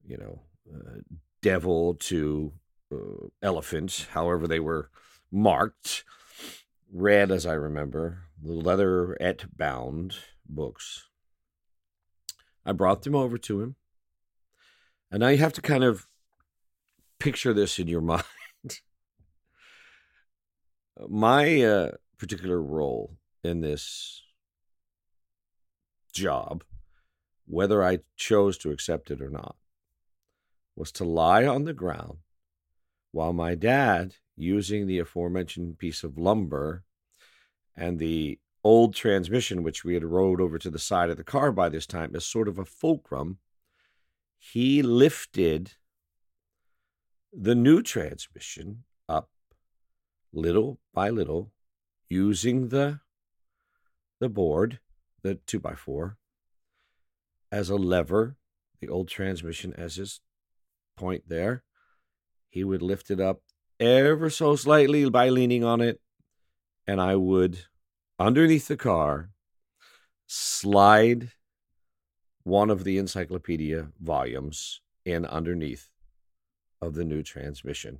you 0.07 0.17
know, 0.17 0.41
uh, 0.73 0.99
devil 1.41 1.95
to 1.95 2.53
uh, 2.91 3.27
elephant, 3.41 4.07
however 4.11 4.47
they 4.47 4.59
were 4.59 4.89
marked. 5.31 6.03
Red, 6.91 7.31
as 7.31 7.45
I 7.45 7.53
remember, 7.53 8.23
the 8.41 8.53
leatherette 8.53 9.45
bound 9.57 10.15
books. 10.47 11.09
I 12.65 12.71
brought 12.71 13.03
them 13.03 13.15
over 13.15 13.37
to 13.37 13.61
him. 13.61 13.75
And 15.11 15.19
now 15.21 15.27
you 15.29 15.37
have 15.37 15.53
to 15.53 15.61
kind 15.61 15.83
of 15.83 16.07
picture 17.19 17.53
this 17.53 17.79
in 17.79 17.87
your 17.87 18.01
mind. 18.13 18.23
My 21.07 21.61
uh, 21.61 21.91
particular 22.17 22.61
role 22.61 23.17
in 23.43 23.61
this 23.61 24.23
job, 26.13 26.63
whether 27.45 27.83
I 27.83 27.99
chose 28.15 28.57
to 28.59 28.71
accept 28.71 29.11
it 29.11 29.21
or 29.21 29.29
not, 29.29 29.55
was 30.75 30.91
to 30.93 31.03
lie 31.03 31.45
on 31.45 31.65
the 31.65 31.73
ground 31.73 32.19
while 33.11 33.33
my 33.33 33.55
dad, 33.55 34.15
using 34.35 34.85
the 34.85 34.99
aforementioned 34.99 35.79
piece 35.79 36.03
of 36.03 36.17
lumber 36.17 36.83
and 37.75 37.97
the 37.97 38.39
old 38.63 38.93
transmission, 38.93 39.63
which 39.63 39.83
we 39.83 39.93
had 39.93 40.03
rode 40.03 40.41
over 40.41 40.57
to 40.59 40.69
the 40.69 40.79
side 40.79 41.09
of 41.09 41.17
the 41.17 41.23
car 41.23 41.51
by 41.51 41.69
this 41.69 41.87
time, 41.87 42.15
as 42.15 42.25
sort 42.25 42.47
of 42.47 42.59
a 42.59 42.65
fulcrum, 42.65 43.37
he 44.37 44.81
lifted 44.81 45.73
the 47.33 47.55
new 47.55 47.81
transmission 47.81 48.83
little 50.37 50.79
by 50.93 51.09
little 51.09 51.51
using 52.07 52.69
the 52.69 52.99
the 54.19 54.29
board, 54.29 54.79
the 55.21 55.35
two 55.35 55.59
by 55.59 55.75
four, 55.75 56.17
as 57.51 57.69
a 57.69 57.75
lever, 57.75 58.35
the 58.79 58.87
old 58.87 59.07
transmission 59.07 59.73
as 59.73 59.95
his 59.95 60.21
point 60.95 61.23
there. 61.27 61.63
He 62.49 62.63
would 62.63 62.81
lift 62.81 63.11
it 63.11 63.19
up 63.19 63.41
ever 63.79 64.29
so 64.29 64.55
slightly 64.55 65.09
by 65.09 65.29
leaning 65.29 65.63
on 65.63 65.81
it, 65.81 66.01
and 66.87 66.99
I 67.01 67.15
would, 67.15 67.65
underneath 68.17 68.67
the 68.67 68.77
car, 68.77 69.29
slide 70.25 71.31
one 72.43 72.69
of 72.69 72.83
the 72.83 72.97
encyclopedia 72.97 73.89
volumes 73.99 74.81
in 75.05 75.25
underneath 75.25 75.89
of 76.81 76.93
the 76.95 77.05
new 77.05 77.21
transmission. 77.21 77.99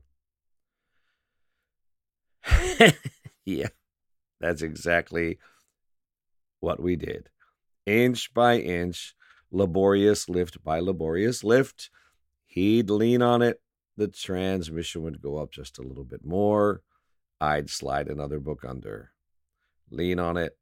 yeah, 3.46 3.70
that's 4.40 4.62
exactly 4.62 5.40
what 6.60 6.82
we 6.82 6.96
did. 6.96 7.30
Inch 7.86 8.34
by 8.34 8.58
inch, 8.60 9.16
laborious 9.52 10.30
lift 10.30 10.64
by 10.64 10.80
laborious 10.80 11.44
lift. 11.44 11.90
He'd 12.46 12.90
lean 12.90 13.22
on 13.22 13.42
it. 13.42 13.62
The 13.98 14.08
transmission 14.08 15.04
would 15.04 15.22
go 15.22 15.38
up 15.38 15.52
just 15.52 15.80
a 15.80 15.84
little 15.84 16.04
bit 16.04 16.24
more. 16.24 16.82
I'd 17.40 17.70
slide 17.70 18.08
another 18.08 18.40
book 18.40 18.64
under, 18.68 19.12
lean 19.92 20.20
on 20.20 20.38
it, 20.38 20.58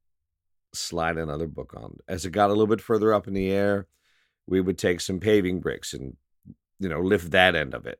slide 0.73 1.17
another 1.17 1.47
book 1.47 1.73
on. 1.75 1.97
As 2.07 2.25
it 2.25 2.31
got 2.31 2.49
a 2.49 2.53
little 2.53 2.67
bit 2.67 2.81
further 2.81 3.13
up 3.13 3.27
in 3.27 3.33
the 3.33 3.49
air, 3.51 3.87
we 4.47 4.61
would 4.61 4.77
take 4.77 5.01
some 5.01 5.19
paving 5.19 5.61
bricks 5.61 5.93
and, 5.93 6.15
you 6.79 6.89
know, 6.89 7.01
lift 7.01 7.31
that 7.31 7.55
end 7.55 7.73
of 7.73 7.85
it. 7.85 7.99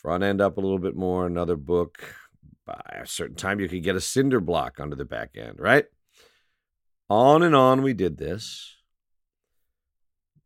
Front 0.00 0.24
end 0.24 0.40
up 0.40 0.56
a 0.56 0.60
little 0.60 0.78
bit 0.78 0.96
more, 0.96 1.26
another 1.26 1.56
book. 1.56 2.02
By 2.64 2.80
a 3.02 3.06
certain 3.06 3.36
time, 3.36 3.60
you 3.60 3.68
could 3.68 3.82
get 3.82 3.96
a 3.96 4.00
cinder 4.00 4.40
block 4.40 4.78
under 4.78 4.94
the 4.94 5.04
back 5.04 5.36
end, 5.36 5.58
right? 5.58 5.86
On 7.10 7.42
and 7.42 7.54
on 7.54 7.82
we 7.82 7.92
did 7.92 8.18
this, 8.18 8.76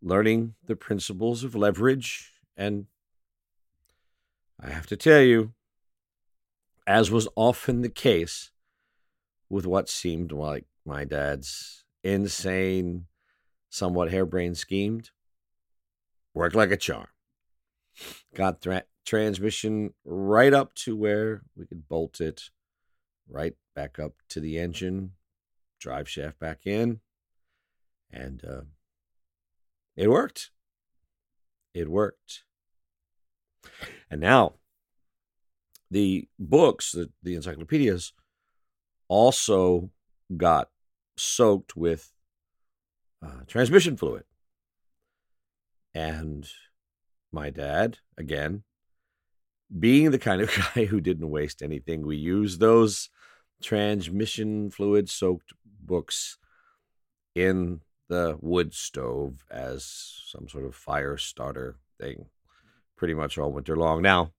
learning 0.03 0.55
the 0.67 0.77
principles 0.77 1.45
of 1.45 1.55
leverage. 1.55 2.33
And 2.57 2.87
I 4.59 4.71
have 4.71 4.87
to 4.87 4.97
tell 4.97 5.21
you, 5.21 5.53
as 6.87 7.11
was 7.11 7.29
often 7.37 7.83
the 7.83 7.91
case 7.91 8.51
with 9.49 9.67
what 9.67 9.89
seemed 9.89 10.33
like 10.33 10.65
my 10.85 11.05
dad's 11.05 11.85
insane, 12.03 13.07
somewhat 13.69 14.11
harebrained 14.11 14.57
schemed, 14.57 15.11
worked 16.33 16.55
like 16.55 16.71
a 16.71 16.77
charm. 16.77 17.09
Got 18.35 18.63
tra- 18.63 18.85
transmission 19.07 19.95
right 20.05 20.53
up 20.53 20.75
to 20.75 20.97
where 20.97 21.43
we 21.57 21.65
could 21.65 21.89
bolt 21.89 22.21
it 22.21 22.51
right 23.29 23.55
back 23.75 23.99
up 23.99 24.15
to 24.29 24.41
the 24.41 24.59
engine, 24.59 25.13
drive 25.81 26.09
shaft 26.09 26.39
back 26.39 26.67
in, 26.67 27.01
and 28.11 28.45
uh, 28.45 28.63
it 29.97 30.11
worked. 30.11 30.51
It 31.73 31.89
worked. 31.89 32.45
And 34.11 34.21
now, 34.21 34.55
the 35.91 36.29
books, 36.39 36.93
the, 36.93 37.11
the 37.23 37.35
encyclopedias, 37.35 38.13
also 39.09 39.91
got 40.37 40.71
soaked 41.17 41.77
with 41.77 42.13
uh, 43.25 43.43
transmission 43.47 43.97
fluid. 43.97 44.25
And 45.95 46.49
my 47.33 47.51
dad, 47.51 47.99
again, 48.19 48.65
being 49.79 50.11
the 50.11 50.19
kind 50.19 50.41
of 50.41 50.51
guy 50.75 50.85
who 50.85 51.01
didn't 51.01 51.31
waste 51.31 51.63
anything, 51.63 52.07
we 52.07 52.17
used 52.17 52.61
those 52.61 53.09
transmission 53.63 54.71
fluid 54.71 55.09
soaked 55.09 55.53
books 55.81 56.39
in 57.35 57.81
the 58.09 58.39
wood 58.41 58.73
stove 58.73 59.45
as 59.51 60.23
some 60.27 60.49
sort 60.49 60.65
of 60.65 60.75
fire 60.75 61.17
starter 61.17 61.77
thing 61.99 62.27
pretty 62.97 63.15
much 63.15 63.39
all 63.39 63.53
winter 63.53 63.77
long. 63.77 64.03
Now, 64.03 64.33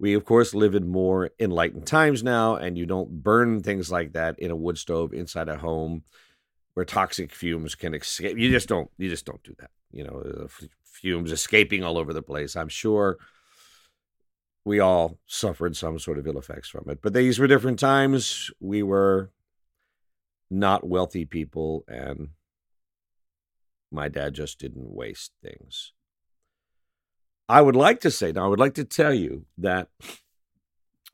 we, 0.00 0.14
of 0.14 0.24
course, 0.24 0.54
live 0.54 0.74
in 0.74 0.88
more 0.88 1.30
enlightened 1.40 1.86
times 1.86 2.22
now, 2.22 2.54
and 2.56 2.78
you 2.78 2.86
don't 2.86 3.22
burn 3.22 3.62
things 3.62 3.90
like 3.90 4.12
that 4.12 4.38
in 4.38 4.50
a 4.50 4.56
wood 4.56 4.78
stove 4.78 5.12
inside 5.12 5.48
a 5.48 5.56
home 5.56 6.04
where 6.74 6.84
toxic 6.84 7.32
fumes 7.32 7.74
can 7.74 7.94
escape. 7.94 8.38
You 8.38 8.50
just 8.50 8.68
don't. 8.68 8.88
You 8.96 9.08
just 9.08 9.26
don't 9.26 9.42
do 9.42 9.54
that. 9.58 9.70
You 9.90 10.04
know, 10.04 10.22
uh, 10.44 10.66
fumes 10.84 11.32
escaping 11.32 11.82
all 11.82 11.98
over 11.98 12.12
the 12.12 12.22
place. 12.22 12.54
I'm 12.54 12.68
sure 12.68 13.18
we 14.68 14.80
all 14.80 15.18
suffered 15.26 15.74
some 15.74 15.98
sort 15.98 16.18
of 16.18 16.26
ill 16.26 16.38
effects 16.38 16.68
from 16.68 16.84
it. 16.88 17.00
But 17.02 17.14
these 17.14 17.38
were 17.38 17.46
different 17.46 17.78
times. 17.78 18.50
We 18.60 18.82
were 18.82 19.30
not 20.50 20.86
wealthy 20.86 21.24
people, 21.24 21.84
and 21.88 22.28
my 23.90 24.08
dad 24.08 24.34
just 24.34 24.58
didn't 24.58 24.94
waste 24.94 25.32
things. 25.42 25.92
I 27.48 27.62
would 27.62 27.76
like 27.76 28.00
to 28.00 28.10
say 28.10 28.30
now, 28.30 28.44
I 28.44 28.48
would 28.48 28.58
like 28.58 28.74
to 28.74 28.84
tell 28.84 29.14
you 29.14 29.46
that 29.56 29.88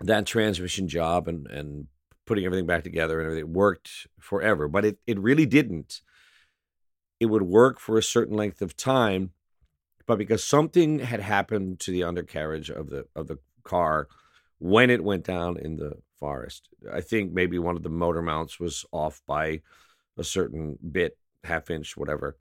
that 0.00 0.26
transmission 0.26 0.88
job 0.88 1.28
and, 1.28 1.46
and 1.46 1.86
putting 2.26 2.44
everything 2.44 2.66
back 2.66 2.82
together 2.82 3.20
and 3.20 3.26
everything 3.26 3.52
worked 3.52 4.09
forever, 4.18 4.66
but 4.66 4.84
it, 4.84 4.98
it 5.07 5.18
really 5.20 5.46
didn't. 5.46 6.00
It 7.20 7.26
would 7.26 7.42
work 7.42 7.78
for 7.78 7.96
a 7.96 8.02
certain 8.02 8.36
length 8.36 8.61
of 8.61 8.76
time, 8.76 9.30
but 10.07 10.18
because 10.18 10.44
something 10.44 10.98
had 10.98 11.20
happened 11.20 11.80
to 11.80 11.90
the 11.90 12.05
undercarriage 12.05 12.70
of 12.70 12.90
the 12.90 13.07
of 13.14 13.26
the 13.28 13.38
car 13.62 14.09
when 14.59 14.90
it 14.90 15.05
went 15.05 15.24
down 15.24 15.57
in 15.57 15.76
the 15.76 15.92
forest. 16.18 16.68
I 16.92 17.00
think 17.00 17.32
maybe 17.32 17.59
one 17.59 17.76
of 17.76 17.82
the 17.82 17.88
motor 17.90 18.22
mounts 18.22 18.61
was 18.61 18.84
off 18.92 19.20
by 19.26 19.61
a 20.16 20.24
certain 20.24 20.78
bit, 20.92 21.18
half 21.42 21.70
inch, 21.70 21.96
whatever 21.96 22.36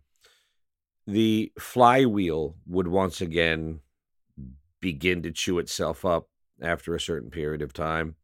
the 1.06 1.52
flywheel 1.60 2.56
would 2.66 2.88
once 2.88 3.22
again 3.22 3.80
begin 4.80 5.22
to 5.24 5.32
chew 5.32 5.60
itself 5.60 6.06
up 6.06 6.30
after 6.62 6.96
a 6.96 7.00
certain 7.00 7.30
period 7.30 7.62
of 7.62 7.74
time. 7.74 8.16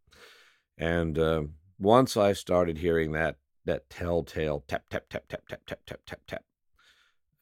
And 0.77 1.17
uh, 1.17 1.43
once 1.77 2.15
I 2.15 2.33
started 2.33 2.77
hearing 2.77 3.11
that 3.13 3.37
that 3.65 3.89
telltale 3.89 4.63
tap 4.67 4.83
tap 4.89 5.05
tap 5.09 5.25
tap 5.27 5.43
tap 5.47 5.61
tap 5.67 5.79
tap 5.85 5.99
tap 6.05 6.19
tap, 6.27 6.43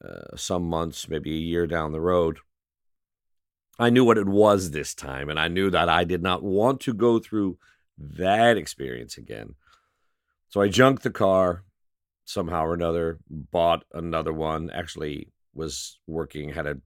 uh, 0.04 0.36
some 0.36 0.64
months, 0.64 1.08
maybe 1.08 1.32
a 1.32 1.40
year 1.40 1.66
down 1.66 1.92
the 1.92 2.00
road, 2.00 2.38
I 3.78 3.90
knew 3.90 4.04
what 4.04 4.18
it 4.18 4.26
was 4.26 4.70
this 4.70 4.94
time, 4.94 5.28
and 5.28 5.38
I 5.38 5.48
knew 5.48 5.70
that 5.70 5.88
I 5.88 6.04
did 6.04 6.22
not 6.22 6.42
want 6.42 6.80
to 6.82 6.92
go 6.92 7.18
through 7.18 7.58
that 7.96 8.56
experience 8.56 9.16
again. 9.16 9.54
So 10.48 10.60
I 10.60 10.68
junked 10.68 11.02
the 11.02 11.10
car, 11.10 11.64
somehow 12.24 12.64
or 12.64 12.74
another, 12.74 13.18
bought 13.28 13.84
another 13.92 14.32
one, 14.32 14.70
actually 14.70 15.30
was 15.54 15.98
working, 16.06 16.50
had 16.50 16.66
a 16.66 16.80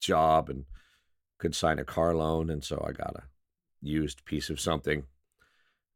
job 0.00 0.50
and 0.50 0.64
could 1.38 1.54
sign 1.54 1.78
a 1.78 1.84
car 1.84 2.14
loan. 2.14 2.50
And 2.50 2.62
so 2.62 2.84
I 2.86 2.92
got 2.92 3.16
a 3.16 3.22
used 3.82 4.24
piece 4.24 4.50
of 4.50 4.60
something. 4.60 5.04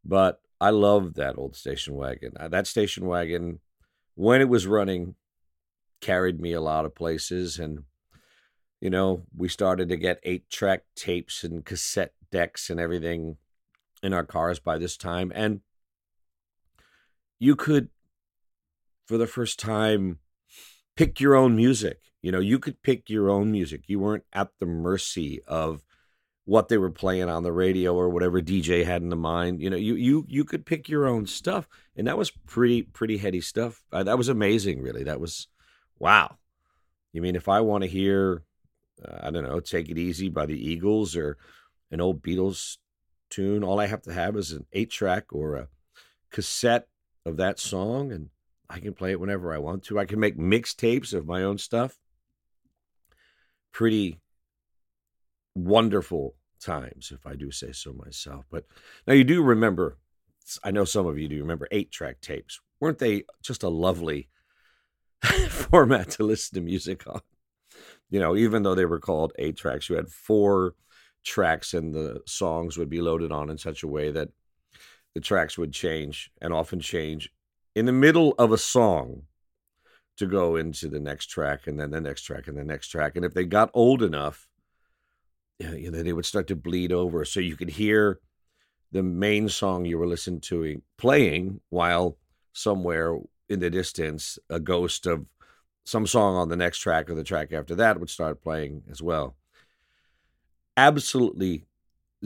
But 0.05 0.41
I 0.61 0.71
loved 0.71 1.17
that 1.17 1.39
old 1.39 1.57
station 1.57 1.95
wagon. 1.95 2.33
That 2.41 2.67
station 2.67 3.07
wagon, 3.07 3.61
when 4.15 4.41
it 4.41 4.49
was 4.49 4.67
running, 4.67 5.15
carried 6.05 6.39
me 6.39 6.53
a 6.53 6.61
lot 6.61 6.85
of 6.85 6.95
places. 6.95 7.59
And, 7.59 7.85
you 8.79 8.91
know, 8.91 9.25
we 9.35 9.49
started 9.49 9.89
to 9.89 9.97
get 9.97 10.21
eight 10.23 10.51
track 10.51 10.83
tapes 10.95 11.43
and 11.43 11.65
cassette 11.65 12.13
decks 12.31 12.69
and 12.69 12.79
everything 12.79 13.39
in 14.03 14.13
our 14.13 14.25
cars 14.25 14.59
by 14.59 14.77
this 14.77 14.99
time. 14.99 15.33
And 15.35 15.61
you 17.39 17.57
could 17.57 17.89
for 19.07 19.17
the 19.17 19.27
first 19.27 19.59
time 19.59 20.19
pick 20.95 21.21
your 21.21 21.35
own 21.35 21.57
music. 21.57 22.01
You 22.21 22.33
know, 22.33 22.41
you 22.41 22.59
could 22.59 22.83
pick 22.83 23.09
your 23.09 23.31
own 23.31 23.51
music. 23.51 23.85
You 23.87 23.99
weren't 23.99 24.25
at 24.33 24.49
the 24.61 24.67
mercy 24.67 25.41
of 25.47 25.85
what 26.45 26.69
they 26.69 26.77
were 26.77 26.91
playing 26.91 27.31
on 27.31 27.45
the 27.45 27.53
radio 27.53 27.95
or 27.95 28.11
whatever 28.11 28.43
DJ 28.43 28.85
had 28.85 29.01
in 29.01 29.09
the 29.09 29.17
mind. 29.17 29.63
You 29.63 29.71
know, 29.71 29.79
you 29.79 29.95
you 29.95 30.27
you 30.29 30.45
could 30.45 30.67
pick 30.67 30.87
your 30.87 31.07
own 31.07 31.27
stuff, 31.27 31.67
and 31.97 32.07
that 32.07 32.19
was 32.19 32.31
pretty 32.31 32.83
pretty 32.83 33.17
heady 33.17 33.41
stuff. 33.41 33.83
Uh, 33.91 34.03
that 34.03 34.19
was 34.19 34.29
amazing, 34.29 34.83
really. 34.83 35.05
That 35.05 35.21
was 35.21 35.49
wow. 35.99 36.37
You 37.13 37.23
mean 37.23 37.37
if 37.37 37.49
I 37.49 37.61
want 37.61 37.83
to 37.83 37.89
hear, 37.89 38.43
uh, 39.05 39.19
I 39.23 39.31
don't 39.31 39.45
know, 39.45 39.61
"Take 39.61 39.89
It 39.89 39.99
Easy" 39.99 40.29
by 40.29 40.47
the 40.47 40.59
Eagles 40.59 41.17
or 41.17 41.39
an 41.91 42.01
old 42.01 42.23
Beatles 42.23 42.79
tune, 43.31 43.65
all 43.65 43.81
I 43.81 43.87
have 43.87 44.03
to 44.03 44.13
have 44.13 44.37
is 44.37 44.53
an 44.53 44.67
eight 44.73 44.91
track 44.91 45.33
or 45.33 45.55
a 45.55 45.69
cassette 46.31 46.89
of 47.25 47.37
that 47.37 47.59
song, 47.59 48.13
and 48.13 48.31
I 48.69 48.81
can 48.81 48.95
play 48.95 49.13
it 49.13 49.21
whenever 49.21 49.53
I 49.53 49.59
want 49.59 49.85
to. 49.85 49.99
I 49.99 50.05
can 50.05 50.21
make 50.21 50.37
mixtapes 50.37 51.15
of 51.15 51.27
my 51.27 51.43
own 51.43 51.59
stuff. 51.59 51.99
Pretty 53.73 54.21
wonderful 55.55 56.35
times, 56.61 57.13
if 57.15 57.27
I 57.27 57.35
do 57.35 57.51
say 57.51 57.73
so 57.73 57.93
myself. 57.93 58.45
But 58.51 58.67
now 59.07 59.15
you 59.15 59.25
do 59.25 59.43
remember, 59.43 59.99
I 60.63 60.71
know 60.71 60.85
some 60.85 61.07
of 61.07 61.19
you 61.19 61.29
do 61.29 61.41
remember 61.41 61.69
eight 61.71 61.91
track 61.91 62.21
tapes. 62.21 62.61
Weren't 62.81 62.99
they 62.99 63.25
just 63.43 63.63
a 63.63 63.69
lovely 63.69 64.29
format 65.49 66.11
to 66.11 66.25
listen 66.25 66.57
to 66.57 66.61
music 66.61 67.07
on? 67.07 67.21
You 68.11 68.21
know, 68.21 68.37
even 68.37 68.63
though 68.63 68.75
they 68.75 68.85
were 68.85 69.01
called 69.01 69.33
eight 69.39 69.57
tracks, 69.57 69.89
you 69.89 69.97
had 69.97 70.09
four 70.09 70.75
tracks 71.25 71.75
and 71.75 71.95
the 71.95 72.21
songs 72.27 72.77
would 72.77 72.91
be 72.91 73.01
loaded 73.01 73.33
on 73.33 73.51
in 73.51 73.59
such 73.59 73.83
a 73.83 73.89
way 73.89 74.11
that 74.11 74.29
the 75.15 75.21
tracks 75.21 75.57
would 75.57 75.73
change 75.73 76.31
and 76.41 76.53
often 76.53 76.81
change 76.81 77.31
in 77.75 77.87
the 77.87 77.93
middle 77.93 78.35
of 78.39 78.53
a 78.53 78.59
song 78.59 79.23
to 80.17 80.27
go 80.27 80.57
into 80.57 80.89
the 80.89 81.01
next 81.01 81.27
track 81.27 81.67
and 81.67 81.79
then 81.79 81.91
the 81.91 82.01
next 82.01 82.23
track 82.23 82.47
and 82.47 82.57
the 82.57 82.65
next 82.65 82.89
track. 82.89 83.17
And 83.17 83.25
if 83.25 83.35
they 83.35 83.45
got 83.45 83.71
old 83.75 84.03
enough, 84.03 84.49
you 85.59 85.91
know, 85.91 86.03
they 86.03 86.13
would 86.13 86.27
start 86.27 86.47
to 86.49 86.57
bleed 86.57 86.93
over. 86.93 87.25
So 87.25 87.41
you 87.41 87.57
could 87.57 87.71
hear 87.71 88.21
the 88.93 89.03
main 89.03 89.49
song 89.49 89.85
you 89.85 89.99
were 89.99 90.07
listening 90.07 90.41
to 90.43 90.83
playing 90.99 91.61
while 91.71 92.17
somewhere 92.53 93.19
in 93.55 93.61
the 93.61 93.71
distance 93.71 94.39
a 94.51 94.61
ghost 94.61 95.07
of 95.07 95.25
some 95.85 96.07
song 96.07 96.37
on 96.37 96.49
the 96.49 96.57
next 96.57 96.79
track 96.79 97.09
or 97.09 97.15
the 97.15 97.25
track 97.25 97.53
after 97.53 97.75
that 97.75 97.99
would 97.99 98.11
start 98.11 98.43
playing 98.43 98.83
as 98.91 99.03
well. 99.03 99.37
Absolutely 100.77 101.65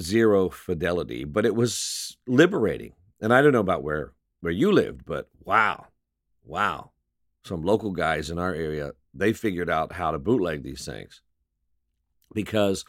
zero 0.00 0.48
fidelity, 0.48 1.24
but 1.24 1.44
it 1.44 1.54
was 1.54 2.16
liberating. 2.26 2.92
And 3.20 3.32
I 3.32 3.42
don't 3.42 3.52
know 3.52 3.60
about 3.60 3.82
where 3.82 4.12
where 4.40 4.52
you 4.52 4.70
lived, 4.70 5.04
but 5.04 5.28
wow, 5.44 5.86
wow. 6.44 6.92
Some 7.44 7.62
local 7.62 7.90
guys 7.90 8.30
in 8.30 8.38
our 8.38 8.54
area, 8.54 8.92
they 9.12 9.32
figured 9.32 9.68
out 9.68 9.92
how 9.92 10.12
to 10.12 10.18
bootleg 10.18 10.62
these 10.62 10.84
things 10.84 11.22
because 12.32 12.84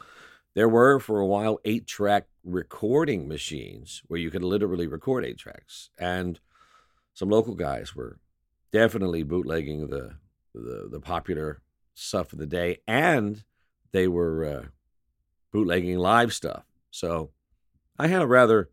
there 0.54 0.70
were 0.70 1.00
for 1.00 1.20
a 1.20 1.26
while 1.26 1.60
eight 1.66 1.88
track 1.88 2.26
recording 2.44 3.28
machines 3.28 4.04
where 4.08 4.20
you 4.20 4.30
could 4.30 4.44
literally 4.44 4.88
record 4.88 5.26
eight 5.26 5.38
tracks. 5.38 5.90
And 5.98 6.40
some 7.14 7.30
local 7.30 7.56
guys 7.56 7.96
were 7.96 8.20
definitely 8.72 9.24
bootlegging 9.24 9.88
the 9.88 10.16
the, 10.54 10.90
the 10.92 11.00
popular 11.00 11.62
stuff 11.94 12.34
of 12.34 12.40
the 12.40 12.48
day, 12.48 12.80
and 12.88 13.44
they 13.92 14.08
were 14.08 14.46
uh, 14.46 14.66
bootlegging 15.52 15.98
live 15.98 16.34
stuff. 16.34 16.64
So 16.92 17.32
I 17.98 18.08
had 18.08 18.22
a 18.22 18.28
rather 18.28 18.70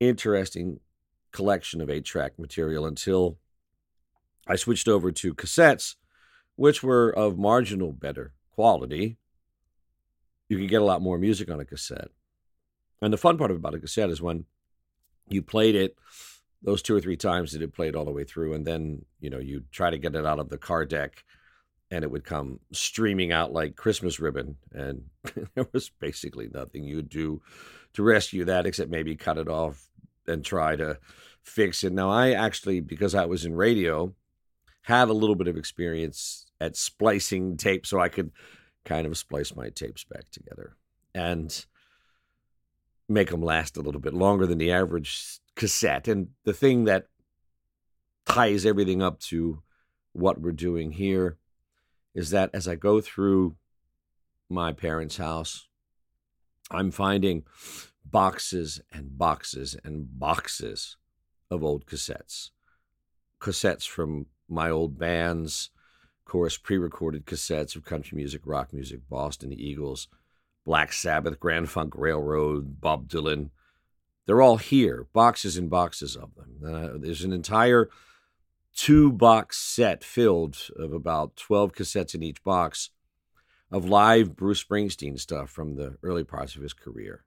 interesting 0.00 0.80
collection 1.30 1.80
of 1.80 1.90
eight 1.90 2.04
track 2.04 2.38
material 2.38 2.84
until 2.84 3.38
I 4.46 4.56
switched 4.56 4.88
over 4.88 5.12
to 5.12 5.34
cassettes, 5.34 5.94
which 6.56 6.82
were 6.82 7.10
of 7.10 7.38
marginal 7.38 7.92
better 7.92 8.32
quality 8.50 9.18
you 10.48 10.58
could 10.58 10.68
get 10.68 10.82
a 10.82 10.84
lot 10.84 11.02
more 11.02 11.18
music 11.18 11.50
on 11.50 11.60
a 11.60 11.64
cassette. 11.64 12.08
And 13.00 13.12
the 13.12 13.18
fun 13.18 13.38
part 13.38 13.50
about 13.50 13.74
a 13.74 13.78
cassette 13.78 14.10
is 14.10 14.22
when 14.22 14.46
you 15.28 15.42
played 15.42 15.74
it 15.74 15.94
those 16.62 16.82
two 16.82 16.96
or 16.96 17.00
three 17.00 17.16
times 17.16 17.52
that 17.52 17.62
it 17.62 17.74
played 17.74 17.94
all 17.94 18.04
the 18.04 18.10
way 18.10 18.24
through, 18.24 18.54
and 18.54 18.66
then 18.66 19.04
you 19.20 19.30
know 19.30 19.38
you 19.38 19.64
try 19.70 19.90
to 19.90 19.98
get 19.98 20.14
it 20.14 20.26
out 20.26 20.38
of 20.38 20.48
the 20.48 20.58
car 20.58 20.84
deck, 20.84 21.24
and 21.90 22.04
it 22.04 22.10
would 22.10 22.24
come 22.24 22.60
streaming 22.72 23.32
out 23.32 23.52
like 23.52 23.76
Christmas 23.76 24.18
ribbon, 24.20 24.56
and 24.72 25.04
there 25.54 25.68
was 25.72 25.90
basically 26.00 26.48
nothing 26.52 26.84
you'd 26.84 27.08
do 27.08 27.40
to 27.94 28.02
rescue 28.02 28.44
that 28.44 28.66
except 28.66 28.90
maybe 28.90 29.16
cut 29.16 29.38
it 29.38 29.48
off 29.48 29.88
and 30.26 30.44
try 30.44 30.76
to 30.76 30.98
fix 31.42 31.82
it. 31.84 31.92
Now 31.92 32.10
I 32.10 32.32
actually, 32.32 32.80
because 32.80 33.14
I 33.14 33.24
was 33.24 33.44
in 33.44 33.54
radio, 33.54 34.14
had 34.82 35.08
a 35.08 35.14
little 35.14 35.36
bit 35.36 35.48
of 35.48 35.56
experience 35.56 36.46
at 36.60 36.76
splicing 36.76 37.56
tape, 37.56 37.86
so 37.86 38.00
I 38.00 38.08
could 38.08 38.32
kind 38.84 39.06
of 39.06 39.18
splice 39.18 39.54
my 39.54 39.68
tapes 39.70 40.04
back 40.04 40.30
together 40.30 40.76
and 41.14 41.66
make 43.08 43.30
them 43.30 43.42
last 43.42 43.76
a 43.76 43.80
little 43.80 44.00
bit 44.00 44.14
longer 44.14 44.46
than 44.46 44.58
the 44.58 44.72
average 44.72 45.40
cassette. 45.58 46.08
And 46.08 46.28
the 46.44 46.54
thing 46.54 46.84
that 46.84 47.08
ties 48.24 48.64
everything 48.64 49.02
up 49.02 49.18
to 49.20 49.62
what 50.12 50.40
we're 50.40 50.52
doing 50.52 50.92
here 50.92 51.36
is 52.14 52.30
that 52.30 52.50
as 52.54 52.66
I 52.66 52.76
go 52.76 53.00
through 53.00 53.56
my 54.48 54.72
parents' 54.72 55.18
house, 55.18 55.68
I'm 56.70 56.90
finding 56.90 57.44
boxes 58.04 58.80
and 58.92 59.18
boxes 59.18 59.76
and 59.84 60.06
boxes 60.18 60.96
of 61.50 61.64
old 61.64 61.86
cassettes. 61.86 62.50
Cassettes 63.40 63.86
from 63.86 64.26
my 64.48 64.70
old 64.70 64.98
bands, 64.98 65.70
of 66.20 66.30
course, 66.30 66.56
pre 66.56 66.78
recorded 66.78 67.26
cassettes 67.26 67.74
of 67.74 67.84
country 67.84 68.16
music, 68.16 68.42
rock 68.44 68.72
music, 68.72 69.00
Boston, 69.08 69.50
the 69.50 69.62
Eagles, 69.62 70.08
Black 70.64 70.92
Sabbath, 70.92 71.40
Grand 71.40 71.68
Funk 71.68 71.94
Railroad, 71.96 72.80
Bob 72.80 73.08
Dylan. 73.08 73.50
They're 74.28 74.42
all 74.42 74.58
here, 74.58 75.06
boxes 75.14 75.56
and 75.56 75.70
boxes 75.70 76.14
of 76.14 76.34
them. 76.34 76.60
Uh, 76.62 76.98
there's 77.00 77.24
an 77.24 77.32
entire 77.32 77.88
two 78.76 79.10
box 79.10 79.56
set 79.56 80.04
filled 80.04 80.68
of 80.76 80.92
about 80.92 81.34
12 81.36 81.72
cassettes 81.72 82.14
in 82.14 82.22
each 82.22 82.44
box 82.44 82.90
of 83.72 83.86
live 83.86 84.36
Bruce 84.36 84.62
Springsteen 84.62 85.18
stuff 85.18 85.48
from 85.48 85.76
the 85.76 85.96
early 86.02 86.24
parts 86.24 86.56
of 86.56 86.62
his 86.62 86.74
career. 86.74 87.24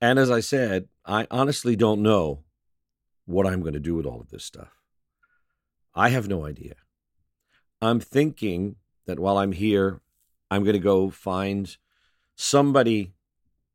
And 0.00 0.18
as 0.18 0.28
I 0.28 0.40
said, 0.40 0.88
I 1.06 1.28
honestly 1.30 1.76
don't 1.76 2.02
know 2.02 2.40
what 3.26 3.46
I'm 3.46 3.60
going 3.60 3.74
to 3.74 3.78
do 3.78 3.94
with 3.94 4.04
all 4.04 4.20
of 4.20 4.30
this 4.30 4.44
stuff. 4.44 4.72
I 5.94 6.08
have 6.08 6.26
no 6.26 6.44
idea. 6.44 6.74
I'm 7.80 8.00
thinking 8.00 8.74
that 9.06 9.20
while 9.20 9.38
I'm 9.38 9.52
here, 9.52 10.00
I'm 10.50 10.64
going 10.64 10.74
to 10.74 10.80
go 10.80 11.10
find 11.10 11.76
somebody 12.34 13.12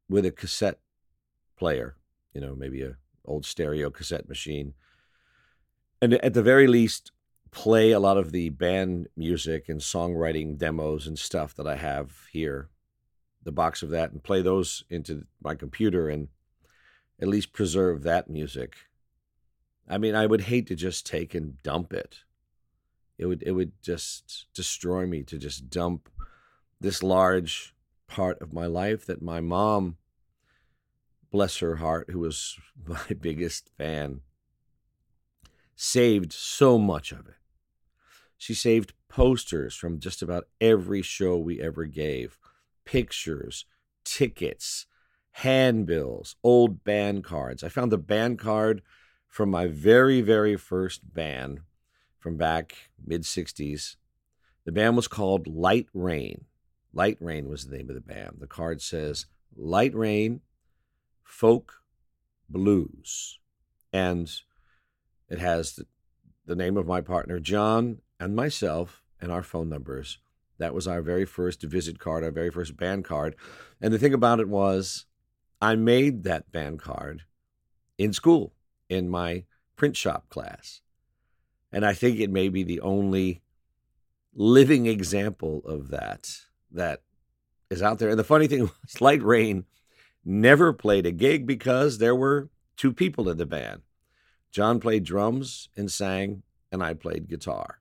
with 0.09 0.25
a 0.25 0.31
cassette 0.31 0.79
player, 1.57 1.95
you 2.35 2.41
know, 2.41 2.55
maybe 2.55 2.83
a 2.83 2.97
old 3.25 3.45
stereo 3.45 3.89
cassette 3.89 4.29
machine, 4.29 4.75
and 5.99 6.13
at 6.13 6.35
the 6.35 6.43
very 6.43 6.67
least, 6.67 7.11
play 7.49 7.91
a 7.91 7.99
lot 7.99 8.17
of 8.17 8.31
the 8.31 8.49
band 8.49 9.07
music 9.17 9.67
and 9.67 9.81
songwriting 9.81 10.57
demos 10.57 11.07
and 11.07 11.17
stuff 11.17 11.55
that 11.55 11.65
I 11.65 11.77
have 11.77 12.11
here, 12.31 12.69
the 13.41 13.51
box 13.51 13.81
of 13.81 13.89
that, 13.89 14.11
and 14.11 14.21
play 14.21 14.43
those 14.43 14.83
into 14.89 15.25
my 15.41 15.55
computer 15.55 16.09
and 16.09 16.27
at 17.19 17.29
least 17.29 17.53
preserve 17.53 18.03
that 18.03 18.29
music. 18.29 18.75
I 19.87 19.97
mean, 19.97 20.13
I 20.13 20.27
would 20.27 20.41
hate 20.41 20.67
to 20.67 20.75
just 20.75 21.07
take 21.07 21.33
and 21.33 21.63
dump 21.63 21.93
it 21.93 22.25
it 23.17 23.25
would 23.25 23.43
it 23.43 23.51
would 23.51 23.71
just 23.81 24.47
destroy 24.53 25.05
me 25.05 25.23
to 25.23 25.37
just 25.37 25.69
dump 25.69 26.09
this 26.79 27.01
large 27.01 27.73
part 28.07 28.41
of 28.41 28.53
my 28.53 28.65
life 28.65 29.05
that 29.05 29.21
my 29.21 29.39
mom 29.39 29.97
bless 31.35 31.57
her 31.57 31.75
heart 31.77 32.09
who 32.09 32.19
was 32.19 32.57
my 32.87 33.15
biggest 33.19 33.69
fan 33.77 34.21
saved 35.75 36.31
so 36.31 36.77
much 36.77 37.11
of 37.11 37.27
it 37.27 37.35
she 38.37 38.53
saved 38.53 38.93
posters 39.09 39.75
from 39.75 39.99
just 39.99 40.21
about 40.21 40.47
every 40.61 41.01
show 41.01 41.37
we 41.37 41.61
ever 41.61 41.85
gave 41.85 42.37
pictures 42.85 43.65
tickets 44.03 44.85
handbills 45.31 46.35
old 46.43 46.83
band 46.83 47.23
cards 47.23 47.63
i 47.63 47.69
found 47.69 47.91
the 47.91 47.97
band 47.97 48.39
card 48.39 48.81
from 49.27 49.49
my 49.49 49.67
very 49.67 50.21
very 50.21 50.55
first 50.55 51.13
band 51.13 51.59
from 52.25 52.37
back 52.37 52.89
mid 53.05 53.21
60s. 53.21 53.97
The 54.65 54.71
band 54.71 54.95
was 54.95 55.07
called 55.07 55.45
Light 55.45 55.85
Rain. 55.93 56.45
Light 56.91 57.17
Rain 57.19 57.47
was 57.47 57.67
the 57.67 57.77
name 57.77 57.87
of 57.87 57.93
the 57.93 58.01
band. 58.01 58.37
The 58.39 58.47
card 58.47 58.81
says 58.81 59.27
Light 59.55 59.93
Rain 59.93 60.41
Folk 61.25 61.81
Blues. 62.49 63.39
And 63.91 64.31
it 65.27 65.39
has 65.39 65.73
the, 65.73 65.85
the 66.45 66.55
name 66.55 66.77
of 66.77 66.87
my 66.87 67.01
partner, 67.01 67.39
John, 67.39 67.99
and 68.19 68.35
myself, 68.35 69.03
and 69.19 69.31
our 69.31 69.43
phone 69.43 69.67
numbers. 69.67 70.19
That 70.57 70.73
was 70.73 70.87
our 70.87 71.01
very 71.01 71.25
first 71.25 71.61
visit 71.63 71.99
card, 71.99 72.23
our 72.23 72.31
very 72.31 72.49
first 72.49 72.77
band 72.77 73.03
card. 73.03 73.35
And 73.81 73.93
the 73.93 73.99
thing 73.99 74.13
about 74.13 74.39
it 74.39 74.47
was, 74.47 75.05
I 75.61 75.75
made 75.75 76.23
that 76.23 76.51
band 76.51 76.79
card 76.79 77.23
in 77.97 78.13
school 78.13 78.53
in 78.87 79.09
my 79.09 79.43
print 79.75 79.97
shop 79.97 80.29
class. 80.29 80.81
And 81.71 81.85
I 81.85 81.93
think 81.93 82.19
it 82.19 82.29
may 82.29 82.47
be 82.47 82.63
the 82.63 82.79
only 82.81 83.41
living 84.33 84.85
example 84.85 85.61
of 85.65 85.89
that 85.89 86.29
that 86.71 87.01
is 87.69 87.81
out 87.81 87.99
there. 87.99 88.09
And 88.09 88.19
the 88.19 88.23
funny 88.23 88.47
thing 88.47 88.61
was, 88.83 89.01
Light 89.01 89.23
Rain 89.23 89.65
never 90.25 90.73
played 90.73 91.05
a 91.05 91.11
gig 91.11 91.45
because 91.45 91.99
there 91.99 92.15
were 92.15 92.49
two 92.75 92.91
people 92.91 93.29
in 93.29 93.37
the 93.37 93.45
band. 93.45 93.81
John 94.51 94.79
played 94.79 95.03
drums 95.03 95.69
and 95.77 95.91
sang, 95.91 96.43
and 96.71 96.83
I 96.83 96.93
played 96.93 97.29
guitar. 97.29 97.79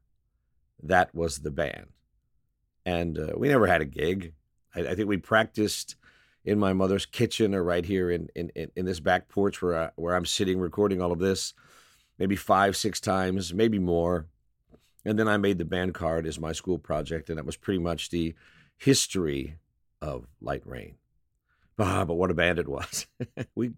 That 0.82 1.14
was 1.14 1.38
the 1.38 1.50
band. 1.50 1.86
And 2.84 3.18
uh, 3.18 3.32
we 3.36 3.48
never 3.48 3.66
had 3.66 3.80
a 3.80 3.86
gig. 3.86 4.34
I, 4.74 4.80
I, 4.80 4.94
think 4.94 5.08
we 5.08 5.16
practiced 5.16 5.96
in 6.44 6.58
my 6.58 6.74
mother's 6.74 7.06
kitchen 7.06 7.54
or 7.54 7.64
right 7.64 7.84
here 7.84 8.10
in, 8.10 8.28
in, 8.34 8.50
in 8.54 8.84
this 8.84 9.00
back 9.00 9.28
porch 9.28 9.62
where, 9.62 9.84
I, 9.84 9.90
where 9.96 10.14
I'm 10.14 10.26
sitting 10.26 10.58
recording 10.58 11.00
all 11.00 11.12
of 11.12 11.18
this, 11.18 11.54
maybe 12.18 12.36
five, 12.36 12.76
six 12.76 13.00
times, 13.00 13.54
maybe 13.54 13.78
more. 13.78 14.26
And 15.06 15.18
then 15.18 15.28
I 15.28 15.36
made 15.36 15.58
the 15.58 15.64
band 15.64 15.94
card 15.94 16.26
as 16.26 16.38
my 16.40 16.52
school 16.52 16.78
project, 16.78 17.28
and 17.28 17.38
that 17.38 17.46
was 17.46 17.56
pretty 17.56 17.80
much 17.80 18.10
the 18.10 18.34
history 18.76 19.56
of 20.02 20.26
Light 20.40 20.62
Rain. 20.66 20.96
Ah, 21.78 22.04
but 22.04 22.14
what 22.14 22.30
a 22.30 22.34
band 22.34 22.58
it 22.58 22.68
was. 22.68 23.06
we 23.54 23.72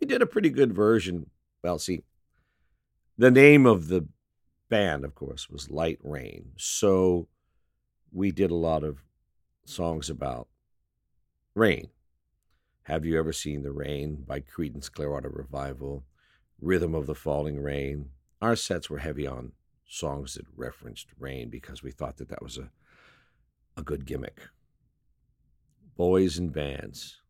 we 0.00 0.06
did 0.06 0.22
a 0.22 0.26
pretty 0.26 0.50
good 0.50 0.72
version. 0.72 1.30
Well, 1.62 1.78
see, 1.78 2.02
the 3.18 3.30
name 3.30 3.66
of 3.66 3.88
the 3.88 4.06
band, 4.68 5.04
of 5.04 5.14
course, 5.14 5.48
was 5.48 5.70
Light 5.70 5.98
Rain. 6.02 6.52
So 6.56 7.28
we 8.12 8.30
did 8.30 8.50
a 8.50 8.56
lot 8.56 8.84
of 8.84 8.98
songs 9.64 10.08
about 10.10 10.48
rain. 11.54 11.88
Have 12.84 13.04
you 13.04 13.18
ever 13.18 13.32
seen 13.32 13.62
the 13.62 13.72
rain 13.72 14.24
by 14.26 14.40
Creedence 14.40 14.90
Clearwater 14.90 15.28
Revival? 15.28 16.04
Rhythm 16.60 16.94
of 16.94 17.06
the 17.06 17.14
Falling 17.14 17.60
Rain. 17.60 18.10
Our 18.40 18.56
sets 18.56 18.88
were 18.88 18.98
heavy 18.98 19.26
on 19.26 19.52
songs 19.86 20.34
that 20.34 20.46
referenced 20.56 21.08
rain 21.18 21.48
because 21.50 21.82
we 21.82 21.90
thought 21.90 22.16
that 22.18 22.28
that 22.28 22.42
was 22.42 22.58
a 22.58 22.70
a 23.76 23.82
good 23.82 24.06
gimmick. 24.06 24.40
Boys 25.96 26.38
and 26.38 26.52
bands. 26.52 27.20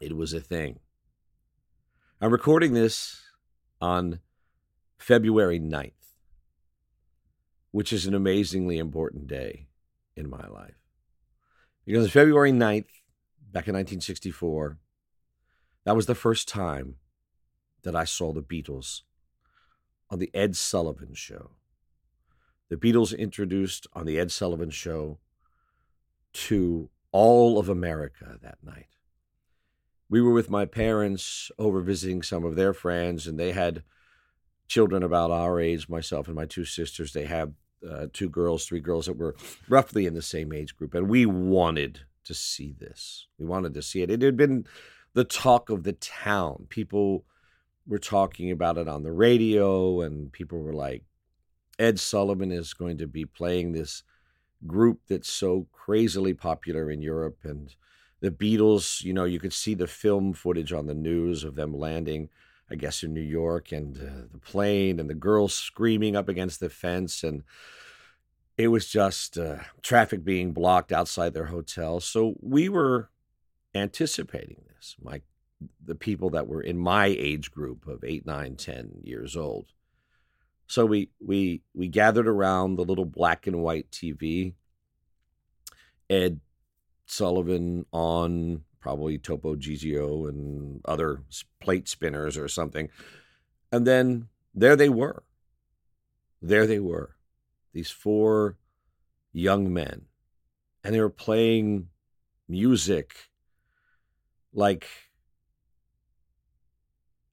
It 0.00 0.16
was 0.16 0.32
a 0.32 0.40
thing. 0.40 0.78
I'm 2.20 2.30
recording 2.30 2.72
this 2.72 3.22
on 3.80 4.20
February 4.98 5.58
9th, 5.58 5.92
which 7.72 7.92
is 7.92 8.06
an 8.06 8.14
amazingly 8.14 8.78
important 8.78 9.26
day 9.26 9.66
in 10.16 10.30
my 10.30 10.46
life. 10.46 10.78
Because 11.84 12.04
on 12.04 12.10
February 12.10 12.52
9th, 12.52 12.86
back 13.50 13.66
in 13.66 13.74
1964, 13.74 14.78
that 15.84 15.96
was 15.96 16.06
the 16.06 16.14
first 16.14 16.46
time 16.46 16.96
that 17.82 17.96
I 17.96 18.04
saw 18.04 18.32
the 18.32 18.42
Beatles 18.42 19.02
on 20.10 20.18
the 20.18 20.30
Ed 20.34 20.54
Sullivan 20.54 21.14
Show. 21.14 21.52
The 22.68 22.76
Beatles 22.76 23.16
introduced 23.16 23.86
on 23.94 24.06
the 24.06 24.18
Ed 24.18 24.30
Sullivan 24.30 24.70
Show 24.70 25.18
to 26.34 26.90
all 27.10 27.58
of 27.58 27.68
America 27.68 28.38
that 28.42 28.58
night. 28.62 28.97
We 30.10 30.20
were 30.20 30.32
with 30.32 30.50
my 30.50 30.64
parents 30.64 31.50
over 31.58 31.80
visiting 31.80 32.22
some 32.22 32.44
of 32.44 32.56
their 32.56 32.72
friends, 32.72 33.26
and 33.26 33.38
they 33.38 33.52
had 33.52 33.82
children 34.66 35.02
about 35.02 35.30
our 35.30 35.60
age, 35.60 35.88
myself 35.88 36.26
and 36.26 36.36
my 36.36 36.46
two 36.46 36.64
sisters. 36.64 37.12
They 37.12 37.24
had 37.26 37.54
uh, 37.88 38.06
two 38.12 38.28
girls, 38.28 38.66
three 38.66 38.80
girls 38.80 39.06
that 39.06 39.16
were 39.16 39.36
roughly 39.68 40.06
in 40.06 40.14
the 40.14 40.22
same 40.22 40.52
age 40.52 40.76
group, 40.76 40.94
and 40.94 41.08
we 41.08 41.26
wanted 41.26 42.00
to 42.24 42.34
see 42.34 42.74
this. 42.78 43.26
We 43.38 43.46
wanted 43.46 43.74
to 43.74 43.82
see 43.82 44.02
it. 44.02 44.10
It 44.10 44.22
had 44.22 44.36
been 44.36 44.66
the 45.14 45.24
talk 45.24 45.70
of 45.70 45.84
the 45.84 45.94
town. 45.94 46.66
People 46.68 47.24
were 47.86 47.98
talking 47.98 48.50
about 48.50 48.78
it 48.78 48.88
on 48.88 49.02
the 49.02 49.12
radio, 49.12 50.02
and 50.02 50.32
people 50.32 50.58
were 50.58 50.74
like, 50.74 51.04
Ed 51.78 51.98
Sullivan 51.98 52.52
is 52.52 52.74
going 52.74 52.98
to 52.98 53.06
be 53.06 53.24
playing 53.24 53.72
this 53.72 54.02
group 54.66 55.00
that's 55.08 55.30
so 55.30 55.68
crazily 55.72 56.34
popular 56.34 56.90
in 56.90 57.00
Europe. 57.00 57.38
And 57.44 57.74
the 58.20 58.30
Beatles, 58.30 59.02
you 59.02 59.12
know, 59.12 59.24
you 59.24 59.38
could 59.38 59.52
see 59.52 59.74
the 59.74 59.86
film 59.86 60.32
footage 60.32 60.72
on 60.72 60.86
the 60.86 60.94
news 60.94 61.44
of 61.44 61.54
them 61.54 61.72
landing, 61.76 62.28
I 62.70 62.74
guess, 62.74 63.02
in 63.02 63.14
New 63.14 63.20
York 63.20 63.72
and 63.72 63.96
uh, 63.96 64.26
the 64.32 64.38
plane 64.38 64.98
and 64.98 65.08
the 65.08 65.14
girls 65.14 65.54
screaming 65.54 66.16
up 66.16 66.28
against 66.28 66.60
the 66.60 66.68
fence. 66.68 67.22
And 67.22 67.44
it 68.56 68.68
was 68.68 68.88
just 68.88 69.38
uh, 69.38 69.58
traffic 69.82 70.24
being 70.24 70.52
blocked 70.52 70.90
outside 70.90 71.32
their 71.32 71.46
hotel. 71.46 72.00
So 72.00 72.34
we 72.40 72.68
were 72.68 73.10
anticipating 73.74 74.64
this. 74.68 74.96
My 75.00 75.22
the 75.84 75.96
people 75.96 76.30
that 76.30 76.46
were 76.46 76.60
in 76.60 76.78
my 76.78 77.06
age 77.06 77.50
group 77.50 77.86
of 77.88 78.04
eight, 78.04 78.24
nine, 78.24 78.56
ten 78.56 79.00
years 79.02 79.36
old. 79.36 79.72
So 80.66 80.84
we 80.84 81.10
we 81.24 81.62
we 81.74 81.88
gathered 81.88 82.28
around 82.28 82.76
the 82.76 82.84
little 82.84 83.06
black 83.06 83.46
and 83.46 83.62
white 83.62 83.90
TV. 83.90 84.54
Ed 86.10 86.40
Sullivan 87.10 87.86
on 87.92 88.64
probably 88.80 89.18
Topo 89.18 89.56
Gigio 89.56 90.28
and 90.28 90.80
other 90.84 91.22
plate 91.60 91.88
spinners 91.88 92.36
or 92.36 92.48
something. 92.48 92.88
And 93.72 93.86
then 93.86 94.28
there 94.54 94.76
they 94.76 94.88
were. 94.88 95.24
There 96.40 96.66
they 96.66 96.78
were. 96.78 97.16
These 97.72 97.90
four 97.90 98.56
young 99.32 99.72
men. 99.72 100.06
And 100.84 100.94
they 100.94 101.00
were 101.00 101.10
playing 101.10 101.88
music 102.48 103.14
like 104.52 104.86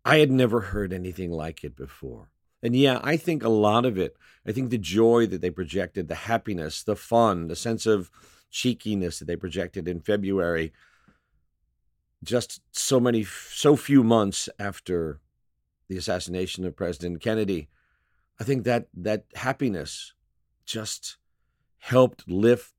I 0.03 0.17
had 0.17 0.31
never 0.31 0.61
heard 0.61 0.93
anything 0.93 1.31
like 1.31 1.63
it 1.63 1.75
before. 1.75 2.29
And 2.61 2.75
yeah, 2.75 2.99
I 3.03 3.17
think 3.17 3.43
a 3.43 3.49
lot 3.49 3.85
of 3.85 3.97
it, 3.97 4.15
I 4.45 4.51
think 4.51 4.69
the 4.69 4.77
joy 4.77 5.25
that 5.27 5.41
they 5.41 5.49
projected, 5.49 6.07
the 6.07 6.15
happiness, 6.15 6.83
the 6.83 6.95
fun, 6.95 7.47
the 7.47 7.55
sense 7.55 7.85
of 7.85 8.11
cheekiness 8.49 9.19
that 9.19 9.25
they 9.25 9.35
projected 9.35 9.87
in 9.87 9.99
February, 9.99 10.71
just 12.23 12.61
so 12.71 12.99
many, 12.99 13.23
so 13.23 13.75
few 13.75 14.03
months 14.03 14.49
after 14.57 15.19
the 15.87 15.97
assassination 15.97 16.65
of 16.65 16.75
President 16.75 17.21
Kennedy, 17.21 17.69
I 18.39 18.43
think 18.43 18.63
that 18.63 18.87
that 18.93 19.25
happiness 19.35 20.13
just 20.65 21.17
helped 21.77 22.27
lift 22.27 22.73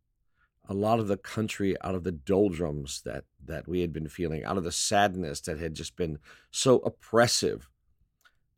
a 0.68 0.74
lot 0.74 0.98
of 0.98 1.06
the 1.06 1.16
country 1.16 1.76
out 1.82 1.94
of 1.94 2.02
the 2.02 2.12
doldrums 2.12 3.02
that 3.04 3.24
that 3.44 3.68
we 3.68 3.80
had 3.80 3.92
been 3.92 4.08
feeling, 4.08 4.44
out 4.44 4.56
of 4.56 4.64
the 4.64 4.72
sadness 4.72 5.40
that 5.42 5.60
had 5.60 5.74
just 5.74 5.94
been 5.94 6.18
so 6.50 6.78
oppressive 6.78 7.68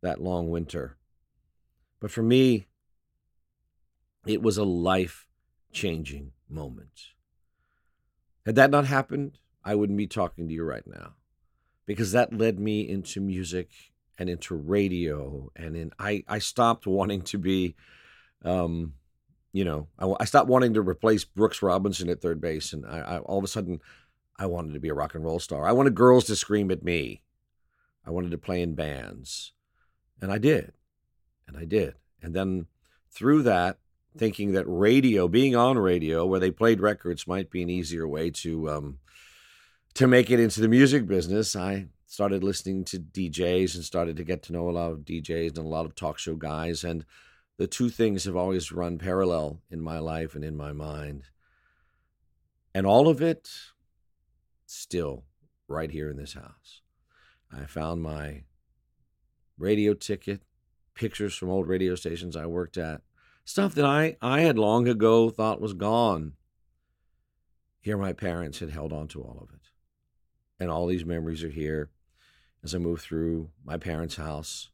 that 0.01 0.21
long 0.21 0.49
winter. 0.49 0.97
But 1.99 2.09
for 2.09 2.23
me, 2.23 2.65
it 4.25 4.41
was 4.41 4.57
a 4.57 4.63
life 4.63 5.27
changing 5.71 6.31
moment. 6.49 7.11
Had 8.45 8.55
that 8.55 8.71
not 8.71 8.85
happened, 8.85 9.37
I 9.63 9.75
wouldn't 9.75 9.97
be 9.97 10.07
talking 10.07 10.47
to 10.47 10.53
you 10.53 10.63
right 10.63 10.85
now 10.87 11.13
because 11.85 12.11
that 12.11 12.33
led 12.33 12.59
me 12.59 12.87
into 12.87 13.21
music 13.21 13.69
and 14.17 14.29
into 14.29 14.55
radio. 14.55 15.51
And 15.55 15.75
in, 15.75 15.91
I, 15.99 16.23
I 16.27 16.39
stopped 16.39 16.87
wanting 16.87 17.21
to 17.23 17.37
be, 17.37 17.75
um, 18.43 18.93
you 19.51 19.65
know, 19.65 19.87
I, 19.97 20.13
I, 20.21 20.25
stopped 20.25 20.49
wanting 20.49 20.73
to 20.75 20.81
replace 20.81 21.25
Brooks 21.25 21.61
Robinson 21.61 22.09
at 22.09 22.21
third 22.21 22.39
base. 22.39 22.73
And 22.73 22.85
I, 22.85 22.99
I 22.99 23.17
all 23.19 23.37
of 23.37 23.43
a 23.43 23.47
sudden, 23.47 23.81
I 24.37 24.45
wanted 24.45 24.73
to 24.73 24.79
be 24.79 24.89
a 24.89 24.93
rock 24.93 25.15
and 25.15 25.23
roll 25.23 25.39
star. 25.39 25.67
I 25.67 25.73
wanted 25.73 25.95
girls 25.95 26.25
to 26.25 26.35
scream 26.35 26.71
at 26.71 26.83
me. 26.83 27.23
I 28.05 28.11
wanted 28.11 28.31
to 28.31 28.37
play 28.37 28.61
in 28.61 28.75
bands. 28.75 29.51
And 30.21 30.31
I 30.31 30.37
did 30.37 30.73
and 31.49 31.57
I 31.57 31.65
did. 31.65 31.95
And 32.21 32.33
then 32.33 32.67
through 33.11 33.43
that, 33.43 33.79
thinking 34.17 34.51
that 34.53 34.65
radio, 34.67 35.27
being 35.27 35.55
on 35.55 35.77
radio, 35.77 36.25
where 36.25 36.39
they 36.39 36.51
played 36.51 36.81
records, 36.81 37.27
might 37.27 37.49
be 37.49 37.61
an 37.61 37.69
easier 37.69 38.07
way 38.07 38.29
to 38.31 38.69
um, 38.69 38.99
to 39.95 40.07
make 40.07 40.29
it 40.29 40.39
into 40.39 40.61
the 40.61 40.67
music 40.67 41.07
business, 41.07 41.55
I 41.55 41.87
started 42.05 42.43
listening 42.43 42.83
to 42.85 42.99
DJs 42.99 43.75
and 43.75 43.83
started 43.83 44.17
to 44.17 44.23
get 44.23 44.41
to 44.43 44.53
know 44.53 44.69
a 44.69 44.71
lot 44.71 44.91
of 44.91 44.99
DJs 44.99 45.49
and 45.49 45.65
a 45.65 45.69
lot 45.69 45.85
of 45.85 45.95
talk 45.95 46.17
show 46.17 46.35
guys. 46.35 46.83
And 46.83 47.05
the 47.57 47.67
two 47.67 47.89
things 47.89 48.23
have 48.23 48.35
always 48.35 48.71
run 48.71 48.97
parallel 48.97 49.61
in 49.69 49.81
my 49.81 49.99
life 49.99 50.35
and 50.35 50.43
in 50.43 50.55
my 50.55 50.71
mind. 50.71 51.25
And 52.73 52.85
all 52.87 53.07
of 53.07 53.21
it 53.21 53.49
still 54.65 55.25
right 55.67 55.91
here 55.91 56.09
in 56.09 56.17
this 56.17 56.33
house. 56.33 56.81
I 57.51 57.65
found 57.65 58.01
my 58.01 58.43
radio 59.57 59.93
ticket 59.93 60.41
pictures 60.95 61.35
from 61.35 61.49
old 61.49 61.67
radio 61.67 61.95
stations 61.95 62.35
I 62.35 62.45
worked 62.45 62.77
at, 62.77 63.01
stuff 63.45 63.75
that 63.75 63.85
I, 63.85 64.17
I 64.21 64.41
had 64.41 64.57
long 64.57 64.87
ago 64.87 65.29
thought 65.29 65.61
was 65.61 65.73
gone. 65.73 66.33
Here, 67.81 67.97
my 67.97 68.13
parents 68.13 68.59
had 68.59 68.69
held 68.69 68.93
on 68.93 69.07
to 69.09 69.21
all 69.21 69.39
of 69.41 69.53
it. 69.53 69.61
And 70.59 70.69
all 70.69 70.85
these 70.85 71.05
memories 71.05 71.43
are 71.43 71.49
here 71.49 71.89
as 72.63 72.75
I 72.75 72.77
move 72.77 73.01
through 73.01 73.49
my 73.63 73.77
parents' 73.77 74.17
house. 74.17 74.69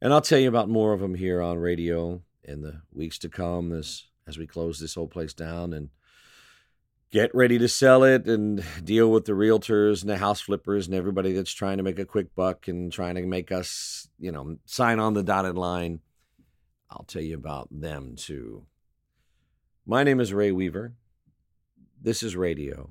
And 0.00 0.12
I'll 0.12 0.20
tell 0.20 0.38
you 0.38 0.48
about 0.48 0.68
more 0.68 0.92
of 0.92 1.00
them 1.00 1.14
here 1.14 1.40
on 1.42 1.58
radio 1.58 2.22
in 2.44 2.62
the 2.62 2.82
weeks 2.92 3.18
to 3.18 3.28
come 3.28 3.72
as, 3.72 4.04
as 4.26 4.38
we 4.38 4.46
close 4.46 4.78
this 4.78 4.94
whole 4.94 5.08
place 5.08 5.34
down 5.34 5.72
and 5.72 5.90
get 7.10 7.34
ready 7.34 7.58
to 7.58 7.68
sell 7.68 8.04
it 8.04 8.26
and 8.26 8.64
deal 8.82 9.10
with 9.10 9.24
the 9.24 9.32
realtors 9.32 10.02
and 10.02 10.10
the 10.10 10.18
house 10.18 10.40
flippers 10.40 10.86
and 10.86 10.94
everybody 10.94 11.32
that's 11.32 11.52
trying 11.52 11.76
to 11.76 11.82
make 11.82 11.98
a 11.98 12.04
quick 12.04 12.34
buck 12.34 12.68
and 12.68 12.92
trying 12.92 13.14
to 13.14 13.24
make 13.24 13.52
us, 13.52 14.08
you 14.18 14.32
know, 14.32 14.56
sign 14.66 14.98
on 14.98 15.14
the 15.14 15.22
dotted 15.22 15.56
line. 15.56 16.00
I'll 16.90 17.04
tell 17.04 17.22
you 17.22 17.34
about 17.34 17.68
them 17.70 18.14
too. 18.16 18.66
My 19.84 20.02
name 20.04 20.20
is 20.20 20.32
Ray 20.32 20.52
Weaver. 20.52 20.94
This 22.00 22.22
is 22.22 22.36
radio. 22.36 22.90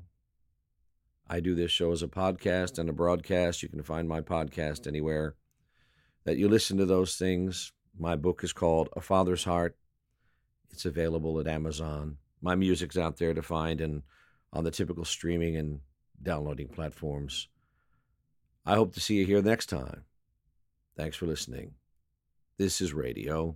I 1.27 1.39
do 1.39 1.55
this 1.55 1.71
show 1.71 1.91
as 1.91 2.03
a 2.03 2.07
podcast 2.07 2.77
and 2.77 2.89
a 2.89 2.93
broadcast. 2.93 3.63
You 3.63 3.69
can 3.69 3.83
find 3.83 4.07
my 4.07 4.21
podcast 4.21 4.87
anywhere 4.87 5.35
that 6.25 6.37
you 6.37 6.47
listen 6.47 6.77
to 6.77 6.85
those 6.85 7.15
things. 7.15 7.71
My 7.97 8.15
book 8.15 8.43
is 8.43 8.53
called 8.53 8.89
A 8.95 9.01
Father's 9.01 9.43
Heart. 9.43 9.77
It's 10.71 10.85
available 10.85 11.39
at 11.39 11.47
Amazon. 11.47 12.17
My 12.41 12.55
music's 12.55 12.97
out 12.97 13.17
there 13.17 13.33
to 13.33 13.41
find 13.41 13.79
and 13.81 14.03
on 14.51 14.63
the 14.63 14.71
typical 14.71 15.05
streaming 15.05 15.55
and 15.55 15.79
downloading 16.21 16.67
platforms. 16.67 17.47
I 18.65 18.75
hope 18.75 18.93
to 18.93 18.99
see 18.99 19.15
you 19.15 19.25
here 19.25 19.41
next 19.41 19.67
time. 19.67 20.03
Thanks 20.95 21.17
for 21.17 21.25
listening. 21.25 21.73
This 22.57 22.81
is 22.81 22.93
radio. 22.93 23.55